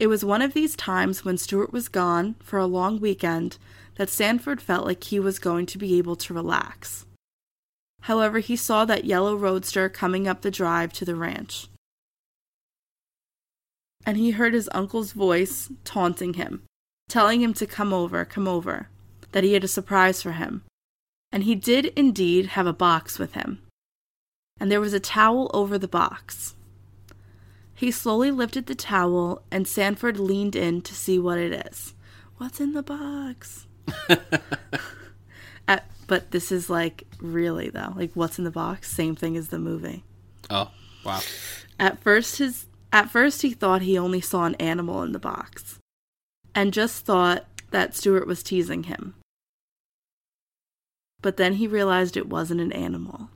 It 0.00 0.06
was 0.06 0.24
one 0.24 0.40
of 0.40 0.54
these 0.54 0.74
times 0.76 1.26
when 1.26 1.36
Stewart 1.36 1.74
was 1.74 1.90
gone 1.90 2.34
for 2.40 2.58
a 2.58 2.64
long 2.64 3.00
weekend 3.00 3.58
that 3.96 4.08
Sanford 4.08 4.62
felt 4.62 4.86
like 4.86 5.04
he 5.04 5.20
was 5.20 5.38
going 5.38 5.66
to 5.66 5.76
be 5.76 5.98
able 5.98 6.16
to 6.16 6.32
relax. 6.32 7.04
However, 8.04 8.38
he 8.38 8.56
saw 8.56 8.86
that 8.86 9.04
yellow 9.04 9.36
roadster 9.36 9.90
coming 9.90 10.26
up 10.26 10.40
the 10.40 10.50
drive 10.50 10.94
to 10.94 11.04
the 11.04 11.14
ranch. 11.14 11.68
And 14.06 14.16
he 14.16 14.30
heard 14.30 14.54
his 14.54 14.70
uncle's 14.72 15.12
voice 15.12 15.70
taunting 15.84 16.32
him, 16.32 16.62
telling 17.10 17.42
him 17.42 17.52
to 17.52 17.66
come 17.66 17.92
over, 17.92 18.24
come 18.24 18.48
over, 18.48 18.88
that 19.32 19.44
he 19.44 19.52
had 19.52 19.64
a 19.64 19.68
surprise 19.68 20.22
for 20.22 20.32
him. 20.32 20.62
And 21.30 21.44
he 21.44 21.54
did 21.54 21.92
indeed 21.94 22.46
have 22.46 22.66
a 22.66 22.72
box 22.72 23.18
with 23.18 23.34
him. 23.34 23.60
And 24.58 24.72
there 24.72 24.80
was 24.80 24.94
a 24.94 24.98
towel 24.98 25.50
over 25.52 25.76
the 25.76 25.86
box. 25.86 26.54
He 27.80 27.90
slowly 27.90 28.30
lifted 28.30 28.66
the 28.66 28.74
towel, 28.74 29.40
and 29.50 29.66
Sanford 29.66 30.20
leaned 30.20 30.54
in 30.54 30.82
to 30.82 30.94
see 30.94 31.18
what 31.18 31.38
it 31.38 31.66
is. 31.66 31.94
What's 32.36 32.60
in 32.60 32.74
the 32.74 32.82
box? 32.82 33.66
At, 35.66 35.90
but 36.06 36.30
this 36.30 36.52
is 36.52 36.68
like 36.68 37.04
really 37.20 37.70
though, 37.70 37.94
like 37.96 38.10
what's 38.12 38.38
in 38.38 38.44
the 38.44 38.50
box? 38.50 38.90
Same 38.90 39.16
thing 39.16 39.34
as 39.34 39.48
the 39.48 39.58
movie. 39.58 40.04
Oh, 40.50 40.70
wow. 41.06 41.20
At 41.78 42.02
first 42.02 42.36
his 42.36 42.66
at 42.92 43.08
first 43.08 43.40
he 43.40 43.54
thought 43.54 43.80
he 43.80 43.96
only 43.96 44.20
saw 44.20 44.44
an 44.44 44.56
animal 44.56 45.02
in 45.02 45.12
the 45.12 45.18
box 45.18 45.78
and 46.54 46.74
just 46.74 47.06
thought 47.06 47.46
that 47.70 47.96
Stewart 47.96 48.26
was 48.26 48.42
teasing 48.42 48.82
him. 48.82 49.14
But 51.22 51.38
then 51.38 51.54
he 51.54 51.66
realized 51.66 52.18
it 52.18 52.28
wasn't 52.28 52.60
an 52.60 52.72
animal. 52.72 53.30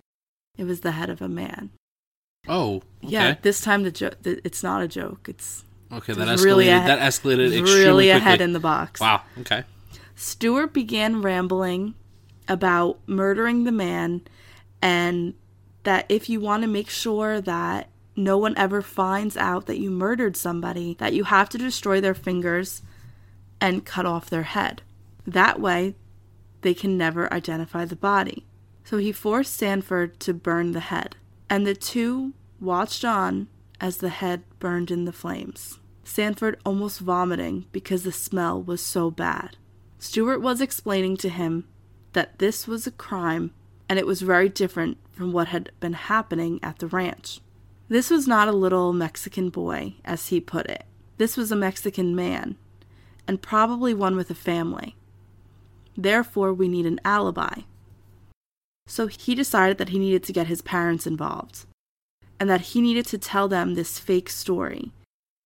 It 0.59 0.65
was 0.65 0.81
the 0.83 0.93
head 0.93 1.09
of 1.09 1.23
a 1.23 1.29
man. 1.31 1.71
Oh, 2.49 2.77
okay. 2.77 2.83
Yeah, 3.03 3.37
this 3.43 3.61
time 3.61 3.83
the 3.85 3.91
joke 3.91 4.17
it's 4.25 4.63
not 4.63 4.83
a 4.83 4.89
joke. 4.89 5.27
It's 5.29 5.65
okay, 5.93 6.13
that 6.13 6.29
escalated. 6.29 6.45
really 6.45 6.69
a- 6.69 6.79
that 6.79 6.99
escalated 7.01 7.47
extremely 7.59 7.85
really 7.85 8.11
a 8.11 8.15
quickly. 8.15 8.31
head 8.31 8.41
in 8.41 8.53
the 8.53 8.61
box. 8.61 9.01
Wow. 9.01 9.23
Okay. 9.41 9.65
Stewart 10.17 10.73
began 10.73 11.23
rambling 11.23 11.95
about 12.47 12.99
murdering 13.07 13.65
the 13.65 13.73
man 13.73 14.23
and 14.83 15.35
that 15.85 16.07
if 16.09 16.29
you 16.29 16.41
want 16.41 16.63
to 16.63 16.69
make 16.69 16.89
sure 16.91 17.41
that 17.41 17.89
no 18.17 18.39
one 18.39 18.57
ever 18.57 18.81
finds 18.81 19.37
out 19.37 19.67
that 19.67 19.79
you 19.81 19.91
murdered 19.91 20.37
somebody, 20.37 20.95
that 20.99 21.15
you 21.15 21.25
have 21.25 21.49
to 21.49 21.59
destroy 21.59 22.01
their 22.01 22.15
fingers 22.15 22.83
and 23.61 23.85
cut 23.85 24.07
off 24.07 24.31
their 24.31 24.43
head. 24.45 24.83
That 25.27 25.59
way, 25.61 25.95
they 26.61 26.75
can 26.75 26.97
never 26.97 27.33
identify 27.33 27.85
the 27.87 27.97
body. 27.97 28.47
So 28.85 28.99
he 28.99 29.11
forced 29.11 29.55
Sanford 29.55 30.21
to 30.21 30.35
burn 30.35 30.73
the 30.73 30.81
head, 30.81 31.17
and 31.49 31.67
the 31.67 31.75
two 31.75 32.33
watched 32.61 33.05
on 33.05 33.49
as 33.81 33.99
the 33.99 34.09
head 34.09 34.43
burned 34.59 34.91
in 34.91 35.05
the 35.05 35.13
flames. 35.13 35.79
Sanford 36.05 36.59
almost 36.65 37.01
vomiting 37.01 37.67
because 37.73 38.05
the 38.05 38.13
smell 38.13 38.63
was 38.63 38.81
so 38.81 39.11
bad. 39.11 39.57
Stewart 39.99 40.41
was 40.41 40.61
explaining 40.61 41.17
to 41.19 41.29
him 41.29 41.67
that 42.13 42.39
this 42.39 42.67
was 42.67 42.87
a 42.87 42.93
crime 42.93 43.53
and 43.89 43.99
it 43.99 44.07
was 44.07 44.23
very 44.23 44.49
different 44.49 44.99
from 45.13 45.33
what 45.33 45.49
had 45.49 45.71
been 45.81 45.93
happening 45.93 46.61
at 46.63 46.79
the 46.79 46.87
ranch. 46.87 47.41
This 47.89 48.11
was 48.11 48.27
not 48.27 48.49
a 48.49 48.53
little 48.53 48.93
Mexican 48.93 49.51
boy, 49.51 49.95
as 50.05 50.29
he 50.29 50.41
put 50.41 50.67
it. 50.67 50.85
This 51.19 51.37
was 51.37 51.53
a 51.53 51.57
Mexican 51.57 52.17
man, 52.17 52.57
and 53.29 53.43
probably 53.43 53.93
one 53.93 54.17
with 54.17 54.31
a 54.31 54.35
family. 54.35 54.97
Therefore, 55.97 56.53
we 56.53 56.67
need 56.67 56.87
an 56.87 57.01
alibi. 57.05 57.61
So 58.87 59.07
he 59.07 59.35
decided 59.35 59.79
that 59.79 59.91
he 59.91 59.99
needed 59.99 60.23
to 60.25 60.33
get 60.33 60.47
his 60.47 60.63
parents 60.63 61.07
involved, 61.07 61.67
and 62.39 62.49
that 62.51 62.61
he 62.61 62.81
needed 62.81 63.07
to 63.07 63.19
tell 63.19 63.49
them 63.49 63.75
this 63.75 63.99
fake 63.99 64.29
story 64.29 64.93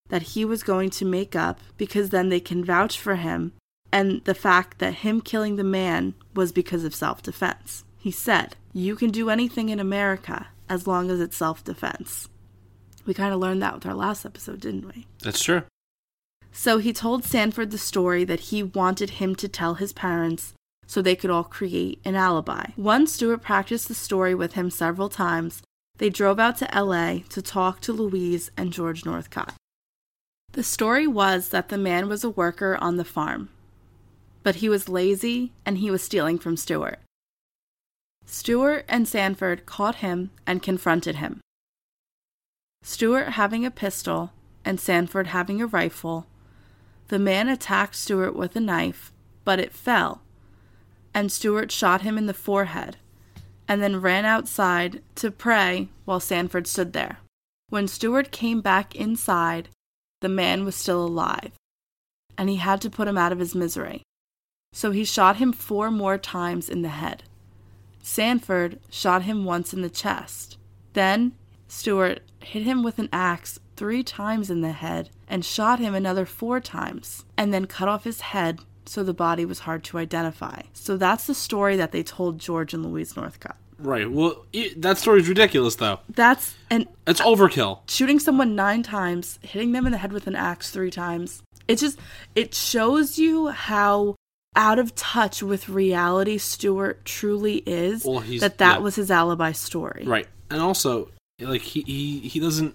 that 0.09 0.23
he 0.23 0.45
was 0.45 0.63
going 0.63 0.91
to 0.91 1.05
make 1.05 1.37
up 1.37 1.61
because 1.77 2.11
then 2.11 2.29
they 2.29 2.41
can 2.41 2.65
vouch 2.65 2.99
for 2.99 3.17
him 3.17 3.53
and 3.93 4.23
the 4.25 4.35
fact 4.35 4.79
that 4.79 4.97
him 4.97 5.21
killing 5.21 5.57
the 5.57 5.65
man 5.65 6.15
was 6.35 6.53
because 6.53 6.85
of 6.85 6.95
self 6.95 7.23
defense. 7.23 7.85
He 7.99 8.11
said, 8.11 8.57
You 8.73 8.97
can 8.97 9.11
do 9.11 9.31
anything 9.31 9.69
in 9.69 9.81
America 9.81 10.49
as 10.69 10.87
long 10.87 11.11
as 11.11 11.21
it's 11.21 11.37
self 11.37 11.65
defense. 11.65 12.29
We 13.07 13.15
kind 13.15 13.33
of 13.33 13.41
learned 13.41 13.63
that 13.63 13.75
with 13.75 13.87
our 13.87 13.95
last 13.95 14.27
episode, 14.27 14.61
didn't 14.61 14.95
we? 14.95 15.07
That's 15.23 15.43
true. 15.43 15.63
So 16.53 16.79
he 16.79 16.93
told 16.93 17.25
Sanford 17.25 17.71
the 17.71 17.79
story 17.79 18.25
that 18.25 18.41
he 18.41 18.63
wanted 18.63 19.11
him 19.11 19.35
to 19.37 19.49
tell 19.49 19.75
his 19.75 19.93
parents 19.93 20.55
so 20.89 21.01
they 21.01 21.15
could 21.15 21.31
all 21.31 21.45
create 21.45 22.01
an 22.05 22.17
alibi. 22.17 22.71
Once 22.77 23.13
Stewart 23.13 23.43
practiced 23.43 23.87
the 23.87 23.95
story 23.95 24.35
with 24.35 24.55
him 24.55 24.71
several 24.71 25.09
times, 25.09 25.63
they 25.99 26.09
drove 26.09 26.41
out 26.41 26.57
to 26.57 26.69
LA 26.75 27.19
to 27.29 27.43
talk 27.43 27.81
to 27.83 27.93
Louise 27.93 28.51
and 28.57 28.73
George 28.73 29.05
Northcott. 29.05 29.55
The 30.53 30.65
story 30.65 31.07
was 31.07 31.51
that 31.51 31.69
the 31.69 31.79
man 31.79 32.09
was 32.09 32.25
a 32.25 32.31
worker 32.31 32.77
on 32.81 32.97
the 32.97 33.05
farm, 33.05 33.51
but 34.43 34.57
he 34.57 34.69
was 34.69 34.89
lazy 34.89 35.53
and 35.67 35.79
he 35.79 35.91
was 35.91 36.03
stealing 36.03 36.39
from 36.39 36.57
Stewart. 36.57 36.99
Stewart 38.25 38.85
and 38.89 39.07
Sanford 39.07 39.67
caught 39.67 39.97
him 39.97 40.31
and 40.47 40.63
confronted 40.63 41.17
him. 41.17 41.41
Stewart 42.83 43.31
having 43.31 43.67
a 43.67 43.71
pistol 43.71 44.33
and 44.65 44.81
Sanford 44.81 45.29
having 45.29 45.61
a 45.61 45.67
rifle, 45.67 46.27
The 47.09 47.19
man 47.19 47.49
attacked 47.49 47.95
Stewart 47.95 48.35
with 48.35 48.57
a 48.57 48.61
knife, 48.61 49.13
but 49.45 49.59
it 49.59 49.73
fell, 49.73 50.23
and 51.19 51.33
Stewart 51.33 51.73
shot 51.73 52.03
him 52.03 52.17
in 52.17 52.27
the 52.27 52.33
forehead 52.33 52.97
and 53.67 53.83
then 53.83 54.01
ran 54.01 54.25
outside 54.25 55.03
to 55.17 55.33
pray 55.33 55.89
while 56.05 56.21
Sanford 56.21 56.69
stood 56.69 56.93
there. 56.93 57.19
When 57.71 57.89
Stewart 57.89 58.31
came 58.31 58.61
back 58.61 58.95
inside, 58.95 59.69
the 60.21 60.29
man 60.29 60.65
was 60.65 60.77
still 60.77 61.05
alive, 61.05 61.51
and 62.39 62.49
he 62.49 62.57
had 62.57 62.81
to 62.83 62.89
put 62.89 63.09
him 63.09 63.19
out 63.19 63.33
of 63.33 63.41
his 63.41 63.53
misery. 63.53 64.03
So 64.73 64.93
he 64.93 65.05
shot 65.05 65.39
him 65.39 65.53
four 65.53 65.91
more 65.91 66.19
times 66.19 66.69
in 66.69 66.83
the 66.83 66.89
head. 66.89 67.25
Sanford 68.01 68.79
shot 68.89 69.23
him 69.23 69.45
once 69.45 69.75
in 69.75 69.83
the 69.83 69.91
chest. 69.91 70.57
Then 70.93 71.33
Stewart 71.67 72.23
hit 72.39 72.63
him 72.63 72.85
with 72.85 73.01
an 73.01 73.09
axe 73.13 73.59
three 73.75 74.05
times 74.05 74.51
in 74.51 74.61
the 74.61 74.71
head 74.71 75.11
and 75.27 75.45
shot 75.45 75.81
him 75.81 75.97
another 75.97 76.25
four 76.25 76.61
times, 76.61 77.25
and 77.37 77.53
then 77.53 77.67
cut 77.67 77.89
off 77.89 78.05
his 78.05 78.21
head 78.21 78.61
so 78.89 79.03
the 79.05 79.15
body 79.15 79.45
was 79.45 79.61
hard 79.61 79.85
to 79.85 79.99
identify. 79.99 80.63
So 80.73 80.97
that's 80.97 81.27
the 81.27 81.35
story 81.35 81.77
that 81.77 81.93
they 81.93 82.03
told 82.03 82.39
George 82.39 82.73
and 82.75 82.85
Louise 82.85 83.17
Northcott. 83.17 83.57
Right. 83.79 84.11
Well, 84.11 84.45
it, 84.53 84.81
that 84.83 84.99
story's 84.99 85.29
ridiculous, 85.29 85.77
though. 85.77 86.01
That's 86.09 86.55
and 86.69 86.89
It's 87.07 87.21
overkill. 87.21 87.81
shooting 87.89 88.19
someone 88.19 88.57
nine 88.57 88.83
times, 88.83 89.39
hitting 89.43 89.73
them 89.73 89.87
in 89.87 89.93
the 89.93 89.99
head 89.99 90.13
with 90.13 90.27
an 90.27 90.35
axe 90.35 90.71
three 90.71 90.91
times. 90.91 91.43
It 91.69 91.77
just 91.79 91.99
it 92.35 92.55
shows 92.55 93.19
you 93.19 93.49
how 93.49 94.17
out 94.57 94.79
of 94.81 94.95
touch 94.97 95.43
with 95.43 95.69
reality 95.69 96.39
Stewart 96.39 97.05
truly 97.05 97.59
is. 97.67 98.05
Well, 98.05 98.19
he's- 98.21 98.41
that 98.41 98.59
that 98.59 98.79
yeah. 98.79 98.83
was 98.83 98.97
his 98.97 99.11
alibi 99.13 99.53
story. 99.53 100.03
Right. 100.07 100.27
And 100.51 100.61
also, 100.61 101.11
like 101.41 101.61
he 101.61 101.83
he 101.83 102.19
he 102.21 102.41
doesn't 102.41 102.75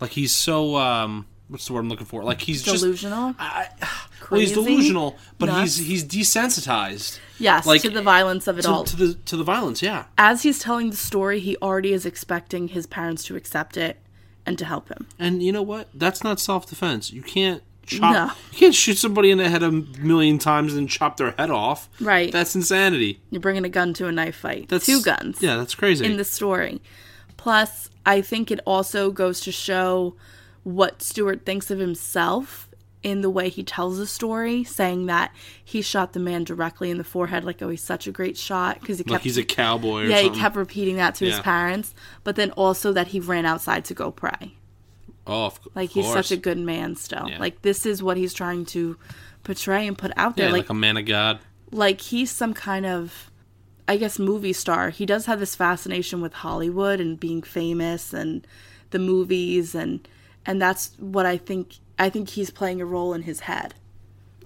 like 0.00 0.10
he's 0.10 0.32
so 0.32 0.76
um 0.76 1.26
what's 1.52 1.66
the 1.66 1.74
word 1.74 1.80
I'm 1.80 1.88
looking 1.88 2.06
for? 2.06 2.24
Like 2.24 2.40
he's 2.40 2.62
just 2.62 2.82
Delusional. 2.82 3.34
I, 3.38 3.68
well, 4.30 4.40
he's 4.40 4.52
delusional, 4.52 5.16
but 5.38 5.46
Nuts? 5.46 5.76
he's 5.76 5.86
he's 5.86 6.04
desensitized. 6.04 7.18
yes, 7.38 7.66
like, 7.66 7.82
to 7.82 7.90
the 7.90 8.02
violence 8.02 8.46
of 8.46 8.58
it 8.58 8.62
to, 8.62 8.70
all. 8.70 8.84
to 8.84 8.96
the 8.96 9.14
to 9.14 9.36
the 9.36 9.44
violence. 9.44 9.82
Yeah. 9.82 10.06
As 10.16 10.42
he's 10.42 10.58
telling 10.58 10.90
the 10.90 10.96
story, 10.96 11.38
he 11.38 11.56
already 11.58 11.92
is 11.92 12.06
expecting 12.06 12.68
his 12.68 12.86
parents 12.86 13.24
to 13.24 13.36
accept 13.36 13.76
it 13.76 13.98
and 14.46 14.58
to 14.58 14.64
help 14.64 14.88
him. 14.88 15.06
And 15.18 15.42
you 15.42 15.52
know 15.52 15.62
what? 15.62 15.88
That's 15.94 16.24
not 16.24 16.40
self 16.40 16.66
defense. 16.66 17.12
You 17.12 17.22
can't 17.22 17.62
chop. 17.86 18.12
No. 18.12 18.32
You 18.52 18.58
can't 18.58 18.74
shoot 18.74 18.96
somebody 18.96 19.30
in 19.30 19.38
the 19.38 19.48
head 19.48 19.62
a 19.62 19.70
million 19.70 20.38
times 20.38 20.74
and 20.74 20.88
chop 20.88 21.18
their 21.18 21.32
head 21.32 21.50
off. 21.50 21.88
Right. 22.00 22.32
That's 22.32 22.54
insanity. 22.54 23.20
You're 23.30 23.40
bringing 23.40 23.64
a 23.64 23.68
gun 23.68 23.92
to 23.94 24.06
a 24.06 24.12
knife 24.12 24.36
fight. 24.36 24.68
That's 24.68 24.86
Two 24.86 25.02
guns. 25.02 25.42
Yeah, 25.42 25.56
that's 25.56 25.74
crazy. 25.74 26.06
in 26.06 26.16
the 26.16 26.24
story. 26.24 26.80
Plus, 27.36 27.90
I 28.06 28.20
think 28.20 28.50
it 28.50 28.60
also 28.66 29.10
goes 29.10 29.40
to 29.40 29.52
show 29.52 30.14
what 30.64 31.02
Stewart 31.02 31.44
thinks 31.44 31.70
of 31.70 31.78
himself 31.78 32.68
in 33.02 33.20
the 33.20 33.30
way 33.30 33.48
he 33.48 33.64
tells 33.64 33.98
the 33.98 34.06
story, 34.06 34.62
saying 34.62 35.06
that 35.06 35.32
he 35.64 35.82
shot 35.82 36.12
the 36.12 36.20
man 36.20 36.44
directly 36.44 36.88
in 36.90 36.98
the 36.98 37.04
forehead, 37.04 37.44
like, 37.44 37.60
oh, 37.60 37.68
he's 37.68 37.82
such 37.82 38.06
a 38.06 38.12
great 38.12 38.36
shot 38.36 38.78
because 38.80 38.98
he 38.98 39.04
like 39.04 39.14
kept 39.14 39.24
he's 39.24 39.36
a 39.38 39.44
cowboy. 39.44 40.02
Or 40.02 40.04
yeah, 40.04 40.16
something. 40.18 40.34
he 40.34 40.40
kept 40.40 40.56
repeating 40.56 40.96
that 40.96 41.16
to 41.16 41.24
his 41.26 41.40
parents, 41.40 41.94
but 42.22 42.36
then 42.36 42.52
also 42.52 42.92
that 42.92 43.08
he 43.08 43.18
ran 43.18 43.44
outside 43.44 43.84
to 43.86 43.94
go 43.94 44.12
pray. 44.12 44.54
Oh, 45.26 45.46
of, 45.46 45.60
Like 45.74 45.90
of 45.90 45.94
he's 45.94 46.04
course. 46.04 46.14
such 46.28 46.30
a 46.32 46.40
good 46.40 46.58
man 46.58 46.94
still. 46.96 47.28
Yeah. 47.28 47.38
Like 47.38 47.62
this 47.62 47.86
is 47.86 48.02
what 48.02 48.16
he's 48.16 48.34
trying 48.34 48.66
to 48.66 48.96
portray 49.44 49.86
and 49.86 49.98
put 49.98 50.12
out 50.16 50.36
there. 50.36 50.46
yeah, 50.46 50.52
like 50.52 50.62
like 50.64 50.70
a 50.70 50.74
man 50.74 50.96
of 50.96 51.04
God. 51.06 51.40
like 51.70 52.00
he's 52.00 52.30
some 52.30 52.54
kind 52.54 52.86
of 52.86 53.30
I 53.88 53.96
guess 53.96 54.18
movie 54.18 54.52
star. 54.52 54.90
He 54.90 55.06
does 55.06 55.26
have 55.26 55.40
this 55.40 55.54
fascination 55.56 56.20
with 56.20 56.32
Hollywood 56.34 57.00
and 57.00 57.18
being 57.18 57.42
famous 57.42 58.12
and 58.12 58.46
the 58.90 58.98
movies 59.00 59.74
and 59.74 60.06
and 60.46 60.60
that's 60.60 60.94
what 60.98 61.26
I 61.26 61.36
think 61.36 61.76
I 61.98 62.10
think 62.10 62.30
he's 62.30 62.50
playing 62.50 62.80
a 62.80 62.86
role 62.86 63.14
in 63.14 63.22
his 63.22 63.40
head. 63.40 63.74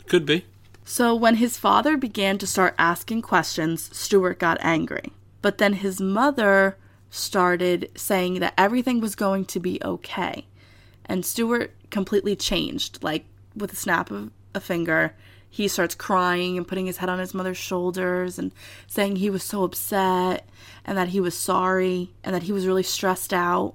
Could 0.07 0.27
be. 0.27 0.45
So 0.85 1.15
when 1.15 1.37
his 1.37 1.57
father 1.57 1.97
began 1.97 2.39
to 2.39 2.47
start 2.47 2.75
asking 2.79 3.23
questions, 3.23 3.91
Stewart 3.97 4.39
got 4.39 4.59
angry. 4.61 5.13
But 5.43 5.59
then 5.59 5.75
his 5.75 6.01
mother 6.01 6.77
started 7.11 7.91
saying 7.97 8.41
that 8.41 8.55
everything 8.57 9.01
was 9.01 9.15
going 9.15 9.47
to 9.47 9.61
be 9.61 9.81
okay. 9.85 10.47
And 11.05 11.25
Stewart 11.25 11.75
completely 11.91 12.37
changed, 12.37 13.03
like 13.03 13.25
with 13.55 13.73
a 13.73 13.77
snap 13.77 14.11
of 14.11 14.31
a 14.55 14.61
finger. 14.61 15.15
He 15.49 15.69
starts 15.69 15.95
crying 15.95 16.57
and 16.57 16.69
putting 16.69 16.87
his 16.87 16.99
head 16.99 17.09
on 17.09 17.19
his 17.19 17.35
mother's 17.35 17.57
shoulders 17.57 18.39
and 18.39 18.53
saying 18.87 19.17
he 19.17 19.31
was 19.31 19.43
so 19.43 19.65
upset 19.65 20.49
and 20.85 20.99
that 20.99 21.09
he 21.09 21.21
was 21.21 21.37
sorry 21.37 22.11
and 22.23 22.35
that 22.35 22.45
he 22.45 22.53
was 22.53 22.67
really 22.67 22.83
stressed 22.83 23.33
out. 23.33 23.75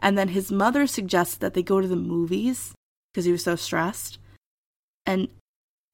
And 0.00 0.16
then 0.16 0.28
his 0.28 0.52
mother 0.52 0.86
suggested 0.86 1.40
that 1.40 1.54
they 1.54 1.62
go 1.62 1.80
to 1.80 1.88
the 1.88 1.96
movies 1.96 2.74
because 3.12 3.24
he 3.24 3.32
was 3.32 3.44
so 3.44 3.56
stressed. 3.56 4.18
And 5.04 5.28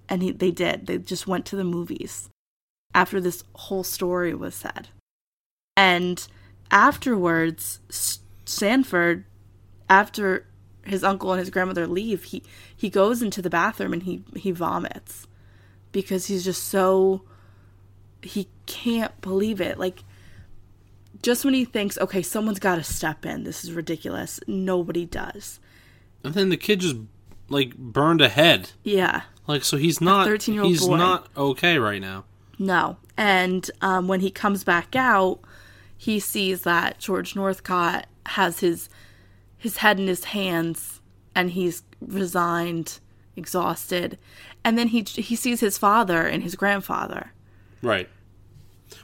and 0.08 0.22
he, 0.22 0.32
they 0.32 0.50
did. 0.50 0.86
They 0.86 0.98
just 0.98 1.26
went 1.26 1.46
to 1.46 1.56
the 1.56 1.64
movies 1.64 2.28
after 2.94 3.20
this 3.20 3.42
whole 3.54 3.84
story 3.84 4.34
was 4.34 4.54
said. 4.54 4.88
And 5.76 6.26
afterwards, 6.70 7.80
Sanford, 8.44 9.24
after 9.88 10.46
his 10.84 11.02
uncle 11.02 11.32
and 11.32 11.40
his 11.40 11.50
grandmother 11.50 11.86
leave, 11.86 12.24
he 12.24 12.42
he 12.76 12.90
goes 12.90 13.22
into 13.22 13.40
the 13.40 13.50
bathroom 13.50 13.92
and 13.92 14.02
he 14.02 14.22
he 14.36 14.50
vomits 14.50 15.26
because 15.92 16.26
he's 16.26 16.44
just 16.44 16.64
so 16.64 17.22
he 18.22 18.48
can't 18.66 19.18
believe 19.20 19.60
it. 19.60 19.78
Like 19.78 20.04
just 21.24 21.44
when 21.44 21.54
he 21.54 21.64
thinks, 21.64 21.96
okay, 21.98 22.22
someone's 22.22 22.58
got 22.58 22.76
to 22.76 22.84
step 22.84 23.24
in. 23.24 23.44
This 23.44 23.64
is 23.64 23.72
ridiculous. 23.72 24.38
Nobody 24.46 25.06
does. 25.06 25.58
And 26.22 26.34
then 26.34 26.50
the 26.50 26.56
kid 26.56 26.80
just 26.80 26.96
like 27.48 27.74
burned 27.76 28.20
a 28.20 28.28
head. 28.28 28.70
Yeah. 28.82 29.22
Like 29.46 29.64
so 29.64 29.76
he's 29.76 30.00
not 30.00 30.28
13-year-old 30.28 30.70
he's 30.70 30.86
boy. 30.86 30.96
not 30.96 31.28
okay 31.36 31.78
right 31.78 32.00
now. 32.00 32.24
No. 32.58 32.98
And 33.16 33.70
um, 33.80 34.06
when 34.06 34.20
he 34.20 34.30
comes 34.30 34.64
back 34.64 34.94
out, 34.94 35.40
he 35.96 36.20
sees 36.20 36.62
that 36.62 36.98
George 36.98 37.34
Northcott 37.34 38.06
has 38.26 38.60
his 38.60 38.88
his 39.56 39.78
head 39.78 39.98
in 39.98 40.06
his 40.06 40.24
hands 40.24 41.00
and 41.34 41.50
he's 41.50 41.82
resigned, 42.00 43.00
exhausted. 43.34 44.18
And 44.62 44.76
then 44.78 44.88
he 44.88 45.02
he 45.02 45.36
sees 45.36 45.60
his 45.60 45.78
father 45.78 46.26
and 46.26 46.42
his 46.42 46.54
grandfather. 46.54 47.32
Right. 47.82 48.08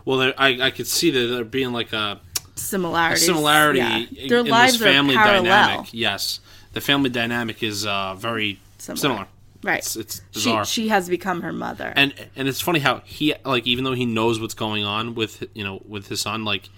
Well, 0.04 0.18
there, 0.18 0.34
I 0.38 0.66
I 0.66 0.70
could 0.70 0.86
see 0.86 1.10
that 1.10 1.26
there 1.26 1.44
being 1.44 1.72
like 1.72 1.92
a, 1.92 2.20
Similarities. 2.54 3.24
similarity 3.24 3.78
Yeah. 3.78 3.96
in, 4.16 4.28
Their 4.28 4.38
in 4.40 4.46
lives 4.48 4.72
this 4.78 4.82
family 4.82 5.16
are 5.16 5.24
parallel. 5.24 5.44
dynamic. 5.66 5.88
Yes, 5.92 6.40
the 6.72 6.80
family 6.80 7.10
dynamic 7.10 7.62
is 7.62 7.86
uh, 7.86 8.14
very 8.14 8.60
Similar. 8.78 9.00
similar. 9.00 9.26
Right. 9.62 9.78
It's, 9.80 9.96
it's 9.96 10.16
she 10.16 10.22
bizarre. 10.34 10.64
she 10.64 10.88
has 10.88 11.08
become 11.08 11.42
her 11.42 11.52
mother. 11.52 11.92
and 11.96 12.14
and 12.36 12.48
it's 12.48 12.60
funny 12.62 12.78
how 12.80 13.02
he 13.04 13.34
like 13.44 13.66
even 13.66 13.84
though 13.84 13.92
he 13.92 14.06
knows 14.06 14.40
what's 14.40 14.54
going 14.54 14.84
on 14.84 15.14
with 15.14 15.44
you 15.54 15.62
know 15.64 15.82
with 15.86 16.08
his 16.08 16.22
son 16.22 16.44
like 16.46 16.70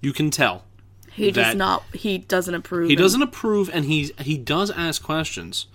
you 0.00 0.12
can 0.12 0.30
tell 0.30 0.64
he 1.12 1.32
does 1.32 1.56
not 1.56 1.82
he 1.92 2.16
doesn't 2.18 2.54
approve. 2.54 2.86
he 2.88 2.94
and- 2.94 3.02
doesn't 3.02 3.22
approve 3.22 3.68
and 3.72 3.86
he 3.86 4.12
he 4.20 4.38
does 4.38 4.70
ask 4.70 5.02
questions 5.02 5.66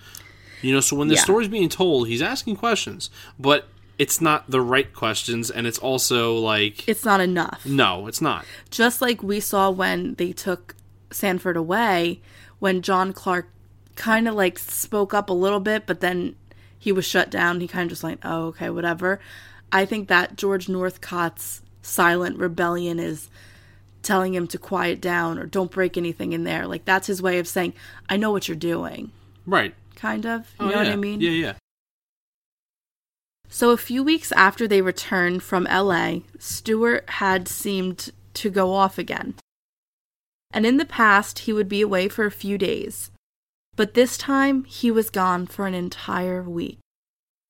you 0.61 0.73
know 0.73 0.79
so 0.79 0.95
when 0.95 1.09
the 1.09 1.15
Yeah. 1.15 1.21
story's 1.21 1.49
being 1.49 1.67
told 1.67 2.07
he's 2.07 2.21
asking 2.21 2.55
questions 2.55 3.09
but 3.37 3.67
it's 3.99 4.19
not 4.19 4.49
the 4.49 4.61
right 4.61 4.91
questions 4.93 5.51
and 5.51 5.67
it's 5.67 5.77
also 5.79 6.35
like 6.35 6.87
It's 6.87 7.05
not 7.05 7.19
enough. 7.21 7.65
no 7.65 8.07
it's 8.07 8.21
not 8.21 8.45
just 8.71 9.01
like 9.01 9.21
we 9.21 9.39
saw 9.39 9.69
when 9.69 10.15
they 10.15 10.31
took 10.31 10.75
Sanford 11.11 11.55
away, 11.55 12.21
when 12.59 12.81
John 12.81 13.13
Clark 13.13 13.47
kind 13.95 14.27
of 14.27 14.33
like 14.33 14.57
spoke 14.57 15.13
up 15.13 15.29
a 15.29 15.33
little 15.33 15.59
bit, 15.59 15.85
but 15.85 15.99
then 15.99 16.35
he 16.79 16.91
was 16.91 17.05
shut 17.05 17.29
down. 17.29 17.59
He 17.61 17.67
kind 17.67 17.83
of 17.83 17.89
just 17.89 18.03
like, 18.03 18.17
oh, 18.23 18.45
okay, 18.47 18.71
whatever. 18.71 19.19
I 19.71 19.85
think 19.85 20.07
that 20.07 20.35
George 20.37 20.67
Northcott's 20.67 21.61
silent 21.83 22.39
rebellion 22.39 22.97
is 22.99 23.29
telling 24.01 24.33
him 24.33 24.47
to 24.47 24.57
quiet 24.57 24.99
down 24.99 25.37
or 25.37 25.45
don't 25.45 25.69
break 25.71 25.97
anything 25.97 26.33
in 26.33 26.43
there. 26.45 26.65
Like 26.65 26.83
that's 26.83 27.05
his 27.07 27.21
way 27.21 27.37
of 27.37 27.47
saying, 27.47 27.73
I 28.09 28.17
know 28.17 28.31
what 28.31 28.47
you're 28.47 28.57
doing, 28.57 29.11
right 29.45 29.75
kind 29.95 30.25
of. 30.25 30.41
You 30.59 30.65
Oh, 30.65 30.69
know 30.69 30.77
what. 30.77 30.87
I 30.87 30.95
mean? 30.95 31.21
yeah 31.21 31.29
yeah 31.31 31.53
So, 33.53 33.69
a 33.69 33.77
few 33.77 34.03
weeks 34.03 34.31
after 34.31 34.67
they 34.67 34.81
returned 34.81 35.43
from 35.43 35.65
LA, 35.65 36.21
Stewart 36.39 37.07
had 37.07 37.47
seemed 37.47 38.09
to 38.33 38.49
go 38.49 38.73
off 38.73 38.97
again. 38.97 39.35
And 40.51 40.65
in 40.65 40.77
the 40.77 40.85
past, 40.85 41.37
he 41.37 41.53
would 41.53 41.69
be 41.69 41.79
away 41.79 42.09
for 42.09 42.25
a 42.25 42.31
few 42.31 42.57
days. 42.57 43.11
But 43.75 43.93
this 43.93 44.17
time, 44.17 44.63
he 44.63 44.89
was 44.89 45.11
gone 45.11 45.45
for 45.45 45.67
an 45.67 45.75
entire 45.75 46.41
week. 46.41 46.79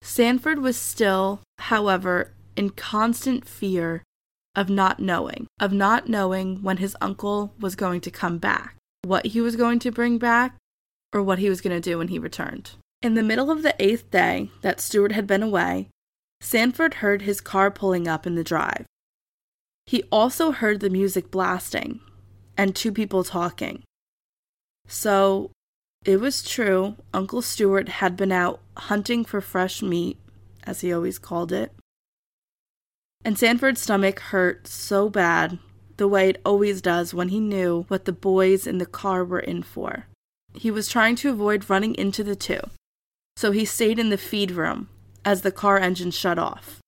Sanford 0.02 0.60
was 0.60 0.76
still, 0.76 1.40
however, 1.58 2.34
in 2.58 2.72
constant 2.72 3.48
fear 3.48 4.04
of 4.58 4.70
not 4.70 5.00
knowing, 5.00 5.48
of 5.58 5.72
not 5.72 6.10
knowing 6.10 6.62
when 6.62 6.78
his 6.78 6.98
uncle 7.00 7.54
was 7.62 7.78
going 7.78 8.02
to 8.02 8.12
come 8.12 8.40
back, 8.40 8.76
what 9.04 9.28
he 9.28 9.40
was 9.40 9.56
going 9.56 9.80
to 9.80 9.90
bring 9.90 10.18
back, 10.18 10.58
or 11.14 11.24
what 11.24 11.40
he 11.40 11.48
was 11.48 11.62
going 11.62 11.82
to 11.82 11.90
do 11.90 12.00
when 12.00 12.10
he 12.10 12.20
returned. 12.20 12.72
In 13.04 13.16
the 13.16 13.22
middle 13.22 13.52
of 13.52 13.64
the 13.64 13.76
eighth 13.84 14.10
day 14.12 14.50
that 14.62 14.80
Stewart 14.80 15.12
had 15.12 15.28
been 15.28 15.44
away, 15.44 15.90
Sanford 16.40 16.96
heard 16.96 17.24
his 17.24 17.42
car 17.42 17.70
pulling 17.70 18.08
up 18.08 18.26
in 18.26 18.36
the 18.36 18.46
drive. 18.46 18.86
He 19.86 20.04
also 20.04 20.52
heard 20.52 20.80
the 20.80 20.90
music 20.90 21.30
blasting 21.30 22.00
and 22.58 22.74
two 22.74 22.94
people 22.94 23.26
talking. 23.26 23.84
So, 24.88 25.52
It 26.06 26.22
was 26.22 26.44
true, 26.44 26.96
Uncle 27.14 27.42
Stewart 27.42 27.90
had 27.90 28.16
been 28.16 28.32
out 28.32 28.62
hunting 28.78 29.26
for 29.26 29.42
fresh 29.42 29.82
meat, 29.82 30.18
as 30.64 30.80
he 30.80 30.94
always 30.94 31.20
called 31.20 31.52
it. 31.52 31.74
And 33.26 33.38
Sanford's 33.38 33.82
stomach 33.82 34.20
hurt 34.20 34.66
so 34.66 35.10
bad, 35.10 35.60
the 35.98 36.08
way 36.08 36.30
it 36.30 36.42
always 36.46 36.82
does 36.82 37.14
when 37.14 37.30
he 37.30 37.42
knew 37.42 37.84
what 37.90 38.06
the 38.06 38.14
boys 38.14 38.66
in 38.66 38.78
the 38.78 38.86
car 38.86 39.26
were 39.26 39.40
in 39.40 39.62
for. 39.62 40.08
He 40.54 40.72
was 40.72 40.88
trying 40.88 41.16
to 41.18 41.30
avoid 41.30 41.70
running 41.70 41.96
into 41.96 42.24
the 42.24 42.36
two, 42.36 42.60
so 43.36 43.52
he 43.52 43.66
stayed 43.66 44.00
in 44.00 44.10
the 44.10 44.18
feed 44.18 44.52
room 44.52 44.90
as 45.26 45.42
the 45.42 45.52
car 45.52 45.78
engine 45.78 46.12
shut 46.12 46.38
off. 46.38 46.80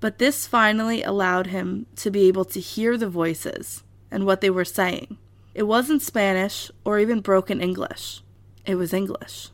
But 0.00 0.18
this 0.18 0.46
finally 0.46 1.02
allowed 1.02 1.48
him 1.48 1.86
to 1.96 2.10
be 2.10 2.26
able 2.28 2.44
to 2.46 2.60
hear 2.60 2.96
the 2.96 3.08
voices 3.08 3.84
and 4.10 4.26
what 4.26 4.40
they 4.40 4.50
were 4.50 4.64
saying. 4.64 5.16
It 5.54 5.64
wasn't 5.64 6.02
Spanish 6.02 6.70
or 6.84 6.98
even 6.98 7.20
broken 7.20 7.60
English, 7.60 8.22
it 8.66 8.74
was 8.74 8.92
English. 8.92 9.48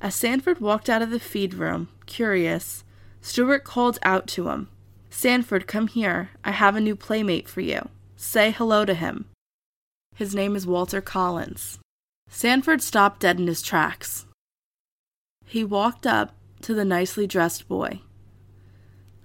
As 0.00 0.14
Sanford 0.14 0.60
walked 0.60 0.90
out 0.90 1.00
of 1.00 1.10
the 1.10 1.20
feed 1.20 1.54
room, 1.54 1.88
curious, 2.06 2.84
Stewart 3.20 3.64
called 3.64 3.98
out 4.02 4.26
to 4.28 4.48
him 4.48 4.68
Sanford, 5.08 5.68
come 5.68 5.86
here. 5.86 6.30
I 6.44 6.50
have 6.50 6.74
a 6.74 6.80
new 6.80 6.96
playmate 6.96 7.48
for 7.48 7.60
you. 7.60 7.88
Say 8.16 8.50
hello 8.50 8.84
to 8.84 8.94
him. 8.94 9.26
His 10.16 10.34
name 10.34 10.56
is 10.56 10.66
Walter 10.66 11.00
Collins. 11.00 11.78
Sanford 12.28 12.82
stopped 12.82 13.20
dead 13.20 13.38
in 13.38 13.46
his 13.46 13.62
tracks. 13.62 14.26
He 15.44 15.64
walked 15.64 16.06
up 16.06 16.34
to 16.62 16.74
the 16.74 16.84
nicely 16.84 17.26
dressed 17.26 17.68
boy. 17.68 18.00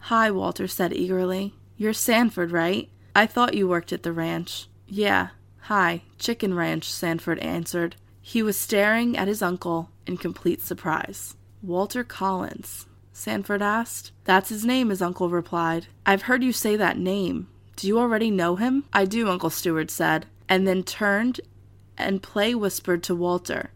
Hi, 0.04 0.32
Walter 0.32 0.68
said 0.68 0.94
eagerly. 0.94 1.54
You're 1.78 1.94
Sanford, 1.94 2.52
right? 2.52 2.90
I 3.16 3.26
thought 3.26 3.54
you 3.54 3.68
worked 3.68 3.94
at 3.94 4.04
the 4.04 4.14
ranch. 4.14 4.68
Yeah, 4.88 5.30
hi, 5.62 6.04
Chicken 6.18 6.54
Ranch, 6.54 6.92
Sanford 6.92 7.40
answered. 7.40 7.96
He 8.22 8.44
was 8.44 8.58
staring 8.58 9.18
at 9.18 9.28
his 9.28 9.42
uncle 9.42 9.90
in 10.06 10.18
complete 10.18 10.62
surprise. 10.62 11.36
Walter 11.62 12.04
Collins, 12.04 12.86
Sanford 13.14 13.62
asked. 13.62 14.12
That's 14.24 14.50
his 14.50 14.66
name, 14.66 14.90
his 14.90 15.02
uncle 15.02 15.30
replied. 15.30 15.88
I've 16.06 16.24
heard 16.24 16.44
you 16.44 16.52
say 16.54 16.76
that 16.76 16.98
name. 16.98 17.48
Do 17.76 17.88
you 17.88 18.00
already 18.00 18.32
know 18.32 18.56
him? 18.56 18.86
I 18.94 19.06
do, 19.06 19.30
Uncle 19.30 19.50
Stewart 19.50 19.90
said, 19.90 20.26
and 20.48 20.68
then 20.68 20.84
turned 20.84 21.40
and 21.98 22.24
play 22.24 22.56
whispered 22.56 23.04
to 23.04 23.16
Walter. 23.16 23.72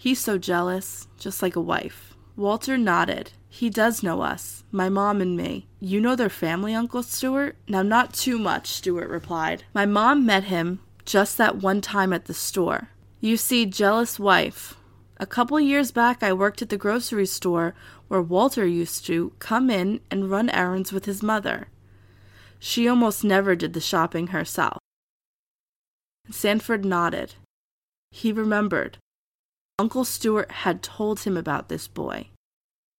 He's 0.00 0.18
so 0.18 0.38
jealous, 0.38 1.08
just 1.18 1.42
like 1.42 1.56
a 1.56 1.60
wife. 1.60 2.14
Walter 2.34 2.78
nodded. 2.78 3.32
He 3.50 3.68
does 3.68 4.02
know 4.02 4.22
us, 4.22 4.64
my 4.72 4.88
mom 4.88 5.20
and 5.20 5.36
me. 5.36 5.68
You 5.78 6.00
know 6.00 6.16
their 6.16 6.30
family, 6.30 6.74
Uncle 6.74 7.02
Stewart? 7.02 7.56
Now, 7.68 7.82
not 7.82 8.14
too 8.14 8.38
much, 8.38 8.68
Stewart 8.68 9.10
replied. 9.10 9.64
My 9.74 9.84
mom 9.84 10.24
met 10.24 10.44
him 10.44 10.80
just 11.04 11.36
that 11.36 11.56
one 11.56 11.82
time 11.82 12.14
at 12.14 12.24
the 12.24 12.32
store. 12.32 12.88
You 13.20 13.36
see, 13.36 13.66
jealous 13.66 14.18
wife. 14.18 14.78
A 15.18 15.26
couple 15.26 15.60
years 15.60 15.90
back, 15.90 16.22
I 16.22 16.32
worked 16.32 16.62
at 16.62 16.70
the 16.70 16.78
grocery 16.78 17.26
store 17.26 17.74
where 18.08 18.22
Walter 18.22 18.66
used 18.66 19.04
to 19.04 19.34
come 19.38 19.68
in 19.68 20.00
and 20.10 20.30
run 20.30 20.48
errands 20.48 20.94
with 20.94 21.04
his 21.04 21.22
mother. 21.22 21.68
She 22.58 22.88
almost 22.88 23.22
never 23.22 23.54
did 23.54 23.74
the 23.74 23.82
shopping 23.82 24.28
herself. 24.28 24.78
Sanford 26.30 26.86
nodded. 26.86 27.34
He 28.10 28.32
remembered. 28.32 28.96
Uncle 29.80 30.04
Stewart 30.04 30.50
had 30.50 30.82
told 30.82 31.20
him 31.20 31.38
about 31.38 31.70
this 31.70 31.88
boy 31.88 32.26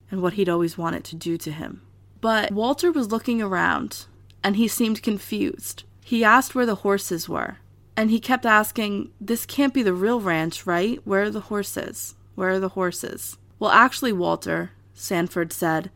and 0.09 0.19
what 0.19 0.34
he'd 0.34 0.49
always 0.49 0.79
wanted 0.79 1.03
to 1.03 1.15
do 1.15 1.38
to 1.38 1.51
him. 1.51 1.84
But 2.21 2.51
Walter 2.51 2.91
was 2.91 3.11
looking 3.11 3.39
around 3.39 4.07
and 4.43 4.55
he 4.55 4.67
seemed 4.67 5.03
confused. 5.03 5.84
He 6.03 6.23
asked 6.23 6.55
where 6.55 6.65
the 6.65 6.82
horses 6.82 7.29
were, 7.29 7.57
and 7.95 8.09
he 8.09 8.19
kept 8.19 8.47
asking, 8.47 9.11
This 9.21 9.45
can't 9.45 9.75
be 9.75 9.84
the 9.84 9.93
real 9.93 10.21
ranch, 10.21 10.65
right? 10.65 10.99
Where 11.05 11.21
are 11.21 11.29
the 11.29 11.41
horses? 11.51 12.15
Where 12.34 12.49
are 12.49 12.59
the 12.59 12.69
horses? 12.69 13.38
Well, 13.59 13.69
actually, 13.69 14.11
Walter, 14.11 14.71
Sanford 14.95 15.53
said, 15.53 15.91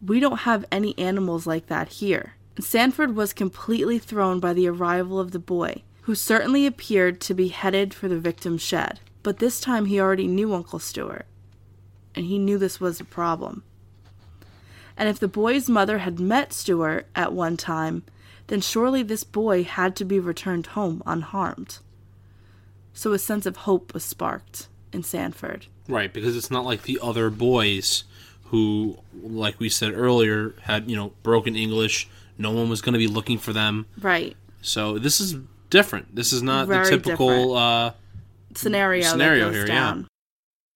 we 0.00 0.20
don't 0.20 0.48
have 0.48 0.64
any 0.72 0.98
animals 0.98 1.46
like 1.46 1.66
that 1.66 1.88
here. 1.88 2.36
Sanford 2.58 3.14
was 3.14 3.34
completely 3.34 3.98
thrown 3.98 4.40
by 4.40 4.54
the 4.54 4.68
arrival 4.68 5.20
of 5.20 5.32
the 5.32 5.38
boy, 5.38 5.82
who 6.02 6.14
certainly 6.14 6.64
appeared 6.64 7.20
to 7.20 7.34
be 7.34 7.48
headed 7.48 7.92
for 7.92 8.08
the 8.08 8.18
victim's 8.18 8.62
shed. 8.62 9.00
But 9.22 9.38
this 9.38 9.60
time 9.60 9.86
he 9.86 10.00
already 10.00 10.26
knew 10.26 10.54
Uncle 10.54 10.78
Stewart, 10.78 11.26
and 12.14 12.26
he 12.26 12.38
knew 12.38 12.58
this 12.58 12.80
was 12.80 13.00
a 13.00 13.04
problem. 13.04 13.62
And 14.96 15.08
if 15.08 15.18
the 15.18 15.28
boy's 15.28 15.68
mother 15.68 15.98
had 15.98 16.20
met 16.20 16.52
Stewart 16.52 17.06
at 17.14 17.32
one 17.32 17.56
time, 17.56 18.02
then 18.48 18.60
surely 18.60 19.02
this 19.02 19.24
boy 19.24 19.62
had 19.62 19.94
to 19.96 20.04
be 20.04 20.18
returned 20.18 20.68
home 20.68 21.02
unharmed. 21.06 21.78
So 22.92 23.12
a 23.12 23.18
sense 23.18 23.46
of 23.46 23.58
hope 23.58 23.94
was 23.94 24.04
sparked 24.04 24.68
in 24.92 25.02
Sanford. 25.02 25.66
Right, 25.88 26.12
because 26.12 26.36
it's 26.36 26.50
not 26.50 26.64
like 26.64 26.82
the 26.82 26.98
other 27.02 27.30
boys 27.30 28.04
who, 28.44 28.98
like 29.22 29.60
we 29.60 29.68
said 29.68 29.92
earlier, 29.94 30.54
had, 30.62 30.90
you 30.90 30.96
know, 30.96 31.12
broken 31.22 31.54
English. 31.54 32.08
No 32.36 32.50
one 32.50 32.68
was 32.68 32.80
going 32.80 32.94
to 32.94 32.98
be 32.98 33.06
looking 33.06 33.38
for 33.38 33.52
them. 33.52 33.86
Right. 34.00 34.36
So 34.60 34.98
this 34.98 35.20
is 35.20 35.36
different. 35.70 36.14
This 36.14 36.32
is 36.32 36.42
not 36.42 36.66
Very 36.66 36.84
the 36.84 36.90
typical 36.90 37.54
uh, 37.54 37.92
Scenario, 38.54 39.02
Scenario 39.02 39.50
here, 39.50 39.66
yeah. 39.66 39.74
down. 39.74 40.08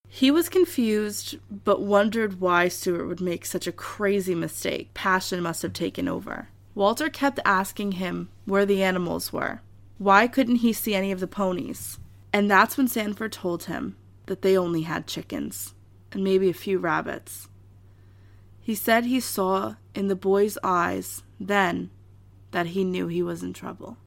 He 0.08 0.30
was 0.30 0.48
confused, 0.48 1.38
but 1.50 1.82
wondered 1.82 2.40
why 2.40 2.68
Stewart 2.68 3.08
would 3.08 3.20
make 3.20 3.44
such 3.44 3.66
a 3.66 3.72
crazy 3.72 4.34
mistake. 4.34 4.94
Passion 4.94 5.42
must 5.42 5.62
have 5.62 5.72
taken 5.72 6.06
over. 6.06 6.48
Walter 6.74 7.08
kept 7.08 7.40
asking 7.44 7.92
him 7.92 8.28
where 8.44 8.64
the 8.64 8.82
animals 8.82 9.32
were. 9.32 9.60
Why 9.98 10.26
couldn't 10.28 10.56
he 10.56 10.72
see 10.72 10.94
any 10.94 11.10
of 11.10 11.20
the 11.20 11.26
ponies? 11.26 11.98
And 12.32 12.50
that's 12.50 12.76
when 12.76 12.88
Sanford 12.88 13.32
told 13.32 13.64
him 13.64 13.96
that 14.26 14.42
they 14.42 14.56
only 14.56 14.82
had 14.82 15.06
chickens 15.06 15.74
and 16.12 16.24
maybe 16.24 16.48
a 16.48 16.54
few 16.54 16.78
rabbits. 16.78 17.48
He 18.60 18.74
said 18.74 19.04
he 19.04 19.20
saw 19.20 19.74
in 19.94 20.08
the 20.08 20.16
boy's 20.16 20.56
eyes 20.62 21.22
then 21.38 21.90
that 22.50 22.66
he 22.68 22.84
knew 22.84 23.08
he 23.08 23.22
was 23.22 23.42
in 23.42 23.52
trouble. 23.52 23.98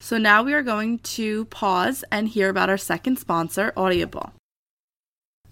So 0.00 0.16
now 0.16 0.42
we 0.42 0.54
are 0.54 0.62
going 0.62 1.00
to 1.00 1.46
pause 1.46 2.04
and 2.12 2.28
hear 2.28 2.48
about 2.48 2.70
our 2.70 2.78
second 2.78 3.18
sponsor, 3.18 3.72
Audible. 3.76 4.32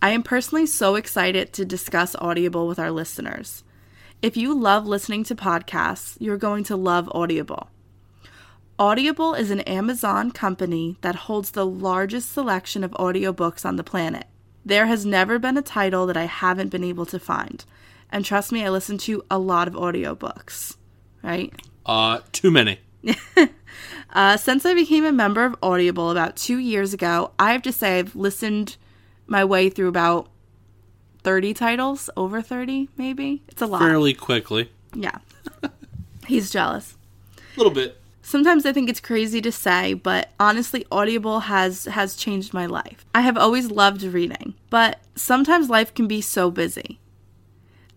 I 0.00 0.10
am 0.10 0.22
personally 0.22 0.66
so 0.66 0.94
excited 0.94 1.52
to 1.54 1.64
discuss 1.64 2.14
Audible 2.14 2.68
with 2.68 2.78
our 2.78 2.90
listeners. 2.90 3.64
If 4.22 4.36
you 4.36 4.54
love 4.54 4.86
listening 4.86 5.24
to 5.24 5.34
podcasts, 5.34 6.16
you're 6.20 6.36
going 6.36 6.64
to 6.64 6.76
love 6.76 7.10
Audible. 7.12 7.68
Audible 8.78 9.34
is 9.34 9.50
an 9.50 9.60
Amazon 9.62 10.30
company 10.30 10.96
that 11.00 11.16
holds 11.16 11.50
the 11.50 11.66
largest 11.66 12.32
selection 12.32 12.84
of 12.84 12.92
audiobooks 12.92 13.64
on 13.64 13.76
the 13.76 13.84
planet. 13.84 14.26
There 14.64 14.86
has 14.86 15.04
never 15.04 15.38
been 15.38 15.56
a 15.56 15.62
title 15.62 16.06
that 16.06 16.16
I 16.16 16.26
haven't 16.26 16.70
been 16.70 16.84
able 16.84 17.06
to 17.06 17.18
find. 17.18 17.64
And 18.10 18.24
trust 18.24 18.52
me, 18.52 18.64
I 18.64 18.68
listen 18.70 18.98
to 18.98 19.24
a 19.30 19.38
lot 19.38 19.66
of 19.66 19.74
audiobooks, 19.74 20.76
right? 21.22 21.52
uh, 21.86 22.20
too 22.32 22.50
many. 22.50 22.80
Uh, 24.16 24.34
since 24.36 24.64
I 24.64 24.72
became 24.72 25.04
a 25.04 25.12
member 25.12 25.44
of 25.44 25.56
Audible 25.62 26.10
about 26.10 26.36
two 26.36 26.56
years 26.56 26.94
ago, 26.94 27.32
I 27.38 27.52
have 27.52 27.60
to 27.62 27.72
say 27.72 27.98
I've 27.98 28.16
listened 28.16 28.78
my 29.26 29.44
way 29.44 29.68
through 29.68 29.88
about 29.88 30.28
30 31.22 31.52
titles, 31.52 32.08
over 32.16 32.40
30 32.40 32.88
maybe. 32.96 33.42
It's 33.48 33.60
a 33.60 33.66
lot. 33.66 33.82
Fairly 33.82 34.14
quickly. 34.14 34.70
Yeah. 34.94 35.18
He's 36.26 36.50
jealous. 36.50 36.96
A 37.36 37.58
little 37.58 37.72
bit. 37.72 38.00
Sometimes 38.22 38.64
I 38.64 38.72
think 38.72 38.88
it's 38.88 39.00
crazy 39.00 39.40
to 39.42 39.52
say, 39.52 39.92
but 39.92 40.30
honestly 40.40 40.86
Audible 40.90 41.40
has 41.40 41.84
has 41.84 42.16
changed 42.16 42.54
my 42.54 42.64
life. 42.66 43.04
I 43.14 43.20
have 43.20 43.36
always 43.36 43.70
loved 43.70 44.02
reading, 44.02 44.54
but 44.70 45.00
sometimes 45.14 45.68
life 45.68 45.92
can 45.92 46.08
be 46.08 46.20
so 46.20 46.50
busy. 46.50 47.00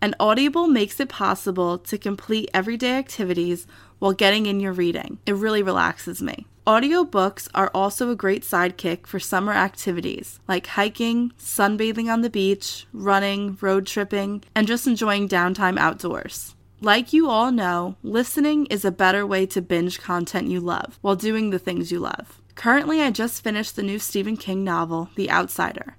And 0.02 0.14
Audible 0.20 0.66
makes 0.66 1.00
it 1.00 1.08
possible 1.08 1.78
to 1.78 1.98
complete 1.98 2.50
everyday 2.54 2.96
activities 2.96 3.66
while 4.00 4.12
getting 4.12 4.46
in 4.46 4.58
your 4.58 4.72
reading. 4.72 5.18
It 5.26 5.36
really 5.36 5.62
relaxes 5.62 6.20
me. 6.20 6.46
Audiobooks 6.66 7.48
are 7.54 7.70
also 7.74 8.10
a 8.10 8.16
great 8.16 8.42
sidekick 8.42 9.06
for 9.06 9.18
summer 9.18 9.52
activities 9.52 10.40
like 10.46 10.66
hiking, 10.66 11.32
sunbathing 11.38 12.12
on 12.12 12.20
the 12.20 12.30
beach, 12.30 12.86
running, 12.92 13.56
road 13.60 13.86
tripping, 13.86 14.42
and 14.54 14.66
just 14.66 14.86
enjoying 14.86 15.28
downtime 15.28 15.78
outdoors. 15.78 16.54
Like 16.82 17.12
you 17.12 17.28
all 17.28 17.52
know, 17.52 17.96
listening 18.02 18.66
is 18.66 18.84
a 18.84 18.90
better 18.90 19.26
way 19.26 19.46
to 19.46 19.62
binge 19.62 20.00
content 20.00 20.48
you 20.48 20.60
love 20.60 20.98
while 21.00 21.16
doing 21.16 21.50
the 21.50 21.58
things 21.58 21.90
you 21.90 21.98
love. 21.98 22.40
Currently, 22.54 23.00
I 23.00 23.10
just 23.10 23.42
finished 23.42 23.76
the 23.76 23.82
new 23.82 23.98
Stephen 23.98 24.36
King 24.36 24.62
novel, 24.62 25.08
The 25.14 25.30
Outsider, 25.30 25.96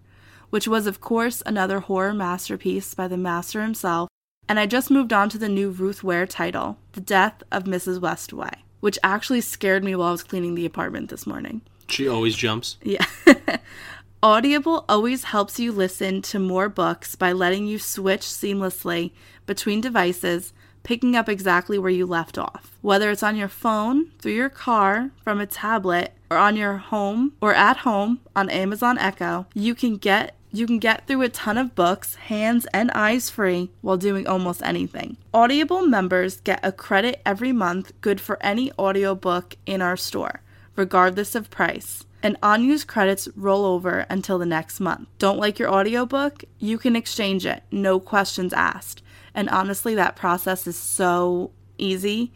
which 0.51 0.67
was, 0.67 0.85
of 0.85 1.01
course, 1.01 1.41
another 1.45 1.79
horror 1.79 2.13
masterpiece 2.13 2.93
by 2.93 3.07
the 3.07 3.17
master 3.17 3.61
himself, 3.63 4.09
and 4.51 4.59
I 4.59 4.65
just 4.65 4.91
moved 4.91 5.13
on 5.13 5.29
to 5.29 5.37
the 5.37 5.47
new 5.47 5.69
Ruth 5.69 6.03
Ware 6.03 6.27
title, 6.27 6.77
The 6.91 6.99
Death 6.99 7.41
of 7.53 7.63
Mrs. 7.63 8.01
Westaway, 8.01 8.51
which 8.81 8.99
actually 9.01 9.39
scared 9.39 9.81
me 9.81 9.95
while 9.95 10.09
I 10.09 10.11
was 10.11 10.23
cleaning 10.23 10.55
the 10.55 10.65
apartment 10.65 11.09
this 11.09 11.25
morning. 11.25 11.61
She 11.87 12.05
always 12.05 12.35
jumps. 12.35 12.75
Yeah. 12.83 13.05
Audible 14.21 14.83
always 14.89 15.23
helps 15.23 15.57
you 15.57 15.71
listen 15.71 16.21
to 16.23 16.37
more 16.37 16.67
books 16.67 17.15
by 17.15 17.31
letting 17.31 17.65
you 17.65 17.79
switch 17.79 18.23
seamlessly 18.23 19.13
between 19.45 19.79
devices, 19.79 20.51
picking 20.83 21.15
up 21.15 21.29
exactly 21.29 21.79
where 21.79 21.89
you 21.89 22.05
left 22.05 22.37
off. 22.37 22.77
Whether 22.81 23.09
it's 23.09 23.23
on 23.23 23.37
your 23.37 23.47
phone, 23.47 24.11
through 24.19 24.33
your 24.33 24.49
car, 24.49 25.11
from 25.23 25.39
a 25.39 25.45
tablet, 25.45 26.11
or 26.29 26.35
on 26.35 26.57
your 26.57 26.75
home 26.75 27.31
or 27.41 27.53
at 27.53 27.77
home 27.77 28.19
on 28.35 28.49
Amazon 28.49 28.97
Echo, 28.97 29.47
you 29.53 29.75
can 29.75 29.95
get 29.95 30.35
you 30.51 30.67
can 30.67 30.79
get 30.79 31.07
through 31.07 31.21
a 31.21 31.29
ton 31.29 31.57
of 31.57 31.75
books, 31.75 32.15
hands 32.15 32.67
and 32.73 32.91
eyes 32.91 33.29
free, 33.29 33.69
while 33.81 33.97
doing 33.97 34.27
almost 34.27 34.61
anything. 34.63 35.17
Audible 35.33 35.85
members 35.85 36.41
get 36.41 36.59
a 36.63 36.71
credit 36.71 37.21
every 37.25 37.51
month 37.51 37.93
good 38.01 38.19
for 38.19 38.37
any 38.41 38.71
audiobook 38.77 39.55
in 39.65 39.81
our 39.81 39.97
store, 39.97 40.41
regardless 40.75 41.35
of 41.35 41.49
price. 41.49 42.05
And 42.23 42.37
unused 42.43 42.87
credits 42.87 43.27
roll 43.35 43.65
over 43.65 44.05
until 44.09 44.37
the 44.37 44.45
next 44.45 44.79
month. 44.79 45.07
Don't 45.17 45.39
like 45.39 45.57
your 45.57 45.73
audiobook? 45.73 46.43
You 46.59 46.77
can 46.77 46.95
exchange 46.95 47.45
it, 47.45 47.63
no 47.71 47.99
questions 47.99 48.53
asked. 48.53 49.01
And 49.33 49.49
honestly, 49.49 49.95
that 49.95 50.15
process 50.15 50.67
is 50.67 50.75
so 50.75 51.51
easy. 51.77 52.31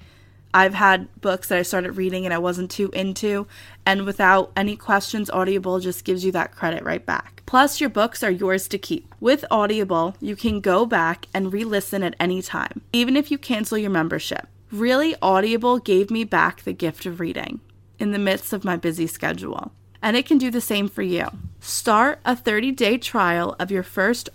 I've 0.53 0.74
had 0.74 1.09
books 1.20 1.49
that 1.49 1.57
I 1.57 1.63
started 1.63 1.97
reading 1.97 2.24
and 2.24 2.34
I 2.34 2.38
wasn't 2.38 2.72
too 2.72 2.89
into, 2.93 3.45
and 3.86 4.06
without 4.06 4.52
any 4.56 4.76
questions, 4.76 5.30
Audible 5.30 5.80
just 5.80 6.04
gives 6.04 6.26
you 6.26 6.32
that 6.32 6.56
credit 6.56 6.84
right 6.84 7.06
back. 7.06 7.44
Plus, 7.46 7.80
your 7.80 7.90
books 7.90 8.24
are 8.24 8.32
yours 8.32 8.68
to 8.70 8.78
keep. 8.78 9.14
With 9.20 9.46
Audible, 9.52 10.16
you 10.20 10.36
can 10.36 10.60
go 10.62 10.86
back 10.86 11.28
and 11.34 11.54
re 11.54 11.64
listen 11.64 12.04
at 12.04 12.16
any 12.20 12.42
time, 12.42 12.82
even 12.92 13.16
if 13.16 13.30
you 13.30 13.38
cancel 13.38 13.78
your 13.78 13.92
membership. 13.92 14.48
Really, 14.72 15.16
Audible 15.22 15.78
gave 15.78 16.10
me 16.10 16.24
back 16.24 16.64
the 16.64 16.74
gift 16.74 17.06
of 17.06 17.20
reading 17.20 17.60
in 18.00 18.12
the 18.12 18.20
midst 18.20 18.52
of 18.52 18.66
my 18.66 18.76
busy 18.76 19.08
schedule. 19.08 19.72
And 20.02 20.18
it 20.18 20.26
can 20.26 20.38
do 20.38 20.52
the 20.52 20.62
same 20.62 20.88
for 20.88 21.02
you. 21.02 21.28
Start 21.60 22.20
a 22.26 22.36
30-day 22.36 22.98
trial 22.98 23.56
of 23.60 23.72
your 23.72 23.84
first 23.84 24.30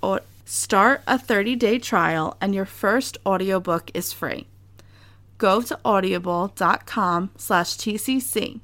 Start 0.44 1.02
a 1.06 1.16
30-day 1.16 1.78
trial 1.78 2.36
and 2.40 2.54
your 2.54 2.64
first 2.64 3.18
audiobook 3.24 3.90
is 3.94 4.12
free 4.12 4.46
go 5.40 5.62
to 5.62 5.78
audible.com 5.84 7.30
slash 7.36 7.76
TCC 7.76 8.60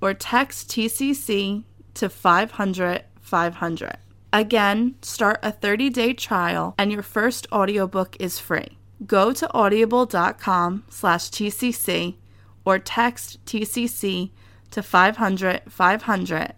or 0.00 0.14
text 0.14 0.68
TCC 0.70 1.64
to 1.94 2.08
500 2.08 3.04
500. 3.20 3.96
Again, 4.32 4.94
start 5.02 5.40
a 5.42 5.50
30-day 5.50 6.12
trial 6.14 6.74
and 6.78 6.92
your 6.92 7.02
first 7.02 7.46
audiobook 7.52 8.16
is 8.20 8.38
free. 8.38 8.78
Go 9.06 9.32
to 9.32 9.52
audible.com 9.52 10.84
slash 10.88 11.30
TCC 11.30 12.16
or 12.64 12.78
text 12.78 13.44
TCC 13.46 14.30
to 14.70 14.82
500 14.82 15.62
500 15.68 16.54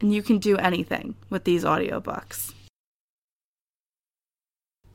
and 0.00 0.12
you 0.12 0.22
can 0.22 0.38
do 0.38 0.56
anything 0.56 1.14
with 1.30 1.44
these 1.44 1.64
audiobooks. 1.64 2.52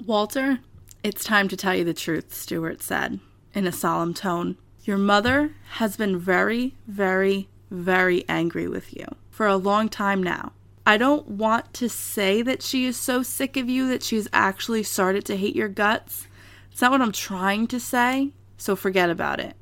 Walter, 0.05 0.59
it's 1.03 1.23
time 1.23 1.47
to 1.47 1.57
tell 1.57 1.73
you 1.73 1.83
the 1.83 1.93
truth, 1.93 2.33
Stewart 2.33 2.81
said 2.81 3.19
in 3.53 3.65
a 3.65 3.71
solemn 3.71 4.13
tone. 4.13 4.57
Your 4.87 4.97
mother 4.97 5.51
has 5.71 5.97
been 5.97 6.17
very, 6.17 6.73
very, 6.87 7.49
very 7.69 8.23
angry 8.29 8.69
with 8.69 8.95
you 8.95 9.05
for 9.29 9.45
a 9.45 9.57
long 9.57 9.89
time 9.89 10.23
now. 10.23 10.53
I 10.85 10.95
don't 10.95 11.27
want 11.27 11.73
to 11.73 11.89
say 11.89 12.41
that 12.43 12.61
she 12.61 12.85
is 12.85 12.95
so 12.95 13.21
sick 13.21 13.57
of 13.57 13.67
you 13.67 13.89
that 13.89 14.01
she's 14.01 14.29
actually 14.31 14.83
started 14.83 15.25
to 15.25 15.35
hate 15.35 15.57
your 15.57 15.67
guts. 15.67 16.27
It's 16.71 16.79
not 16.79 16.91
what 16.91 17.01
I'm 17.01 17.11
trying 17.11 17.67
to 17.67 17.81
say, 17.81 18.31
so 18.55 18.77
forget 18.77 19.09
about 19.09 19.41
it. 19.41 19.57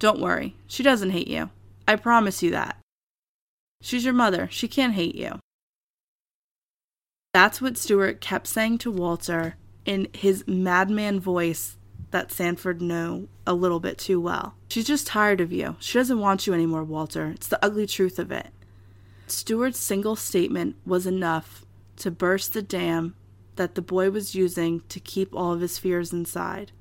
Don't 0.00 0.20
worry, 0.20 0.56
she 0.66 0.82
doesn't 0.82 1.10
hate 1.10 1.28
you. 1.28 1.50
I 1.86 1.94
promise 1.94 2.42
you 2.42 2.50
that. 2.50 2.76
She's 3.80 4.04
your 4.04 4.14
mother, 4.14 4.48
she 4.50 4.66
can't 4.66 4.94
hate 4.94 5.14
you. 5.14 5.38
That's 7.32 7.62
what 7.62 7.78
Stewart 7.78 8.20
kept 8.20 8.48
saying 8.48 8.78
to 8.78 8.90
Walter 8.90 9.54
in 9.84 10.08
his 10.12 10.42
madman 10.48 11.20
voice 11.20 11.76
that 12.16 12.32
Sanford 12.32 12.80
knew 12.80 13.28
a 13.46 13.52
little 13.52 13.78
bit 13.78 13.98
too 13.98 14.18
well. 14.18 14.54
She's 14.70 14.86
just 14.86 15.06
tired 15.06 15.38
of 15.42 15.52
you. 15.52 15.76
She 15.80 15.98
doesn't 15.98 16.18
want 16.18 16.46
you 16.46 16.54
anymore, 16.54 16.82
Walter. 16.82 17.26
It's 17.34 17.46
the 17.46 17.62
ugly 17.62 17.86
truth 17.86 18.18
of 18.18 18.32
it. 18.32 18.46
Stewart's 19.26 19.78
single 19.78 20.16
statement 20.16 20.76
was 20.86 21.06
enough 21.06 21.66
to 21.96 22.10
burst 22.10 22.54
the 22.54 22.62
dam 22.62 23.14
that 23.56 23.74
the 23.74 23.82
boy 23.82 24.10
was 24.10 24.34
using 24.34 24.80
to 24.88 24.98
keep 24.98 25.36
all 25.36 25.52
of 25.52 25.60
his 25.60 25.78
fears 25.78 26.10
inside. 26.10 26.72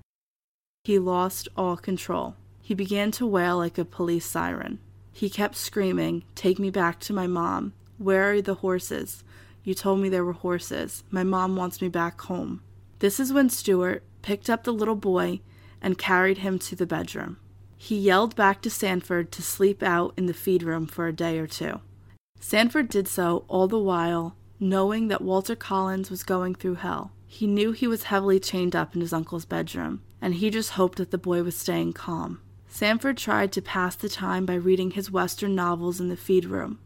He 0.85 0.97
lost 0.99 1.49
all 1.57 1.75
control. 1.75 2.37
He 2.61 2.73
began 2.73 3.11
to 3.11 3.25
wail 3.25 3.57
like 3.57 3.77
a 3.77 3.83
police 3.83 4.25
siren. 4.25 4.79
He 5.11 5.29
kept 5.29 5.57
screaming, 5.57 6.23
Take 6.33 6.59
me 6.59 6.69
back 6.69 7.01
to 7.01 7.13
my 7.13 7.27
mom. 7.27 7.73
Where 7.97 8.31
are 8.31 8.41
the 8.41 8.55
horses? 8.55 9.21
You 9.65 9.73
told 9.73 9.99
me 9.99 10.07
there 10.07 10.23
were 10.23 10.31
horses. 10.31 11.03
My 11.11 11.23
mom 11.23 11.57
wants 11.57 11.81
me 11.81 11.89
back 11.89 12.21
home. 12.21 12.61
This 12.99 13.19
is 13.19 13.33
when 13.33 13.49
Stewart 13.49 14.01
picked 14.25 14.49
up 14.49 14.63
the 14.63 14.73
little 14.73 14.95
boy 14.95 15.39
and 15.83 15.99
carried 15.99 16.39
him 16.39 16.57
to 16.57 16.75
the 16.75 16.87
bedroom. 16.87 17.37
He 17.77 17.95
yelled 17.95 18.35
back 18.35 18.59
to 18.63 18.71
Sanford 18.71 19.31
to 19.33 19.43
sleep 19.43 19.83
out 19.83 20.15
in 20.17 20.25
the 20.25 20.33
feed 20.33 20.63
room 20.63 20.87
for 20.87 21.05
a 21.05 21.13
day 21.13 21.37
or 21.37 21.45
two. 21.45 21.79
Sanford 22.39 22.89
did 22.89 23.07
so 23.07 23.45
all 23.47 23.67
the 23.67 23.77
while 23.77 24.35
knowing 24.59 25.09
that 25.09 25.21
Walter 25.21 25.55
Collins 25.55 26.09
was 26.09 26.23
going 26.23 26.55
through 26.55 26.75
hell. 26.75 27.11
He 27.27 27.45
knew 27.45 27.71
he 27.71 27.85
was 27.85 28.03
heavily 28.03 28.39
chained 28.39 28.75
up 28.75 28.95
in 28.95 29.01
his 29.01 29.13
uncle's 29.13 29.45
bedroom, 29.45 30.01
and 30.19 30.33
he 30.33 30.49
just 30.49 30.71
hoped 30.71 30.97
that 30.97 31.11
the 31.11 31.19
boy 31.19 31.43
was 31.43 31.55
staying 31.55 31.93
calm. 31.93 32.41
Sanford 32.67 33.17
tried 33.17 33.51
to 33.51 33.61
pass 33.61 33.95
the 33.95 34.09
time 34.09 34.47
by 34.47 34.55
reading 34.55 34.91
his 34.91 35.11
Western 35.11 35.53
novels 35.53 35.99
in 35.99 36.09
the 36.09 36.17
feed 36.17 36.45
room. 36.45 36.79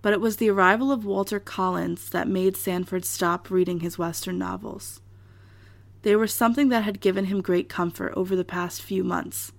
But 0.00 0.12
it 0.12 0.20
was 0.20 0.36
the 0.36 0.50
arrival 0.50 0.92
of 0.92 1.04
Walter 1.04 1.40
Collins 1.40 2.08
that 2.10 2.28
made 2.28 2.56
Sanford 2.56 3.04
stop 3.04 3.50
reading 3.50 3.80
his 3.80 3.98
Western 3.98 4.38
novels. 4.38 5.00
They 6.06 6.14
were 6.14 6.28
something 6.28 6.68
that 6.68 6.84
had 6.84 7.00
given 7.00 7.24
him 7.24 7.40
great 7.40 7.68
comfort 7.68 8.12
over 8.14 8.36
the 8.36 8.44
past 8.44 8.80
few 8.80 9.02
months. 9.02 9.50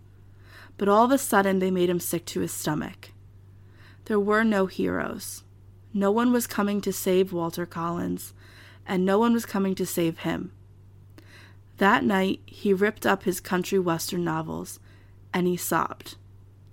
But 0.77 0.87
all 0.87 1.03
of 1.03 1.11
a 1.11 1.17
sudden, 1.17 1.59
they 1.59 1.69
made 1.69 1.89
him 1.89 1.99
sick 1.99 2.23
to 2.27 2.39
his 2.39 2.53
stomach. 2.53 3.09
There 4.05 4.17
were 4.17 4.45
no 4.45 4.67
heroes. 4.67 5.43
No 5.93 6.09
one 6.09 6.31
was 6.31 6.47
coming 6.47 6.79
to 6.79 6.93
save 6.93 7.33
Walter 7.33 7.65
Collins, 7.65 8.33
and 8.85 9.03
no 9.03 9.19
one 9.19 9.33
was 9.33 9.45
coming 9.45 9.75
to 9.75 9.85
save 9.85 10.19
him. 10.19 10.53
That 11.79 12.05
night, 12.05 12.39
he 12.45 12.71
ripped 12.71 13.05
up 13.05 13.23
his 13.23 13.41
country 13.41 13.77
western 13.77 14.23
novels, 14.23 14.79
and 15.33 15.47
he 15.47 15.57
sobbed 15.57 16.15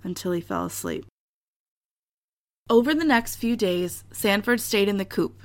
until 0.04 0.30
he 0.30 0.40
fell 0.40 0.66
asleep. 0.66 1.04
Over 2.70 2.94
the 2.94 3.02
next 3.02 3.34
few 3.34 3.56
days, 3.56 4.04
Sanford 4.12 4.60
stayed 4.60 4.88
in 4.88 4.98
the 4.98 5.04
coop, 5.04 5.42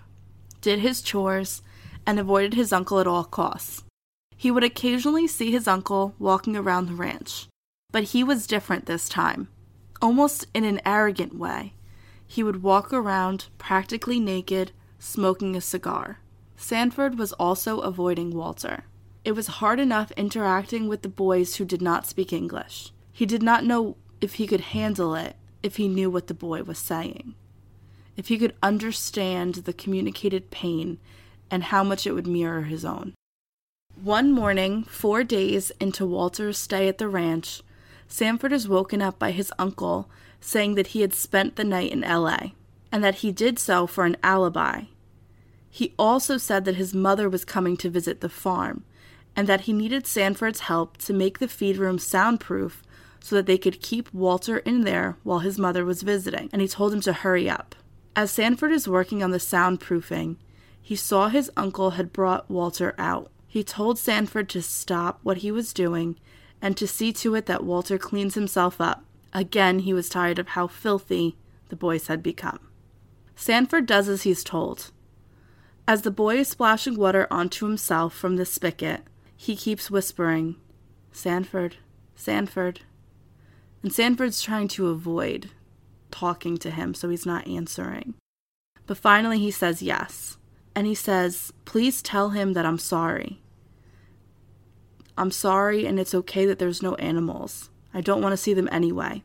did 0.61 0.81
his 0.81 1.01
chores, 1.01 1.63
and 2.05 2.19
avoided 2.19 2.53
his 2.53 2.71
uncle 2.71 2.99
at 2.99 3.07
all 3.07 3.23
costs. 3.23 3.85
He 4.39 4.51
would 4.51 4.63
occasionally 4.63 5.27
see 5.27 5.51
his 5.51 5.67
uncle 5.67 6.15
walking 6.17 6.55
around 6.55 6.85
the 6.85 6.93
ranch, 6.93 7.49
but 7.91 8.15
he 8.15 8.23
was 8.23 8.47
different 8.47 8.85
this 8.85 9.09
time. 9.09 9.49
Almost 10.01 10.47
in 10.53 10.63
an 10.63 10.79
arrogant 10.85 11.37
way, 11.37 11.73
he 12.25 12.41
would 12.41 12.63
walk 12.63 12.93
around 12.93 13.47
practically 13.57 14.17
naked, 14.17 14.71
smoking 14.97 15.57
a 15.57 15.61
cigar. 15.61 16.19
Sanford 16.55 17.19
was 17.19 17.33
also 17.33 17.79
avoiding 17.79 18.31
Walter. 18.31 18.85
It 19.25 19.33
was 19.33 19.59
hard 19.59 19.77
enough 19.77 20.11
interacting 20.11 20.87
with 20.87 21.01
the 21.01 21.09
boys 21.09 21.57
who 21.57 21.65
did 21.65 21.81
not 21.81 22.07
speak 22.07 22.31
English. 22.31 22.93
He 23.11 23.25
did 23.25 23.43
not 23.43 23.65
know 23.65 23.97
if 24.21 24.35
he 24.35 24.47
could 24.47 24.61
handle 24.61 25.15
it 25.15 25.35
if 25.61 25.75
he 25.75 25.89
knew 25.89 26.09
what 26.09 26.27
the 26.27 26.33
boy 26.33 26.63
was 26.63 26.77
saying. 26.77 27.35
If 28.15 28.29
he 28.29 28.37
could 28.37 28.55
understand 28.63 29.55
the 29.55 29.73
communicated 29.73 30.49
pain 30.49 30.97
and 31.51 31.65
how 31.65 31.83
much 31.83 32.07
it 32.07 32.13
would 32.13 32.25
mirror 32.25 32.61
his 32.61 32.85
own. 32.85 33.15
One 34.03 34.31
morning, 34.31 34.83
four 34.85 35.25
days 35.25 35.73
into 35.77 36.05
Walter's 36.05 36.57
stay 36.57 36.87
at 36.87 36.99
the 36.99 37.09
ranch, 37.09 37.61
Sanford 38.07 38.53
is 38.53 38.65
woken 38.65 39.01
up 39.01 39.19
by 39.19 39.31
his 39.31 39.51
uncle 39.59 40.09
saying 40.39 40.75
that 40.75 40.87
he 40.87 41.01
had 41.01 41.13
spent 41.13 41.57
the 41.57 41.65
night 41.65 41.91
in 41.91 41.99
LA 41.99 42.51
and 42.93 43.03
that 43.03 43.15
he 43.15 43.33
did 43.33 43.59
so 43.59 43.85
for 43.87 44.05
an 44.05 44.15
alibi. 44.23 44.83
He 45.69 45.93
also 45.99 46.37
said 46.37 46.63
that 46.63 46.77
his 46.77 46.93
mother 46.93 47.27
was 47.27 47.43
coming 47.43 47.75
to 47.75 47.89
visit 47.89 48.21
the 48.21 48.29
farm 48.29 48.85
and 49.35 49.47
that 49.47 49.61
he 49.61 49.73
needed 49.73 50.07
Sanford's 50.07 50.61
help 50.61 50.95
to 50.99 51.11
make 51.11 51.39
the 51.39 51.49
feed 51.49 51.75
room 51.75 51.99
soundproof 51.99 52.81
so 53.19 53.35
that 53.35 53.47
they 53.47 53.57
could 53.57 53.81
keep 53.81 54.13
Walter 54.13 54.59
in 54.59 54.85
there 54.85 55.17
while 55.23 55.39
his 55.39 55.59
mother 55.59 55.83
was 55.83 56.03
visiting, 56.03 56.49
and 56.53 56.61
he 56.61 56.69
told 56.69 56.93
him 56.93 57.01
to 57.01 57.11
hurry 57.11 57.49
up. 57.49 57.75
As 58.15 58.31
Sanford 58.31 58.71
is 58.71 58.87
working 58.87 59.21
on 59.21 59.31
the 59.31 59.39
soundproofing, 59.39 60.37
he 60.81 60.95
saw 60.95 61.27
his 61.27 61.51
uncle 61.57 61.91
had 61.91 62.13
brought 62.13 62.49
Walter 62.49 62.95
out. 62.97 63.29
He 63.51 63.63
told 63.63 63.97
Sanford 63.97 64.47
to 64.49 64.61
stop 64.61 65.19
what 65.23 65.37
he 65.37 65.51
was 65.51 65.73
doing 65.73 66.19
and 66.61 66.77
to 66.77 66.87
see 66.87 67.11
to 67.13 67.33
it 67.33 67.47
that 67.47 67.63
Walter 67.63 67.97
cleans 67.97 68.35
himself 68.35 68.79
up. 68.79 69.03
Again, 69.33 69.79
he 69.79 69.91
was 69.91 70.07
tired 70.07 70.37
of 70.37 70.49
how 70.49 70.67
filthy 70.67 71.35
the 71.69 71.75
boys 71.75 72.07
had 72.07 72.21
become. 72.21 72.59
Sanford 73.35 73.87
does 73.87 74.07
as 74.07 74.21
he's 74.21 74.43
told. 74.43 74.91
As 75.87 76.03
the 76.03 76.11
boy 76.11 76.37
is 76.37 76.49
splashing 76.49 76.95
water 76.95 77.25
onto 77.31 77.65
himself 77.65 78.13
from 78.13 78.35
the 78.35 78.45
spigot, 78.45 79.01
he 79.35 79.55
keeps 79.55 79.89
whispering, 79.89 80.57
Sanford, 81.11 81.77
Sanford. 82.15 82.81
And 83.81 83.91
Sanford's 83.91 84.43
trying 84.43 84.67
to 84.69 84.89
avoid 84.89 85.49
talking 86.11 86.57
to 86.57 86.69
him, 86.69 86.93
so 86.93 87.09
he's 87.09 87.25
not 87.25 87.47
answering. 87.47 88.13
But 88.85 88.97
finally, 88.97 89.39
he 89.39 89.49
says 89.49 89.81
yes 89.81 90.37
and 90.79 90.87
he 90.87 90.95
says, 90.95 91.51
Please 91.65 92.01
tell 92.01 92.29
him 92.29 92.53
that 92.53 92.65
I'm 92.65 92.77
sorry. 92.77 93.41
I'm 95.17 95.29
sorry, 95.29 95.85
and 95.85 95.99
it's 95.99 96.15
okay 96.15 96.45
that 96.45 96.57
there's 96.57 96.81
no 96.81 96.95
animals. 96.95 97.69
I 97.93 97.99
don't 97.99 98.21
want 98.21 98.31
to 98.31 98.37
see 98.37 98.53
them 98.53 98.69
anyway. 98.71 99.21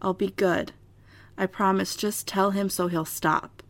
I'll 0.00 0.14
be 0.14 0.30
good. 0.30 0.72
I 1.36 1.44
promise, 1.44 1.94
just 1.94 2.26
tell 2.26 2.52
him 2.52 2.70
so 2.70 2.86
he'll 2.88 3.04
stop. 3.04 3.62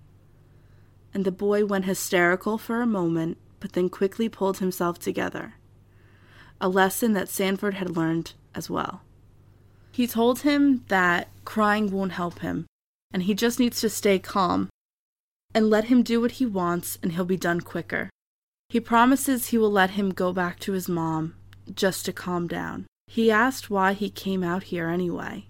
And 1.13 1.25
the 1.25 1.33
boy 1.33 1.67
went 1.67 1.85
hysterical 1.85 2.59
for 2.59 2.81
a 2.81 2.87
moment, 2.87 3.39
but 3.59 3.73
then 3.73 3.89
quickly 3.89 4.29
pulled 4.29 4.59
himself 4.59 5.01
together. 5.01 5.55
A 6.61 6.69
lesson 6.69 7.13
that 7.15 7.29
Sanford 7.29 7.75
had 7.75 7.97
learned 7.97 8.35
as 8.55 8.71
well. 8.71 9.03
He 9.91 10.07
told 10.07 10.43
him 10.43 10.85
that 10.87 11.27
crying 11.45 11.91
won't 11.91 12.13
help 12.13 12.39
him, 12.39 12.67
and 13.13 13.25
he 13.25 13.35
just 13.35 13.59
needs 13.59 13.81
to 13.81 13.91
stay 13.91 14.21
calm 14.21 14.71
and 15.55 15.69
let 15.69 15.85
him 15.85 16.03
do 16.03 16.21
what 16.21 16.33
he 16.33 16.47
wants, 16.47 16.99
and 17.03 17.13
he'll 17.13 17.25
be 17.25 17.37
done 17.37 17.61
quicker. 17.61 18.11
He 18.69 18.81
promises 18.81 19.49
he 19.49 19.59
will 19.59 19.71
let 19.71 19.91
him 19.91 20.11
go 20.11 20.33
back 20.33 20.61
to 20.61 20.73
his 20.73 20.89
mom 20.89 21.35
just 21.75 22.05
to 22.07 22.13
calm 22.13 22.47
down. 22.47 22.87
He 23.07 23.31
asked 23.31 23.71
why 23.71 23.93
he 23.93 24.11
came 24.11 24.45
out 24.45 24.65
here 24.65 24.89
anyway, 24.89 25.47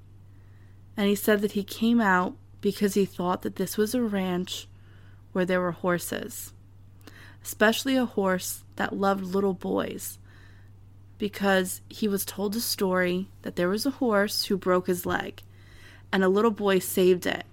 and 0.96 1.06
he 1.06 1.14
said 1.14 1.42
that 1.42 1.52
he 1.52 1.64
came 1.64 2.00
out 2.00 2.34
because 2.60 2.94
he 2.94 3.04
thought 3.04 3.42
that 3.42 3.56
this 3.56 3.76
was 3.76 3.94
a 3.94 4.02
ranch 4.02 4.66
where 5.32 5.44
there 5.44 5.60
were 5.60 5.72
horses, 5.72 6.54
especially 7.44 7.96
a 7.96 8.06
horse 8.06 8.64
that 8.76 8.96
loved 8.96 9.24
little 9.24 9.54
boys, 9.54 10.18
because 11.18 11.82
he 11.90 12.08
was 12.08 12.24
told 12.24 12.56
a 12.56 12.60
story 12.60 13.28
that 13.42 13.56
there 13.56 13.68
was 13.68 13.84
a 13.84 13.90
horse 13.90 14.46
who 14.46 14.56
broke 14.56 14.86
his 14.86 15.04
leg, 15.04 15.42
and 16.10 16.24
a 16.24 16.28
little 16.28 16.50
boy 16.50 16.78
saved 16.78 17.26
it, 17.26 17.44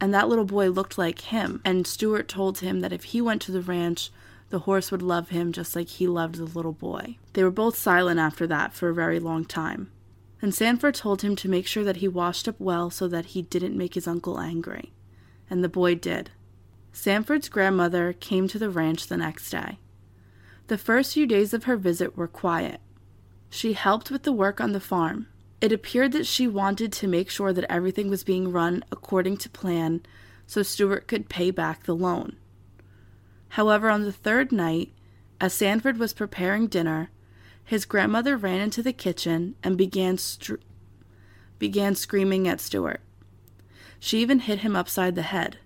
and 0.00 0.12
that 0.12 0.28
little 0.28 0.44
boy 0.44 0.68
looked 0.68 0.98
like 0.98 1.20
him, 1.20 1.60
and 1.64 1.86
Stewart 1.86 2.28
told 2.28 2.58
him 2.58 2.80
that 2.80 2.92
if 2.92 3.04
he 3.04 3.20
went 3.20 3.42
to 3.42 3.52
the 3.52 3.62
ranch, 3.62 4.10
the 4.50 4.60
horse 4.60 4.90
would 4.90 5.02
love 5.02 5.30
him 5.30 5.52
just 5.52 5.74
like 5.74 5.88
he 5.88 6.06
loved 6.06 6.36
the 6.36 6.44
little 6.44 6.72
boy. 6.72 7.16
They 7.32 7.42
were 7.42 7.50
both 7.50 7.76
silent 7.76 8.20
after 8.20 8.46
that 8.46 8.72
for 8.72 8.88
a 8.88 8.94
very 8.94 9.18
long 9.18 9.44
time. 9.44 9.90
And 10.40 10.54
Sanford 10.54 10.94
told 10.94 11.22
him 11.22 11.34
to 11.36 11.48
make 11.48 11.66
sure 11.66 11.84
that 11.84 11.96
he 11.96 12.08
washed 12.08 12.46
up 12.46 12.56
well 12.58 12.90
so 12.90 13.08
that 13.08 13.26
he 13.26 13.42
didn't 13.42 13.76
make 13.76 13.94
his 13.94 14.06
uncle 14.06 14.38
angry. 14.38 14.92
And 15.48 15.64
the 15.64 15.68
boy 15.68 15.94
did. 15.94 16.30
Sanford's 16.92 17.48
grandmother 17.48 18.12
came 18.12 18.46
to 18.48 18.58
the 18.58 18.70
ranch 18.70 19.06
the 19.06 19.16
next 19.16 19.50
day. 19.50 19.78
The 20.68 20.78
first 20.78 21.14
few 21.14 21.26
days 21.26 21.54
of 21.54 21.64
her 21.64 21.76
visit 21.76 22.16
were 22.16 22.28
quiet. 22.28 22.80
She 23.48 23.72
helped 23.72 24.10
with 24.10 24.24
the 24.24 24.32
work 24.32 24.60
on 24.60 24.72
the 24.72 24.80
farm. 24.80 25.28
It 25.60 25.72
appeared 25.72 26.12
that 26.12 26.26
she 26.26 26.46
wanted 26.46 26.92
to 26.92 27.08
make 27.08 27.30
sure 27.30 27.52
that 27.52 27.70
everything 27.70 28.10
was 28.10 28.24
being 28.24 28.52
run 28.52 28.84
according 28.92 29.38
to 29.38 29.48
plan 29.48 30.02
so 30.46 30.62
Stewart 30.62 31.08
could 31.08 31.28
pay 31.28 31.50
back 31.50 31.84
the 31.84 31.94
loan. 31.94 32.36
However, 33.50 33.90
on 33.90 34.02
the 34.02 34.12
third 34.12 34.52
night, 34.52 34.92
as 35.40 35.54
Sanford 35.54 35.98
was 35.98 36.12
preparing 36.12 36.66
dinner, 36.66 37.10
his 37.64 37.84
grandmother 37.84 38.36
ran 38.36 38.60
into 38.60 38.82
the 38.82 38.92
kitchen 38.92 39.56
and 39.62 39.76
began 39.76 40.18
str- 40.18 40.56
began 41.58 41.94
screaming 41.94 42.46
at 42.46 42.60
Stewart. 42.60 43.00
She 43.98 44.20
even 44.20 44.40
hit 44.40 44.58
him 44.58 44.76
upside 44.76 45.14
the 45.14 45.22
head. 45.22 45.58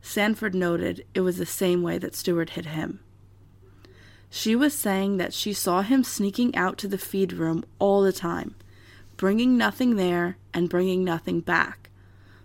Sanford 0.00 0.54
noted 0.54 1.04
it 1.14 1.20
was 1.20 1.36
the 1.36 1.46
same 1.46 1.82
way 1.82 1.98
that 1.98 2.14
Stewart 2.14 2.50
hit 2.50 2.66
him. 2.66 3.00
She 4.30 4.56
was 4.56 4.74
saying 4.74 5.18
that 5.18 5.34
she 5.34 5.52
saw 5.52 5.82
him 5.82 6.02
sneaking 6.02 6.56
out 6.56 6.78
to 6.78 6.88
the 6.88 6.98
feed 6.98 7.32
room 7.32 7.64
all 7.78 8.02
the 8.02 8.12
time, 8.12 8.54
bringing 9.16 9.56
nothing 9.56 9.96
there 9.96 10.36
and 10.52 10.68
bringing 10.68 11.04
nothing 11.04 11.40
back, 11.40 11.90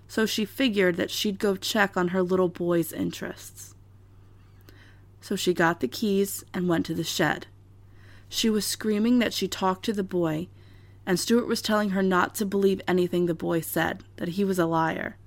so 0.08 0.26
she 0.26 0.46
figured 0.46 0.98
that 0.98 1.12
she'd 1.12 1.40
go 1.40 1.56
check 1.56 1.96
on 1.96 2.10
her 2.10 2.22
little 2.22 2.50
boy's 2.50 2.92
interests. 2.92 3.76
So 5.22 5.36
she 5.36 5.54
got 5.54 5.80
the 5.80 5.88
keys 5.88 6.44
and 6.54 6.68
went 6.68 6.86
to 6.88 6.94
the 6.94 7.04
shed. 7.04 7.48
She 8.28 8.50
was 8.50 8.66
screaming 8.66 9.20
that 9.20 9.34
she 9.34 9.48
talked 9.48 9.86
to 9.86 9.94
the 9.94 10.04
boy, 10.04 10.48
and 11.06 11.20
Stewart 11.20 11.48
was 11.48 11.62
telling 11.62 11.92
her 11.92 12.02
not 12.02 12.36
to 12.36 12.46
believe 12.46 12.82
anything 12.88 13.26
the 13.26 13.34
boy 13.34 13.62
said, 13.62 14.04
that 14.18 14.30
he 14.30 14.44
was 14.44 14.60
a 14.60 14.66
liar. 14.66 15.18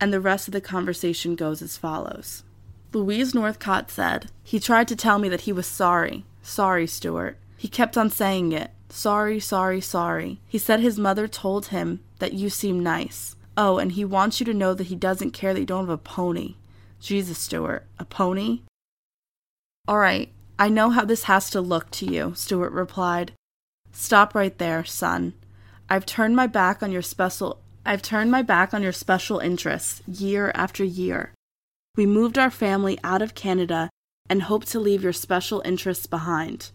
And 0.00 0.12
the 0.12 0.20
rest 0.20 0.48
of 0.48 0.52
the 0.52 0.60
conversation 0.60 1.34
goes 1.34 1.62
as 1.62 1.76
follows. 1.76 2.44
Louise 2.92 3.34
Northcott 3.34 3.90
said, 3.90 4.30
He 4.42 4.58
tried 4.58 4.88
to 4.88 4.96
tell 4.96 5.18
me 5.18 5.28
that 5.28 5.42
he 5.42 5.52
was 5.52 5.66
sorry. 5.66 6.24
Sorry, 6.42 6.86
Stewart. 6.86 7.38
He 7.56 7.68
kept 7.68 7.96
on 7.96 8.10
saying 8.10 8.52
it. 8.52 8.70
Sorry, 8.92 9.40
sorry, 9.40 9.80
sorry. 9.80 10.40
He 10.46 10.58
said 10.58 10.80
his 10.80 10.98
mother 10.98 11.28
told 11.28 11.66
him 11.66 12.00
that 12.18 12.32
you 12.32 12.50
seem 12.50 12.82
nice. 12.82 13.36
Oh, 13.56 13.78
and 13.78 13.92
he 13.92 14.04
wants 14.04 14.40
you 14.40 14.46
to 14.46 14.54
know 14.54 14.74
that 14.74 14.88
he 14.88 14.96
doesn't 14.96 15.32
care 15.32 15.54
that 15.54 15.60
you 15.60 15.66
don't 15.66 15.84
have 15.86 15.88
a 15.90 15.98
pony. 15.98 16.56
Jesus, 17.00 17.38
Stewart. 17.38 17.86
A 17.98 18.04
pony? 18.04 18.60
All 19.88 19.98
right, 19.98 20.30
I 20.58 20.68
know 20.68 20.90
how 20.90 21.04
this 21.04 21.24
has 21.24 21.50
to 21.50 21.60
look 21.60 21.90
to 21.92 22.06
you, 22.06 22.32
Stewart 22.34 22.72
replied. 22.72 23.32
Stop 23.92 24.34
right 24.34 24.56
there, 24.58 24.84
son. 24.84 25.34
I've 25.88 26.06
turned 26.06 26.36
my 26.36 26.46
back 26.46 26.82
on 26.82 26.92
your 26.92 27.02
special 27.02 27.60
I've 27.84 28.02
turned 28.02 28.30
my 28.30 28.42
back 28.42 28.74
on 28.74 28.82
your 28.82 28.92
special 28.92 29.38
interests 29.38 30.02
year 30.06 30.52
after 30.54 30.84
year. 30.84 31.32
We 31.96 32.06
moved 32.06 32.38
our 32.38 32.50
family 32.50 32.98
out 33.02 33.22
of 33.22 33.34
Canada 33.34 33.88
and 34.28 34.42
hope 34.42 34.66
to 34.66 34.78
leave 34.78 35.02
your 35.02 35.14
special 35.14 35.62
interests 35.64 36.06
behind. 36.06 36.70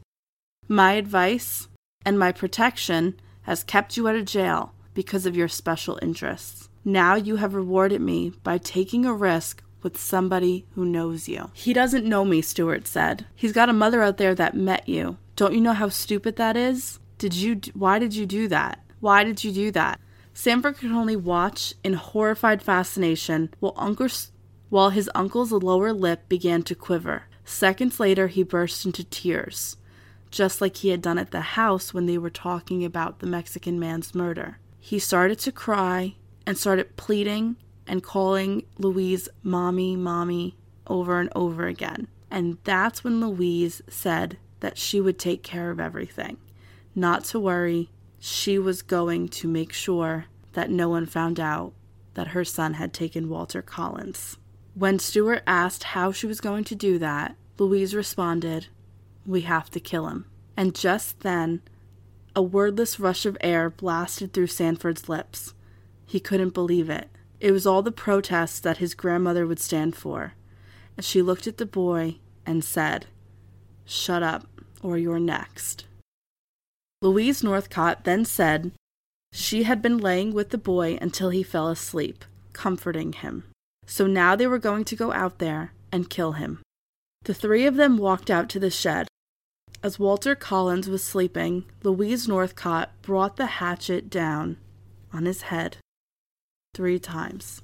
My 0.67 0.93
advice 0.93 1.67
and 2.05 2.17
my 2.17 2.31
protection 2.31 3.19
has 3.41 3.63
kept 3.63 3.97
you 3.97 4.07
out 4.07 4.15
of 4.15 4.25
jail 4.25 4.73
because 4.93 5.25
of 5.25 5.35
your 5.35 5.47
special 5.47 5.99
interests. 6.01 6.69
Now 6.83 7.15
you 7.15 7.37
have 7.37 7.53
rewarded 7.55 8.01
me 8.01 8.31
by 8.43 8.59
taking 8.59 9.05
a 9.05 9.13
risk 9.13 9.63
with 9.81 9.97
somebody 9.97 10.65
who 10.75 10.85
knows 10.85 11.27
you. 11.27 11.49
He 11.53 11.73
doesn't 11.73 12.05
know 12.05 12.25
me, 12.25 12.41
Stewart 12.41 12.87
said. 12.87 13.25
He's 13.35 13.51
got 13.51 13.69
a 13.69 13.73
mother 13.73 14.01
out 14.01 14.17
there 14.17 14.35
that 14.35 14.55
met 14.55 14.87
you. 14.87 15.17
Don't 15.35 15.53
you 15.53 15.61
know 15.61 15.73
how 15.73 15.89
stupid 15.89 16.37
that 16.37 16.55
is? 16.55 16.99
Did 17.17 17.33
you 17.33 17.59
why 17.73 17.99
did 17.99 18.15
you 18.15 18.25
do 18.25 18.47
that? 18.47 18.79
Why 18.99 19.23
did 19.23 19.43
you 19.43 19.51
do 19.51 19.71
that? 19.71 19.99
Sanford 20.33 20.77
could 20.77 20.91
only 20.91 21.15
watch 21.15 21.73
in 21.83 21.93
horrified 21.93 22.61
fascination 22.61 23.49
while 23.59 23.73
Uncle 23.77 24.07
while 24.69 24.89
his 24.89 25.09
uncle's 25.15 25.51
lower 25.51 25.93
lip 25.93 26.27
began 26.27 26.63
to 26.63 26.75
quiver. 26.75 27.23
Seconds 27.45 27.99
later, 27.99 28.27
he 28.27 28.43
burst 28.43 28.85
into 28.85 29.03
tears, 29.03 29.77
just 30.35 30.59
like 30.59 30.75
he 30.75 30.89
had 30.89 31.01
done 31.01 31.17
at 31.17 31.31
the 31.31 31.39
house 31.39 31.93
when 31.93 32.07
they 32.07 32.17
were 32.17 32.29
talking 32.29 32.83
about 32.83 33.19
the 33.19 33.25
Mexican 33.25 33.79
man's 33.79 34.13
murder. 34.13 34.59
He 34.81 34.99
started 34.99 35.39
to 35.39 35.51
cry 35.53 36.15
and 36.45 36.57
started 36.57 36.97
pleading 36.97 37.55
and 37.87 38.03
calling 38.03 38.65
Louise 38.77 39.29
mommy, 39.43 39.95
mommy 39.95 40.57
over 40.87 41.21
and 41.21 41.29
over 41.33 41.67
again. 41.67 42.09
And 42.29 42.57
that's 42.65 43.01
when 43.01 43.21
Louise 43.21 43.81
said 43.87 44.37
that 44.59 44.77
she 44.77 44.99
would 44.99 45.17
take 45.17 45.41
care 45.41 45.71
of 45.71 45.79
everything. 45.79 46.35
Not 46.93 47.23
to 47.25 47.39
worry, 47.39 47.89
she 48.19 48.59
was 48.59 48.81
going 48.81 49.29
to 49.29 49.47
make 49.47 49.71
sure 49.71 50.25
that 50.51 50.69
no 50.69 50.89
one 50.89 51.05
found 51.05 51.39
out 51.39 51.71
that 52.15 52.27
her 52.27 52.43
son 52.43 52.73
had 52.73 52.91
taken 52.91 53.29
Walter 53.29 53.61
Collins. 53.61 54.37
When 54.73 54.99
Stewart 54.99 55.43
asked 55.47 55.83
how 55.83 56.11
she 56.11 56.27
was 56.27 56.41
going 56.41 56.65
to 56.65 56.75
do 56.75 56.99
that, 56.99 57.37
Louise 57.57 57.95
responded, 57.95 58.67
We 59.25 59.41
have 59.41 59.69
to 59.71 59.79
kill 59.79 60.07
him. 60.07 60.25
And 60.57 60.75
just 60.75 61.21
then, 61.21 61.61
a 62.35 62.41
wordless 62.41 62.99
rush 62.99 63.25
of 63.25 63.37
air 63.41 63.69
blasted 63.69 64.33
through 64.33 64.47
Sanford's 64.47 65.09
lips. 65.09 65.53
He 66.05 66.19
couldn't 66.19 66.53
believe 66.53 66.89
it. 66.89 67.09
It 67.39 67.51
was 67.51 67.65
all 67.65 67.81
the 67.81 67.91
protest 67.91 68.63
that 68.63 68.77
his 68.77 68.93
grandmother 68.93 69.45
would 69.45 69.59
stand 69.59 69.95
for. 69.95 70.33
And 70.97 71.05
she 71.05 71.21
looked 71.21 71.47
at 71.47 71.57
the 71.57 71.65
boy 71.65 72.17
and 72.45 72.63
said, 72.63 73.07
Shut 73.85 74.23
up, 74.23 74.47
or 74.81 74.97
you're 74.97 75.19
next. 75.19 75.85
Louise 77.01 77.43
Northcott 77.43 78.03
then 78.03 78.25
said 78.25 78.71
she 79.31 79.63
had 79.63 79.81
been 79.81 79.97
laying 79.97 80.33
with 80.33 80.49
the 80.49 80.57
boy 80.57 80.97
until 81.01 81.29
he 81.29 81.43
fell 81.43 81.67
asleep, 81.67 82.23
comforting 82.53 83.13
him. 83.13 83.43
So 83.85 84.07
now 84.07 84.35
they 84.35 84.47
were 84.47 84.59
going 84.59 84.85
to 84.85 84.95
go 84.95 85.11
out 85.11 85.39
there 85.39 85.73
and 85.91 86.09
kill 86.09 86.33
him. 86.33 86.61
The 87.23 87.33
three 87.33 87.65
of 87.65 87.75
them 87.75 87.97
walked 87.97 88.29
out 88.29 88.49
to 88.49 88.59
the 88.59 88.71
shed. 88.71 89.07
As 89.85 89.99
Walter 89.99 90.33
Collins 90.33 90.89
was 90.89 91.03
sleeping, 91.03 91.63
Louise 91.83 92.27
Northcott 92.27 92.89
brought 93.03 93.37
the 93.37 93.45
hatchet 93.45 94.09
down 94.09 94.57
on 95.13 95.25
his 95.25 95.43
head 95.43 95.77
three 96.73 96.97
times. 96.97 97.61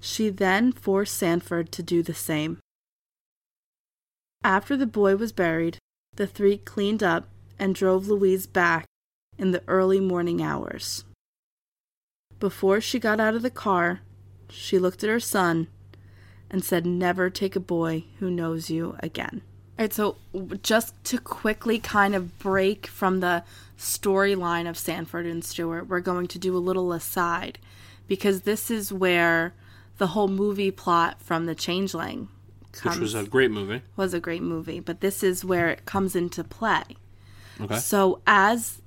She 0.00 0.30
then 0.30 0.72
forced 0.72 1.18
Sanford 1.18 1.70
to 1.72 1.82
do 1.82 2.02
the 2.02 2.14
same. 2.14 2.60
After 4.42 4.74
the 4.74 4.86
boy 4.86 5.16
was 5.16 5.32
buried, 5.32 5.76
the 6.16 6.26
three 6.26 6.56
cleaned 6.56 7.02
up 7.02 7.28
and 7.58 7.74
drove 7.74 8.08
Louise 8.08 8.46
back 8.46 8.86
in 9.36 9.50
the 9.50 9.62
early 9.68 10.00
morning 10.00 10.40
hours. 10.40 11.04
Before 12.40 12.80
she 12.80 12.98
got 12.98 13.20
out 13.20 13.34
of 13.34 13.42
the 13.42 13.50
car, 13.50 14.00
she 14.48 14.78
looked 14.78 15.04
at 15.04 15.10
her 15.10 15.20
son 15.20 15.68
and 16.50 16.64
said, 16.64 16.86
Never 16.86 17.28
take 17.28 17.54
a 17.54 17.60
boy 17.60 18.04
who 18.18 18.30
knows 18.30 18.70
you 18.70 18.96
again. 19.00 19.42
All 19.78 19.84
right, 19.84 19.92
so 19.92 20.16
just 20.62 20.92
to 21.04 21.18
quickly 21.18 21.78
kind 21.78 22.16
of 22.16 22.36
break 22.40 22.88
from 22.88 23.20
the 23.20 23.44
storyline 23.78 24.68
of 24.68 24.76
Sanford 24.76 25.24
and 25.24 25.44
Stewart, 25.44 25.86
we're 25.86 26.00
going 26.00 26.26
to 26.28 26.38
do 26.38 26.56
a 26.56 26.58
little 26.58 26.92
aside 26.92 27.60
because 28.08 28.42
this 28.42 28.72
is 28.72 28.92
where 28.92 29.54
the 29.98 30.08
whole 30.08 30.26
movie 30.26 30.72
plot 30.72 31.22
from 31.22 31.46
The 31.46 31.54
Changeling 31.54 32.28
comes, 32.72 32.96
which 32.96 33.02
was 33.02 33.14
a 33.14 33.22
great 33.24 33.52
movie. 33.52 33.82
Was 33.94 34.14
a 34.14 34.20
great 34.20 34.42
movie, 34.42 34.80
but 34.80 35.00
this 35.00 35.22
is 35.22 35.44
where 35.44 35.68
it 35.68 35.84
comes 35.84 36.16
into 36.16 36.42
play. 36.42 36.82
Okay. 37.60 37.76
So 37.76 38.20
as 38.26 38.82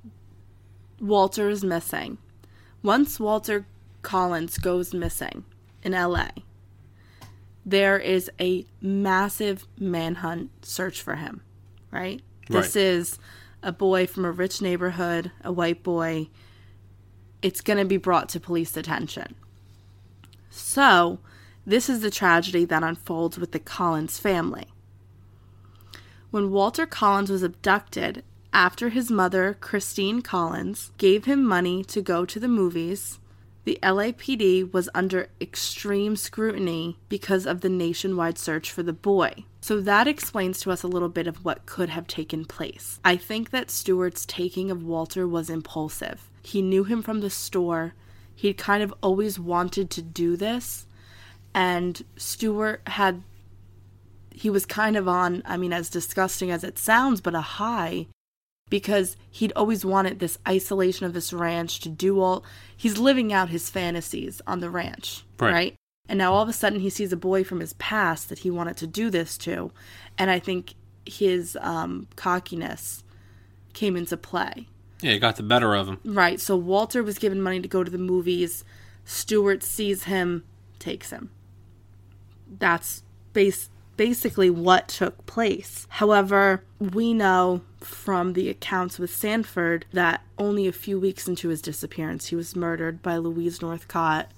Walter 0.99 1.49
is 1.49 1.63
missing, 1.63 2.17
once 2.83 3.17
Walter 3.17 3.65
Collins 4.01 4.57
goes 4.57 4.93
missing 4.93 5.45
in 5.83 5.93
LA, 5.93 6.29
there 7.65 7.97
is 7.97 8.29
a 8.39 8.65
massive 8.81 9.67
manhunt 9.79 10.65
search 10.65 11.01
for 11.01 11.15
him, 11.15 11.41
right? 11.91 12.21
This 12.49 12.75
is 12.75 13.19
a 13.63 13.71
boy 13.71 14.07
from 14.07 14.25
a 14.25 14.31
rich 14.31 14.61
neighborhood, 14.61 15.31
a 15.43 15.51
white 15.51 15.83
boy. 15.83 16.29
It's 17.41 17.61
going 17.61 17.79
to 17.79 17.85
be 17.85 17.97
brought 17.97 18.29
to 18.29 18.39
police 18.39 18.75
attention. 18.75 19.35
So, 20.49 21.19
this 21.65 21.89
is 21.89 22.01
the 22.01 22.11
tragedy 22.11 22.65
that 22.65 22.83
unfolds 22.83 23.37
with 23.37 23.51
the 23.51 23.59
Collins 23.59 24.17
family. 24.19 24.67
When 26.31 26.51
Walter 26.51 26.85
Collins 26.85 27.29
was 27.29 27.43
abducted, 27.43 28.23
after 28.53 28.89
his 28.89 29.09
mother, 29.09 29.55
Christine 29.59 30.21
Collins, 30.21 30.91
gave 30.97 31.25
him 31.25 31.43
money 31.43 31.83
to 31.85 32.01
go 32.01 32.25
to 32.25 32.39
the 32.39 32.47
movies, 32.49 33.19
the 33.63 33.77
LAPD 33.83 34.73
was 34.73 34.89
under 34.95 35.29
extreme 35.39 36.15
scrutiny 36.15 36.97
because 37.09 37.45
of 37.45 37.61
the 37.61 37.69
nationwide 37.69 38.37
search 38.37 38.71
for 38.71 38.81
the 38.81 38.93
boy. 38.93 39.45
So 39.61 39.79
that 39.81 40.07
explains 40.07 40.59
to 40.61 40.71
us 40.71 40.81
a 40.81 40.87
little 40.87 41.09
bit 41.09 41.27
of 41.27 41.45
what 41.45 41.67
could 41.67 41.89
have 41.89 42.07
taken 42.07 42.45
place. 42.45 42.99
I 43.05 43.15
think 43.15 43.51
that 43.51 43.69
Stewart's 43.69 44.25
taking 44.25 44.71
of 44.71 44.83
Walter 44.83 45.27
was 45.27 45.49
impulsive. 45.49 46.29
He 46.41 46.61
knew 46.63 46.83
him 46.83 47.03
from 47.03 47.21
the 47.21 47.29
store. 47.29 47.93
He'd 48.33 48.57
kind 48.57 48.81
of 48.81 48.93
always 49.03 49.37
wanted 49.37 49.91
to 49.91 50.01
do 50.01 50.35
this. 50.35 50.87
And 51.53 52.03
Stewart 52.17 52.81
had 52.87 53.21
he 54.33 54.49
was 54.49 54.65
kind 54.65 54.95
of 54.95 55.07
on, 55.07 55.43
I 55.45 55.57
mean, 55.57 55.73
as 55.73 55.89
disgusting 55.89 56.49
as 56.49 56.63
it 56.63 56.79
sounds, 56.79 57.21
but 57.21 57.35
a 57.35 57.41
high 57.41 58.07
because 58.71 59.17
he'd 59.29 59.53
always 59.55 59.85
wanted 59.85 60.17
this 60.17 60.39
isolation 60.47 61.05
of 61.05 61.13
this 61.13 61.31
ranch 61.31 61.81
to 61.81 61.89
do 61.89 62.19
all. 62.19 62.43
He's 62.75 62.97
living 62.97 63.31
out 63.31 63.49
his 63.49 63.69
fantasies 63.69 64.41
on 64.47 64.61
the 64.61 64.69
ranch, 64.71 65.23
Right. 65.39 65.53
right? 65.53 65.75
And 66.09 66.17
now 66.17 66.33
all 66.33 66.41
of 66.41 66.49
a 66.49 66.53
sudden 66.53 66.79
he 66.79 66.89
sees 66.89 67.13
a 67.13 67.17
boy 67.17 67.43
from 67.43 67.59
his 67.59 67.73
past 67.73 68.29
that 68.29 68.39
he 68.39 68.49
wanted 68.49 68.77
to 68.77 68.87
do 68.87 69.09
this 69.11 69.37
to. 69.39 69.71
And 70.17 70.31
I 70.31 70.39
think 70.39 70.73
his 71.05 71.57
um, 71.61 72.07
cockiness 72.15 73.03
came 73.73 73.95
into 73.95 74.17
play. 74.17 74.67
Yeah, 75.01 75.11
it 75.11 75.19
got 75.19 75.35
the 75.35 75.43
better 75.43 75.75
of 75.75 75.87
him. 75.87 75.99
Right. 76.05 76.39
So 76.39 76.55
Walter 76.55 77.03
was 77.03 77.19
given 77.19 77.41
money 77.41 77.59
to 77.59 77.67
go 77.67 77.83
to 77.83 77.91
the 77.91 77.97
movies. 77.97 78.63
Stewart 79.03 79.63
sees 79.63 80.05
him, 80.05 80.43
takes 80.79 81.09
him. 81.09 81.29
That's 82.59 83.03
base 83.33 83.69
basically 84.01 84.49
what 84.49 84.87
took 84.87 85.23
place. 85.27 85.85
However, 85.87 86.63
we 86.79 87.13
know 87.13 87.61
from 87.79 88.33
the 88.33 88.49
accounts 88.49 88.97
with 88.97 89.13
Sanford 89.13 89.85
that 89.93 90.23
only 90.39 90.65
a 90.65 90.71
few 90.71 90.99
weeks 90.99 91.27
into 91.27 91.49
his 91.49 91.61
disappearance, 91.61 92.25
he 92.25 92.35
was 92.35 92.55
murdered 92.55 93.03
by 93.03 93.17
Louise 93.17 93.61
Northcott 93.61 94.31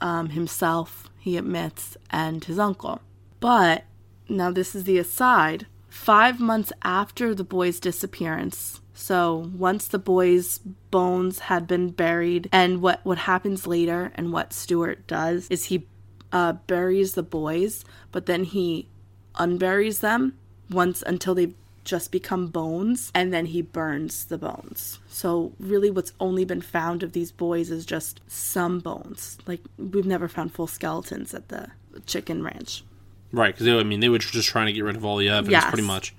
um, 0.00 0.28
himself, 0.28 1.08
he 1.18 1.38
admits, 1.38 1.96
and 2.10 2.44
his 2.44 2.58
uncle. 2.58 3.00
But 3.40 3.84
now 4.28 4.50
this 4.50 4.74
is 4.74 4.84
the 4.84 4.98
aside. 4.98 5.66
Five 5.88 6.38
months 6.38 6.70
after 6.82 7.34
the 7.34 7.44
boy's 7.44 7.80
disappearance, 7.80 8.82
so 8.92 9.50
once 9.56 9.88
the 9.88 9.98
boy's 9.98 10.58
bones 10.90 11.38
had 11.38 11.66
been 11.66 11.88
buried, 11.88 12.50
and 12.52 12.82
what 12.82 13.00
what 13.02 13.16
happens 13.16 13.66
later, 13.66 14.12
and 14.14 14.30
what 14.30 14.52
Stewart 14.52 15.06
does 15.06 15.48
is 15.48 15.64
he 15.64 15.86
uh, 16.32 16.52
buries 16.52 17.14
the 17.14 17.22
boys, 17.22 17.84
but 18.12 18.26
then 18.26 18.44
he 18.44 18.88
unburies 19.36 20.00
them 20.00 20.36
once 20.70 21.02
until 21.06 21.34
they 21.34 21.54
just 21.84 22.12
become 22.12 22.48
bones, 22.48 23.10
and 23.14 23.32
then 23.32 23.46
he 23.46 23.62
burns 23.62 24.26
the 24.26 24.36
bones. 24.36 24.98
So 25.08 25.52
really, 25.58 25.90
what's 25.90 26.12
only 26.20 26.44
been 26.44 26.60
found 26.60 27.02
of 27.02 27.12
these 27.12 27.32
boys 27.32 27.70
is 27.70 27.86
just 27.86 28.20
some 28.28 28.80
bones. 28.80 29.38
Like 29.46 29.62
we've 29.78 30.04
never 30.04 30.28
found 30.28 30.52
full 30.52 30.66
skeletons 30.66 31.32
at 31.32 31.48
the 31.48 31.68
chicken 32.04 32.42
ranch. 32.42 32.84
Right, 33.32 33.54
because 33.54 33.68
I 33.68 33.82
mean, 33.84 34.00
they 34.00 34.08
were 34.08 34.18
just 34.18 34.48
trying 34.48 34.66
to 34.66 34.72
get 34.72 34.84
rid 34.84 34.96
of 34.96 35.04
all 35.04 35.16
the 35.16 35.28
evidence, 35.28 35.50
Yes. 35.50 35.68
pretty 35.70 35.86
much. 35.86 36.14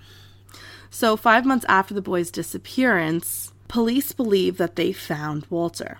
So, 0.91 1.15
five 1.15 1.45
months 1.45 1.65
after 1.69 1.93
the 1.93 2.01
boy's 2.01 2.31
disappearance, 2.31 3.51
police 3.67 4.11
believe 4.11 4.57
that 4.57 4.75
they 4.75 4.91
found 4.91 5.45
Walter. 5.49 5.99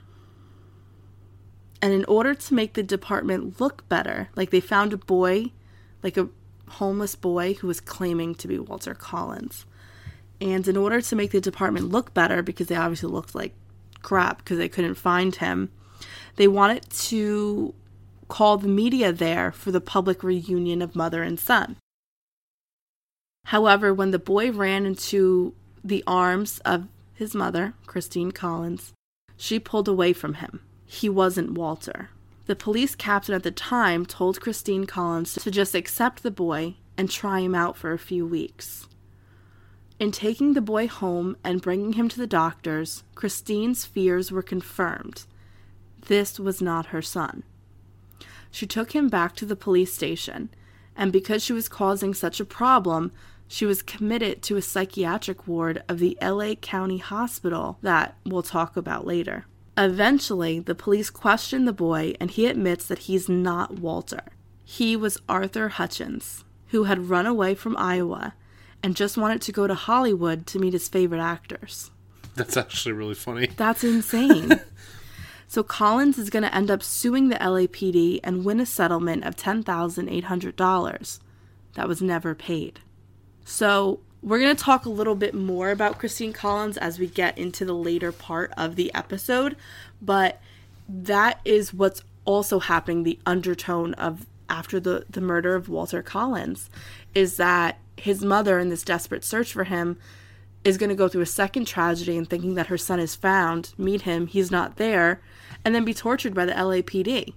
And 1.82 1.94
in 1.94 2.06
order 2.06 2.34
to 2.34 2.54
make 2.54 2.74
the 2.74 2.84
department 2.84 3.60
look 3.60 3.88
better, 3.88 4.30
like 4.36 4.50
they 4.50 4.60
found 4.60 4.92
a 4.92 4.98
boy, 4.98 5.52
like 6.04 6.18
a 6.18 6.30
homeless 6.68 7.16
boy 7.16 7.54
who 7.56 7.68
was 7.68 7.80
claiming 7.80 8.36
to 8.36 8.48
be 8.48 8.60
Walter 8.60 8.94
Collins. 8.94 9.66
And 10.42 10.68
in 10.68 10.78
order 10.78 11.02
to 11.02 11.16
make 11.16 11.32
the 11.32 11.42
department 11.42 11.90
look 11.90 12.14
better, 12.14 12.42
because 12.42 12.68
they 12.68 12.76
obviously 12.76 13.10
looked 13.10 13.36
like 13.36 13.54
crap 14.02 14.40
because 14.40 14.58
they 14.58 14.70
couldn't 14.70 14.96
find 14.96 15.36
him, 15.36 15.72
they 16.36 16.48
wanted 16.48 16.90
to 16.90 17.74
call 18.28 18.58
the 18.58 18.68
media 18.68 19.12
there 19.12 19.52
for 19.52 19.72
the 19.72 19.82
public 19.82 20.24
reunion 20.24 20.82
of 20.82 20.96
mother 20.96 21.24
and 21.24 21.40
son. 21.40 21.78
However, 23.46 23.94
when 23.94 24.12
the 24.12 24.20
boy 24.20 24.52
ran 24.52 24.86
into 24.86 25.56
the 25.84 26.04
arms 26.06 26.60
of 26.60 26.88
his 27.14 27.34
mother, 27.34 27.74
Christine 27.86 28.32
Collins, 28.32 28.94
she 29.36 29.60
pulled 29.60 29.88
away 29.88 30.14
from 30.14 30.36
him. 30.36 30.62
He 30.92 31.08
wasn't 31.08 31.52
Walter. 31.52 32.10
The 32.48 32.56
police 32.56 32.96
captain 32.96 33.36
at 33.36 33.44
the 33.44 33.52
time 33.52 34.08
told 34.08 34.42
Christine 34.42 34.86
Collins 34.86 35.36
to 35.36 35.52
just 35.52 35.76
accept 35.76 36.24
the 36.24 36.32
boy 36.32 36.78
and 36.98 37.12
try 37.12 37.42
him 37.42 37.54
out 37.54 37.78
for 37.78 37.94
a 37.94 38.00
few 38.00 38.26
weeks. 38.26 38.88
In 40.00 40.12
taking 40.12 40.54
the 40.54 40.62
boy 40.62 40.88
home 40.88 41.38
and 41.44 41.62
bringing 41.62 41.94
him 41.94 42.10
to 42.10 42.18
the 42.18 42.26
doctors, 42.26 43.04
Christine's 43.14 43.86
fears 43.86 44.32
were 44.32 44.42
confirmed. 44.42 45.28
This 46.08 46.40
was 46.40 46.60
not 46.60 46.88
her 46.88 47.04
son. 47.04 47.44
She 48.50 48.66
took 48.66 48.96
him 48.96 49.10
back 49.10 49.36
to 49.36 49.46
the 49.46 49.56
police 49.56 49.94
station, 49.94 50.50
and 50.96 51.14
because 51.14 51.44
she 51.44 51.54
was 51.54 51.70
causing 51.70 52.16
such 52.16 52.40
a 52.40 52.46
problem, 52.46 53.12
she 53.48 53.68
was 53.68 53.84
committed 53.84 54.42
to 54.42 54.58
a 54.58 54.62
psychiatric 54.64 55.48
ward 55.48 55.84
of 55.88 56.00
the 56.00 56.18
LA 56.20 56.56
County 56.56 56.98
Hospital 56.98 57.78
that 57.84 58.18
we'll 58.26 58.42
talk 58.42 58.76
about 58.76 59.06
later. 59.06 59.46
Eventually, 59.80 60.60
the 60.60 60.76
police 60.76 61.10
question 61.10 61.64
the 61.64 61.72
boy, 61.72 62.14
and 62.20 62.30
he 62.30 62.48
admits 62.48 62.86
that 62.88 63.00
he's 63.00 63.30
not 63.30 63.80
Walter. 63.80 64.24
He 64.66 64.98
was 64.98 65.18
Arthur 65.30 65.70
Hutchens, 65.70 66.44
who 66.68 66.84
had 66.84 67.10
run 67.10 67.26
away 67.26 67.56
from 67.56 67.78
Iowa 67.78 68.34
and 68.84 68.94
just 68.94 69.16
wanted 69.16 69.42
to 69.44 69.54
go 69.54 69.68
to 69.68 69.74
Hollywood 69.74 70.46
to 70.48 70.60
meet 70.60 70.74
his 70.74 70.90
favorite 70.90 71.22
actors. 71.22 71.92
That's 72.36 72.58
actually 72.58 72.92
really 72.92 73.16
funny. 73.16 73.48
That's 73.56 73.84
insane. 73.86 74.60
so 75.48 75.64
Collins 75.64 76.18
is 76.18 76.30
going 76.30 76.44
to 76.44 76.54
end 76.54 76.70
up 76.70 76.84
suing 76.84 77.30
the 77.30 77.36
LAPD 77.38 78.20
and 78.22 78.44
win 78.44 78.60
a 78.60 78.66
settlement 78.66 79.24
of 79.24 79.38
$10,800 79.38 81.20
that 81.76 81.88
was 81.88 82.02
never 82.02 82.36
paid. 82.36 82.82
So 83.46 84.02
we're 84.22 84.40
going 84.40 84.56
to 84.56 84.64
talk 84.64 84.86
a 84.86 84.90
little 84.90 85.16
bit 85.16 85.34
more 85.34 85.72
about 85.72 85.98
Christine 85.98 86.34
Collins 86.34 86.78
as 86.78 87.00
we 87.00 87.08
get 87.08 87.38
into 87.38 87.66
the 87.66 87.74
later 87.74 88.12
part 88.12 88.52
of 88.58 88.76
the 88.76 88.94
episode, 88.94 89.56
but 90.02 90.42
that 90.88 91.40
is 91.46 91.74
what's 91.74 92.04
also 92.26 92.60
happening 92.60 93.04
the 93.04 93.20
undertone 93.26 93.94
of 93.96 94.26
after 94.50 94.80
the 94.80 95.06
the 95.10 95.22
murder 95.22 95.56
of 95.56 95.70
Walter 95.70 96.02
Collins 96.02 96.70
is 97.14 97.38
that 97.38 97.78
his 97.98 98.24
mother 98.24 98.60
in 98.60 98.70
this 98.70 98.84
desperate 98.84 99.24
search 99.24 99.54
for 99.54 99.66
him 99.66 99.98
is 100.64 100.78
going 100.78 100.90
to 100.90 100.96
go 100.96 101.08
through 101.08 101.22
a 101.22 101.28
second 101.28 101.66
tragedy 101.66 102.18
and 102.18 102.30
thinking 102.30 102.56
that 102.56 102.68
her 102.68 102.78
son 102.78 103.00
is 103.00 103.16
found, 103.16 103.74
meet 103.78 104.02
him, 104.02 104.28
he's 104.28 104.52
not 104.52 104.76
there, 104.78 105.22
and 105.64 105.74
then 105.74 105.86
be 105.86 105.94
tortured 105.94 106.34
by 106.34 106.46
the 106.46 106.52
LAPD. 106.54 107.34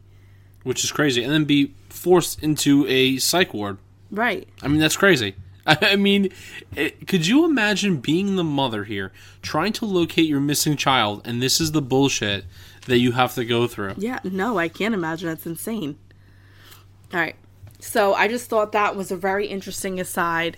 Which 0.65 0.85
is 0.85 0.93
crazy. 0.93 1.23
And 1.23 1.33
then 1.33 1.45
be 1.45 1.75
forced 1.89 2.43
into 2.43 2.87
a 2.89 3.19
psych 3.19 3.55
ward. 3.55 3.79
Right. 4.11 4.49
I 4.63 4.69
mean, 4.69 4.81
that's 4.81 4.97
crazy. 4.97 5.35
I 5.67 5.97
mean, 5.97 6.31
eh, 6.77 6.91
could 7.07 7.27
you 7.27 7.45
imagine 7.45 7.99
being 7.99 8.37
the 8.37 8.45
mother 8.45 8.85
here, 8.85 9.13
trying 9.43 9.73
to 9.75 9.85
locate 9.87 10.27
your 10.27 10.41
missing 10.41 10.77
child, 10.77 11.23
and 11.25 11.43
this 11.43 11.61
is 11.61 11.73
the 11.73 11.83
bullshit 11.83 12.45
that 12.87 12.99
you 12.99 13.13
have 13.13 13.35
to 13.35 13.45
go 13.45 13.67
through? 13.67 13.95
Yeah, 13.97 14.19
no, 14.25 14.59
I 14.59 14.69
can't 14.69 14.95
imagine. 14.95 15.29
It's 15.29 15.47
insane. 15.47 15.99
All 17.13 17.21
right. 17.21 17.37
So 17.79 18.15
I 18.15 18.29
just 18.29 18.49
thought 18.49 18.73
that 18.73 18.97
was 18.97 19.11
a 19.11 19.17
very 19.17 19.47
interesting 19.47 20.01
aside 20.01 20.57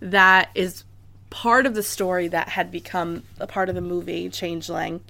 that 0.00 0.50
is 0.54 0.84
part 1.30 1.66
of 1.66 1.74
the 1.74 1.82
story 1.82 2.28
that 2.28 2.50
had 2.50 2.70
become 2.70 3.22
a 3.38 3.46
part 3.46 3.68
of 3.68 3.74
the 3.74 3.80
movie 3.80 4.28
Changeling. 4.28 5.00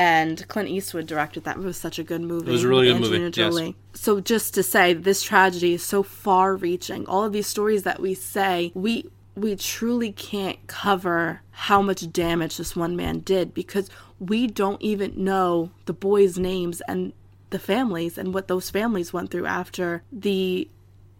And 0.00 0.48
Clint 0.48 0.70
Eastwood 0.70 1.06
directed 1.06 1.44
that. 1.44 1.58
It 1.58 1.62
was 1.62 1.76
such 1.76 1.98
a 1.98 2.02
good 2.02 2.22
movie. 2.22 2.48
It 2.48 2.52
was 2.52 2.64
a 2.64 2.68
really 2.68 2.86
good 2.86 3.00
movie, 3.02 3.22
Angelina 3.22 3.66
yes. 3.66 4.00
So 4.00 4.18
just 4.20 4.54
to 4.54 4.62
say, 4.62 4.94
this 4.94 5.22
tragedy 5.22 5.74
is 5.74 5.82
so 5.82 6.02
far 6.02 6.56
reaching. 6.56 7.04
All 7.06 7.24
of 7.24 7.34
these 7.34 7.46
stories 7.46 7.82
that 7.82 8.00
we 8.00 8.14
say, 8.14 8.72
we 8.74 9.10
we 9.36 9.56
truly 9.56 10.10
can't 10.12 10.66
cover 10.66 11.42
how 11.50 11.82
much 11.82 12.10
damage 12.12 12.56
this 12.56 12.74
one 12.74 12.96
man 12.96 13.18
did 13.20 13.52
because 13.52 13.90
we 14.18 14.46
don't 14.46 14.80
even 14.80 15.22
know 15.22 15.70
the 15.84 15.92
boys' 15.92 16.38
names 16.38 16.80
and 16.88 17.12
the 17.50 17.58
families 17.58 18.16
and 18.16 18.32
what 18.32 18.48
those 18.48 18.70
families 18.70 19.12
went 19.12 19.30
through 19.30 19.46
after 19.46 20.02
the 20.10 20.66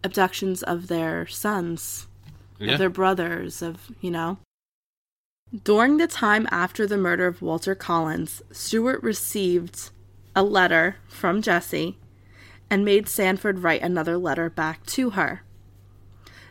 abductions 0.03 0.63
of 0.63 0.87
their 0.87 1.27
sons, 1.27 2.07
Yeah. 2.59 2.73
of 2.73 2.79
their 2.79 2.89
brothers, 2.89 3.61
of, 3.61 3.91
you 4.01 4.09
know. 4.11 4.39
During 5.51 5.97
the 5.97 6.07
time 6.07 6.47
after 6.49 6.87
the 6.87 6.95
murder 6.95 7.27
of 7.27 7.41
Walter 7.41 7.75
Collins, 7.75 8.41
Stewart 8.51 9.03
received 9.03 9.89
a 10.33 10.43
letter 10.43 10.95
from 11.09 11.41
Jessie 11.41 11.97
and 12.69 12.85
made 12.85 13.09
Sanford 13.09 13.59
write 13.59 13.81
another 13.81 14.17
letter 14.17 14.49
back 14.49 14.85
to 14.87 15.09
her. 15.11 15.43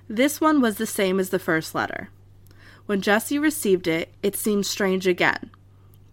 This 0.06 0.38
one 0.38 0.60
was 0.60 0.76
the 0.76 0.86
same 0.86 1.18
as 1.18 1.30
the 1.30 1.38
first 1.38 1.74
letter. 1.74 2.10
When 2.84 3.00
Jessie 3.00 3.38
received 3.38 3.86
it, 3.86 4.12
it 4.22 4.36
seemed 4.36 4.66
strange 4.66 5.06
again. 5.06 5.50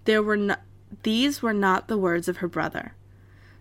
There 0.06 0.24
were 0.24 0.38
no- 0.38 0.56
these 1.04 1.42
were 1.42 1.54
not 1.54 1.90
the 1.90 1.98
words 1.98 2.30
of 2.30 2.38
her 2.38 2.48
brother. 2.48 2.94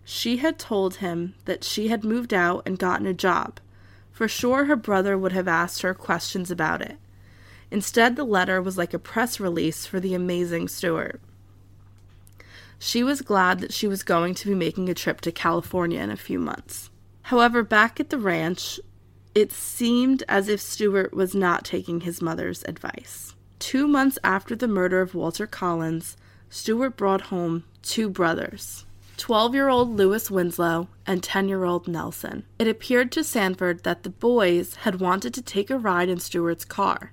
She 0.05 0.37
had 0.37 0.57
told 0.57 0.95
him 0.95 1.33
that 1.43 1.65
she 1.65 1.89
had 1.89 2.05
moved 2.05 2.33
out 2.33 2.63
and 2.65 2.79
gotten 2.79 3.05
a 3.05 3.13
job. 3.13 3.59
For 4.13 4.29
sure, 4.29 4.65
her 4.65 4.77
brother 4.77 5.17
would 5.17 5.33
have 5.33 5.49
asked 5.49 5.81
her 5.81 5.93
questions 5.93 6.49
about 6.49 6.81
it. 6.81 6.97
Instead, 7.69 8.15
the 8.15 8.23
letter 8.23 8.61
was 8.61 8.77
like 8.77 8.93
a 8.93 8.99
press 8.99 9.39
release 9.39 9.85
for 9.85 9.99
the 9.99 10.13
amazing 10.13 10.67
Stewart. 10.67 11.21
She 12.79 13.03
was 13.03 13.21
glad 13.21 13.59
that 13.59 13.73
she 13.73 13.87
was 13.87 14.03
going 14.03 14.35
to 14.35 14.47
be 14.47 14.55
making 14.55 14.89
a 14.89 14.93
trip 14.93 15.21
to 15.21 15.31
California 15.31 15.99
in 15.99 16.11
a 16.11 16.17
few 16.17 16.39
months. 16.39 16.89
However, 17.23 17.63
back 17.63 17.99
at 17.99 18.09
the 18.09 18.19
ranch, 18.19 18.79
it 19.33 19.51
seemed 19.51 20.23
as 20.29 20.47
if 20.47 20.61
Stewart 20.61 21.13
was 21.13 21.35
not 21.35 21.65
taking 21.65 22.01
his 22.01 22.21
mother's 22.21 22.63
advice. 22.63 23.35
Two 23.59 23.87
months 23.87 24.17
after 24.23 24.55
the 24.55 24.67
murder 24.67 25.01
of 25.01 25.15
Walter 25.15 25.47
Collins, 25.47 26.15
Stewart 26.49 26.95
brought 26.95 27.21
home 27.21 27.63
two 27.81 28.09
brothers 28.09 28.85
12 29.17 29.55
year 29.55 29.67
old 29.67 29.97
Lewis 29.97 30.29
Winslow 30.29 30.87
and 31.05 31.23
10 31.23 31.49
year 31.49 31.63
old 31.63 31.87
Nelson. 31.87 32.45
It 32.59 32.67
appeared 32.67 33.11
to 33.13 33.23
Sanford 33.23 33.83
that 33.83 34.03
the 34.03 34.09
boys 34.09 34.75
had 34.75 34.99
wanted 34.99 35.33
to 35.33 35.41
take 35.41 35.69
a 35.69 35.77
ride 35.77 36.07
in 36.07 36.19
Stewart's 36.19 36.65
car. 36.65 37.11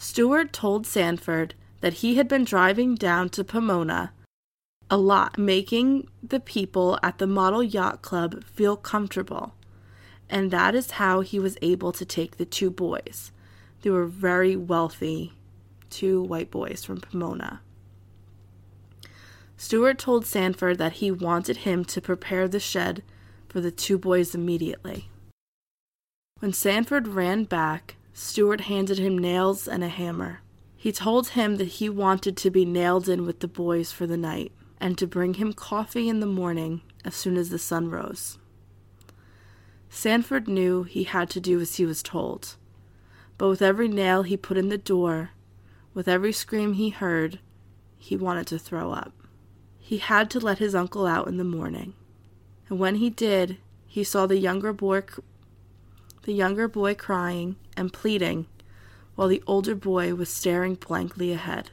Stewart 0.00 0.50
told 0.50 0.86
Sanford 0.86 1.52
that 1.82 1.92
he 2.00 2.14
had 2.14 2.26
been 2.26 2.42
driving 2.42 2.94
down 2.94 3.28
to 3.28 3.44
Pomona 3.44 4.14
a 4.88 4.96
lot, 4.96 5.36
making 5.36 6.08
the 6.22 6.40
people 6.40 6.98
at 7.02 7.18
the 7.18 7.26
Model 7.26 7.62
Yacht 7.62 8.00
Club 8.00 8.42
feel 8.44 8.78
comfortable. 8.78 9.54
And 10.30 10.50
that 10.50 10.74
is 10.74 10.92
how 10.92 11.20
he 11.20 11.38
was 11.38 11.58
able 11.60 11.92
to 11.92 12.06
take 12.06 12.38
the 12.38 12.46
two 12.46 12.70
boys. 12.70 13.30
They 13.82 13.90
were 13.90 14.06
very 14.06 14.56
wealthy, 14.56 15.34
two 15.90 16.22
white 16.22 16.50
boys 16.50 16.82
from 16.82 17.02
Pomona. 17.02 17.60
Stewart 19.58 19.98
told 19.98 20.24
Sanford 20.24 20.78
that 20.78 20.94
he 20.94 21.10
wanted 21.10 21.58
him 21.58 21.84
to 21.84 22.00
prepare 22.00 22.48
the 22.48 22.58
shed 22.58 23.02
for 23.50 23.60
the 23.60 23.70
two 23.70 23.98
boys 23.98 24.34
immediately. 24.34 25.10
When 26.38 26.54
Sanford 26.54 27.06
ran 27.06 27.44
back, 27.44 27.96
Stewart 28.22 28.60
handed 28.60 28.98
him 28.98 29.16
nails 29.16 29.66
and 29.66 29.82
a 29.82 29.88
hammer. 29.88 30.42
He 30.76 30.92
told 30.92 31.28
him 31.28 31.56
that 31.56 31.78
he 31.78 31.88
wanted 31.88 32.36
to 32.36 32.50
be 32.50 32.66
nailed 32.66 33.08
in 33.08 33.24
with 33.24 33.40
the 33.40 33.48
boys 33.48 33.92
for 33.92 34.06
the 34.06 34.18
night 34.18 34.52
and 34.78 34.98
to 34.98 35.06
bring 35.06 35.34
him 35.34 35.54
coffee 35.54 36.06
in 36.06 36.20
the 36.20 36.26
morning 36.26 36.82
as 37.02 37.14
soon 37.14 37.38
as 37.38 37.48
the 37.48 37.58
sun 37.58 37.88
rose. 37.88 38.38
Sanford 39.88 40.48
knew 40.48 40.82
he 40.82 41.04
had 41.04 41.30
to 41.30 41.40
do 41.40 41.60
as 41.60 41.76
he 41.76 41.86
was 41.86 42.02
told, 42.02 42.56
but 43.38 43.48
with 43.48 43.62
every 43.62 43.88
nail 43.88 44.22
he 44.22 44.36
put 44.36 44.58
in 44.58 44.68
the 44.68 44.76
door, 44.76 45.30
with 45.94 46.06
every 46.06 46.32
scream 46.32 46.74
he 46.74 46.90
heard, 46.90 47.40
he 47.96 48.18
wanted 48.18 48.46
to 48.48 48.58
throw 48.58 48.92
up. 48.92 49.14
He 49.78 49.96
had 49.96 50.30
to 50.32 50.40
let 50.40 50.58
his 50.58 50.74
uncle 50.74 51.06
out 51.06 51.26
in 51.26 51.38
the 51.38 51.42
morning, 51.42 51.94
and 52.68 52.78
when 52.78 52.96
he 52.96 53.08
did, 53.08 53.56
he 53.86 54.04
saw 54.04 54.26
the 54.26 54.36
younger 54.36 54.74
boy 54.74 55.04
the 56.22 56.32
younger 56.32 56.68
boy 56.68 56.94
crying 56.94 57.56
and 57.76 57.92
pleading 57.92 58.46
while 59.14 59.28
the 59.28 59.42
older 59.46 59.74
boy 59.74 60.14
was 60.14 60.28
staring 60.28 60.74
blankly 60.74 61.32
ahead. 61.32 61.70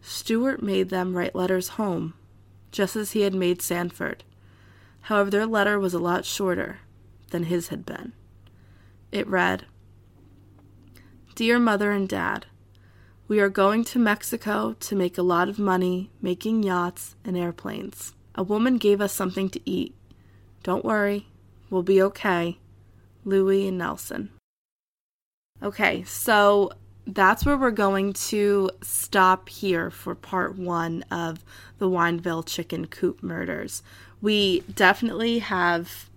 Stewart 0.00 0.62
made 0.62 0.90
them 0.90 1.16
write 1.16 1.34
letters 1.34 1.68
home, 1.70 2.14
just 2.72 2.96
as 2.96 3.12
he 3.12 3.22
had 3.22 3.34
made 3.34 3.62
Sanford. 3.62 4.24
However, 5.02 5.30
their 5.30 5.46
letter 5.46 5.78
was 5.78 5.94
a 5.94 5.98
lot 5.98 6.24
shorter 6.24 6.78
than 7.30 7.44
his 7.44 7.68
had 7.68 7.86
been. 7.86 8.12
It 9.12 9.26
read 9.28 9.66
Dear 11.34 11.58
Mother 11.58 11.90
and 11.90 12.08
Dad, 12.08 12.46
we 13.26 13.40
are 13.40 13.48
going 13.48 13.84
to 13.84 13.98
Mexico 13.98 14.76
to 14.80 14.96
make 14.96 15.16
a 15.16 15.22
lot 15.22 15.48
of 15.48 15.58
money 15.58 16.10
making 16.20 16.62
yachts 16.62 17.14
and 17.24 17.36
airplanes. 17.36 18.14
A 18.34 18.42
woman 18.42 18.76
gave 18.76 19.00
us 19.00 19.12
something 19.12 19.48
to 19.50 19.60
eat. 19.64 19.94
Don't 20.62 20.84
worry, 20.84 21.28
we'll 21.70 21.82
be 21.82 22.02
okay. 22.02 22.58
Louie 23.24 23.68
and 23.68 23.78
Nelson. 23.78 24.30
Okay, 25.62 26.04
so 26.04 26.72
that's 27.06 27.44
where 27.44 27.56
we're 27.56 27.70
going 27.70 28.12
to 28.12 28.70
stop 28.82 29.48
here 29.48 29.90
for 29.90 30.14
part 30.14 30.58
one 30.58 31.04
of 31.10 31.44
the 31.78 31.88
Wineville 31.88 32.46
chicken 32.46 32.86
coop 32.86 33.22
murders. 33.22 33.82
We 34.20 34.60
definitely 34.60 35.40
have 35.40 36.08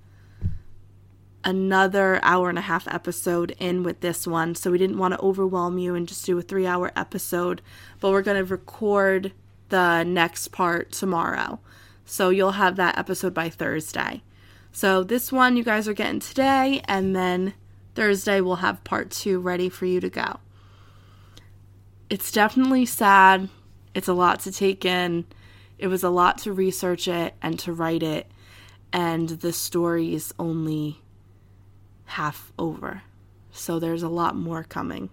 another 1.43 2.19
hour 2.23 2.49
and 2.49 2.57
a 2.57 2.61
half 2.61 2.87
episode 2.87 3.55
in 3.59 3.83
with 3.83 4.01
this 4.01 4.27
one, 4.27 4.55
so 4.55 4.71
we 4.71 4.77
didn't 4.77 4.97
want 4.97 5.13
to 5.13 5.21
overwhelm 5.21 5.77
you 5.77 5.95
and 5.95 6.07
just 6.07 6.25
do 6.25 6.37
a 6.37 6.41
three 6.41 6.67
hour 6.67 6.91
episode, 6.95 7.61
but 7.99 8.11
we're 8.11 8.21
going 8.21 8.37
to 8.37 8.49
record 8.49 9.31
the 9.69 10.03
next 10.03 10.49
part 10.49 10.91
tomorrow. 10.91 11.59
So 12.05 12.29
you'll 12.29 12.51
have 12.51 12.75
that 12.77 12.97
episode 12.97 13.33
by 13.33 13.49
Thursday. 13.49 14.23
So 14.77 15.03
this 15.03 15.31
one 15.31 15.57
you 15.57 15.63
guys 15.63 15.87
are 15.87 15.93
getting 15.93 16.19
today, 16.19 16.83
and 16.85 17.15
then 17.15 17.55
Thursday 17.95 18.41
we'll 18.41 18.57
have 18.57 18.83
part 18.83 19.09
two 19.09 19.39
ready 19.39 19.69
for 19.69 19.87
you 19.87 19.99
to 19.99 20.07
go. 20.07 20.39
It's 22.11 22.31
definitely 22.31 22.85
sad. 22.85 23.49
It's 23.95 24.07
a 24.07 24.13
lot 24.13 24.41
to 24.41 24.51
take 24.51 24.85
in. 24.85 25.25
It 25.79 25.87
was 25.87 26.03
a 26.03 26.11
lot 26.11 26.37
to 26.43 26.53
research 26.53 27.07
it 27.07 27.33
and 27.41 27.57
to 27.61 27.73
write 27.73 28.03
it, 28.03 28.29
and 28.93 29.27
the 29.29 29.51
story 29.51 30.13
is 30.13 30.31
only 30.37 31.01
half 32.05 32.53
over. 32.59 33.01
So 33.49 33.79
there's 33.79 34.03
a 34.03 34.09
lot 34.09 34.35
more 34.35 34.63
coming. 34.63 35.09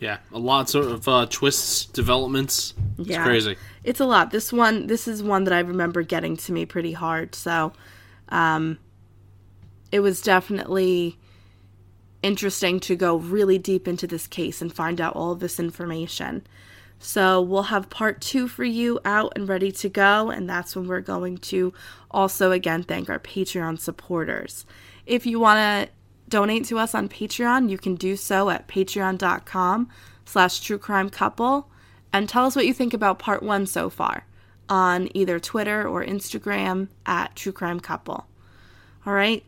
Yeah, 0.00 0.20
a 0.32 0.38
lot 0.38 0.74
of 0.74 1.06
uh, 1.06 1.26
twists, 1.28 1.84
developments. 1.84 2.72
It's 2.96 3.10
Yeah. 3.10 3.24
crazy. 3.24 3.58
It's 3.84 4.00
a 4.00 4.06
lot. 4.06 4.30
This 4.30 4.54
one, 4.54 4.86
this 4.86 5.06
is 5.06 5.22
one 5.22 5.44
that 5.44 5.52
I 5.52 5.58
remember 5.58 6.00
getting 6.00 6.34
to 6.38 6.52
me 6.54 6.64
pretty 6.64 6.92
hard. 6.92 7.34
So, 7.34 7.74
um, 8.30 8.78
it 9.92 10.00
was 10.00 10.20
definitely 10.20 11.18
interesting 12.22 12.80
to 12.80 12.96
go 12.96 13.16
really 13.16 13.58
deep 13.58 13.86
into 13.86 14.06
this 14.06 14.26
case 14.26 14.60
and 14.60 14.72
find 14.72 15.00
out 15.00 15.14
all 15.14 15.34
this 15.34 15.60
information. 15.60 16.46
So, 16.98 17.40
we'll 17.40 17.64
have 17.64 17.90
part 17.90 18.20
two 18.20 18.46
for 18.46 18.64
you 18.64 19.00
out 19.04 19.32
and 19.34 19.48
ready 19.48 19.72
to 19.72 19.88
go. 19.88 20.30
And 20.30 20.48
that's 20.48 20.74
when 20.74 20.86
we're 20.86 21.00
going 21.00 21.38
to 21.38 21.72
also 22.10 22.52
again 22.52 22.84
thank 22.84 23.10
our 23.10 23.18
Patreon 23.18 23.78
supporters. 23.78 24.64
If 25.04 25.26
you 25.26 25.40
want 25.40 25.58
to 25.58 25.92
donate 26.28 26.64
to 26.66 26.78
us 26.78 26.94
on 26.94 27.08
Patreon, 27.08 27.68
you 27.70 27.76
can 27.76 27.96
do 27.96 28.16
so 28.16 28.50
at 28.50 28.68
patreon.com 28.68 29.88
slash 30.24 30.60
true 30.60 30.78
crime 30.78 31.10
couple 31.10 31.68
and 32.12 32.28
tell 32.28 32.46
us 32.46 32.54
what 32.54 32.66
you 32.66 32.74
think 32.74 32.94
about 32.94 33.18
part 33.18 33.42
one 33.42 33.66
so 33.66 33.90
far 33.90 34.26
on 34.68 35.08
either 35.14 35.38
Twitter 35.40 35.86
or 35.86 36.04
Instagram 36.04 36.88
at 37.04 37.34
True 37.34 37.52
Crime 37.52 37.80
Couple. 37.80 38.26
All 39.04 39.12
right. 39.12 39.44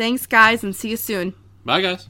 Thanks, 0.00 0.24
guys, 0.24 0.64
and 0.64 0.74
see 0.74 0.88
you 0.88 0.96
soon. 0.96 1.34
Bye, 1.62 1.82
guys. 1.82 2.08